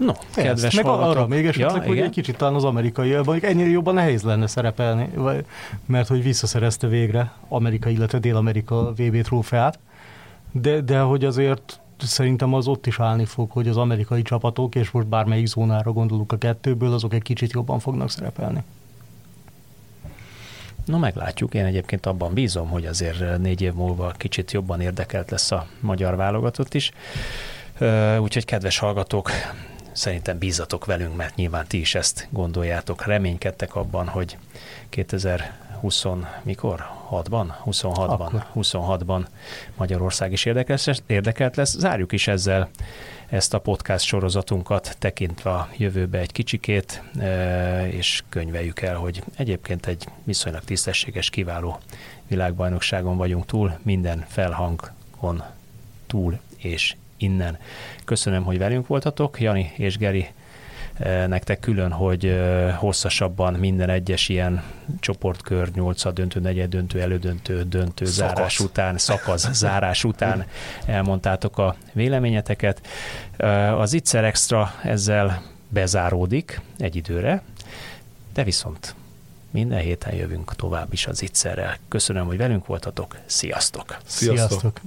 No, 0.06 0.14
kedves 0.36 0.76
meg 0.76 0.86
hallgatók. 0.86 1.16
arra 1.16 1.28
még 1.28 1.46
esetleg, 1.46 1.76
ja, 1.76 1.82
hogy 1.82 1.92
igen? 1.92 2.06
egy 2.06 2.12
kicsit 2.12 2.38
talán 2.38 2.56
az 2.56 2.64
amerikai, 2.64 3.16
vagy 3.24 3.44
ennyire 3.44 3.70
jobban 3.70 3.94
nehéz 3.94 4.22
lenne 4.22 4.48
szerepelni, 4.48 5.10
vagy, 5.16 5.46
mert 5.86 6.08
hogy 6.08 6.24
visszaszerezte 6.24 6.88
végre 6.88 7.32
Amerika, 7.48 7.90
illetve 7.90 8.20
Dél-Amerika 8.20 8.92
VB 8.92 9.22
trófeát, 9.22 9.80
de, 10.52 10.82
de 10.82 11.00
hogy 11.00 11.26
azért 11.26 11.80
szerintem 11.98 12.54
az 12.54 12.68
ott 12.68 12.88
is 12.88 13.00
állni 13.00 13.26
fog, 13.26 13.52
hogy 13.52 13.68
az 13.68 13.78
amerikai 13.78 14.22
csapatok, 14.22 14.76
és 14.76 14.92
most 14.92 15.08
bármelyik 15.08 15.46
zónára 15.46 15.92
gondolunk 15.92 16.32
a 16.32 16.38
kettőből, 16.38 16.94
azok 16.94 17.14
egy 17.14 17.22
kicsit 17.22 17.52
jobban 17.52 17.80
fognak 17.80 18.10
szerepelni. 18.10 18.64
No, 20.86 20.98
meglátjuk. 20.98 21.54
Én 21.54 21.66
egyébként 21.66 22.06
abban 22.06 22.34
bízom, 22.34 22.70
hogy 22.70 22.86
azért 22.86 23.38
négy 23.38 23.62
év 23.62 23.74
múlva 23.74 24.12
kicsit 24.18 24.52
jobban 24.52 24.82
érdekelt 24.82 25.32
lesz 25.32 25.52
a 25.52 25.68
magyar 25.80 26.16
válogatott 26.16 26.74
is. 26.74 26.92
Úgyhogy 28.20 28.46
kedves 28.46 28.78
hallgatók, 28.78 29.32
szerintem 29.92 30.38
bízatok 30.38 30.86
velünk, 30.86 31.16
mert 31.16 31.36
nyilván 31.36 31.68
ti 31.68 31.80
is 31.80 31.96
ezt 31.96 32.28
gondoljátok. 32.30 33.06
Reménykedtek 33.06 33.76
abban, 33.76 34.08
hogy 34.08 34.38
2020 34.90 36.06
mikor? 36.44 36.86
6-ban? 37.12 37.46
26-ban. 37.66 38.44
26-ban 38.56 39.26
Magyarország 39.76 40.32
is 40.32 40.46
érdekelt 40.46 40.86
lesz, 40.86 41.02
érdekelt 41.08 41.56
lesz. 41.56 41.78
Zárjuk 41.78 42.12
is 42.12 42.28
ezzel 42.28 42.70
ezt 43.32 43.54
a 43.54 43.60
podcast 43.60 44.06
sorozatunkat 44.06 44.96
tekintve 45.00 45.50
a 45.50 45.70
jövőbe 45.78 46.18
egy 46.20 46.32
kicsikét, 46.32 47.04
e, 47.20 47.88
és 47.88 48.24
könyveljük 48.30 48.82
el, 48.82 48.96
hogy 48.96 49.24
egyébként 49.36 49.86
egy 49.86 50.06
viszonylag 50.24 50.64
tisztességes, 50.64 51.30
kiváló 51.30 51.80
világbajnokságon 52.28 53.18
vagyunk 53.18 53.46
túl, 53.46 53.80
minden 53.82 54.26
felhangon 54.28 55.44
túl 56.08 56.40
és 56.58 56.96
innen. 57.22 57.58
Köszönöm, 58.06 58.44
hogy 58.44 58.58
velünk 58.58 58.88
voltatok, 58.88 59.42
Jani 59.42 59.72
és 59.76 59.98
Geri 59.98 60.28
eh, 60.94 61.28
nektek 61.28 61.60
külön, 61.60 61.92
hogy 61.92 62.26
eh, 62.26 62.76
hosszasabban 62.78 63.54
minden 63.54 63.90
egyes 63.90 64.30
ilyen 64.30 64.64
csoportkör, 65.00 65.72
nyolca 65.74 66.12
döntő, 66.12 66.40
negyed 66.40 66.70
döntő, 66.70 67.02
elődöntő, 67.02 67.64
döntő, 67.64 68.06
szakasz. 68.06 68.36
zárás 68.36 68.60
után, 68.60 68.98
szakasz, 68.98 69.52
zárás 69.52 70.04
után 70.04 70.46
elmondtátok 70.86 71.58
a 71.58 71.76
véleményeteket. 71.94 72.88
Eh, 73.38 73.80
az 73.80 73.94
Itzer 73.94 74.24
Extra 74.24 74.74
ezzel 74.84 75.44
bezáródik 75.70 76.62
egy 76.78 76.96
időre, 76.96 77.42
de 78.34 78.44
viszont 78.44 78.96
minden 79.52 79.80
héten 79.80 80.16
jövünk 80.16 80.56
tovább 80.56 80.94
is 80.94 81.08
az 81.08 81.22
Itzerrel. 81.22 81.78
Köszönöm, 81.88 82.26
hogy 82.26 82.38
velünk 82.38 82.66
voltatok. 82.66 83.18
Sziasztok! 83.26 83.98
Sziasztok! 84.06 84.50
Sziasztok. 84.50 84.82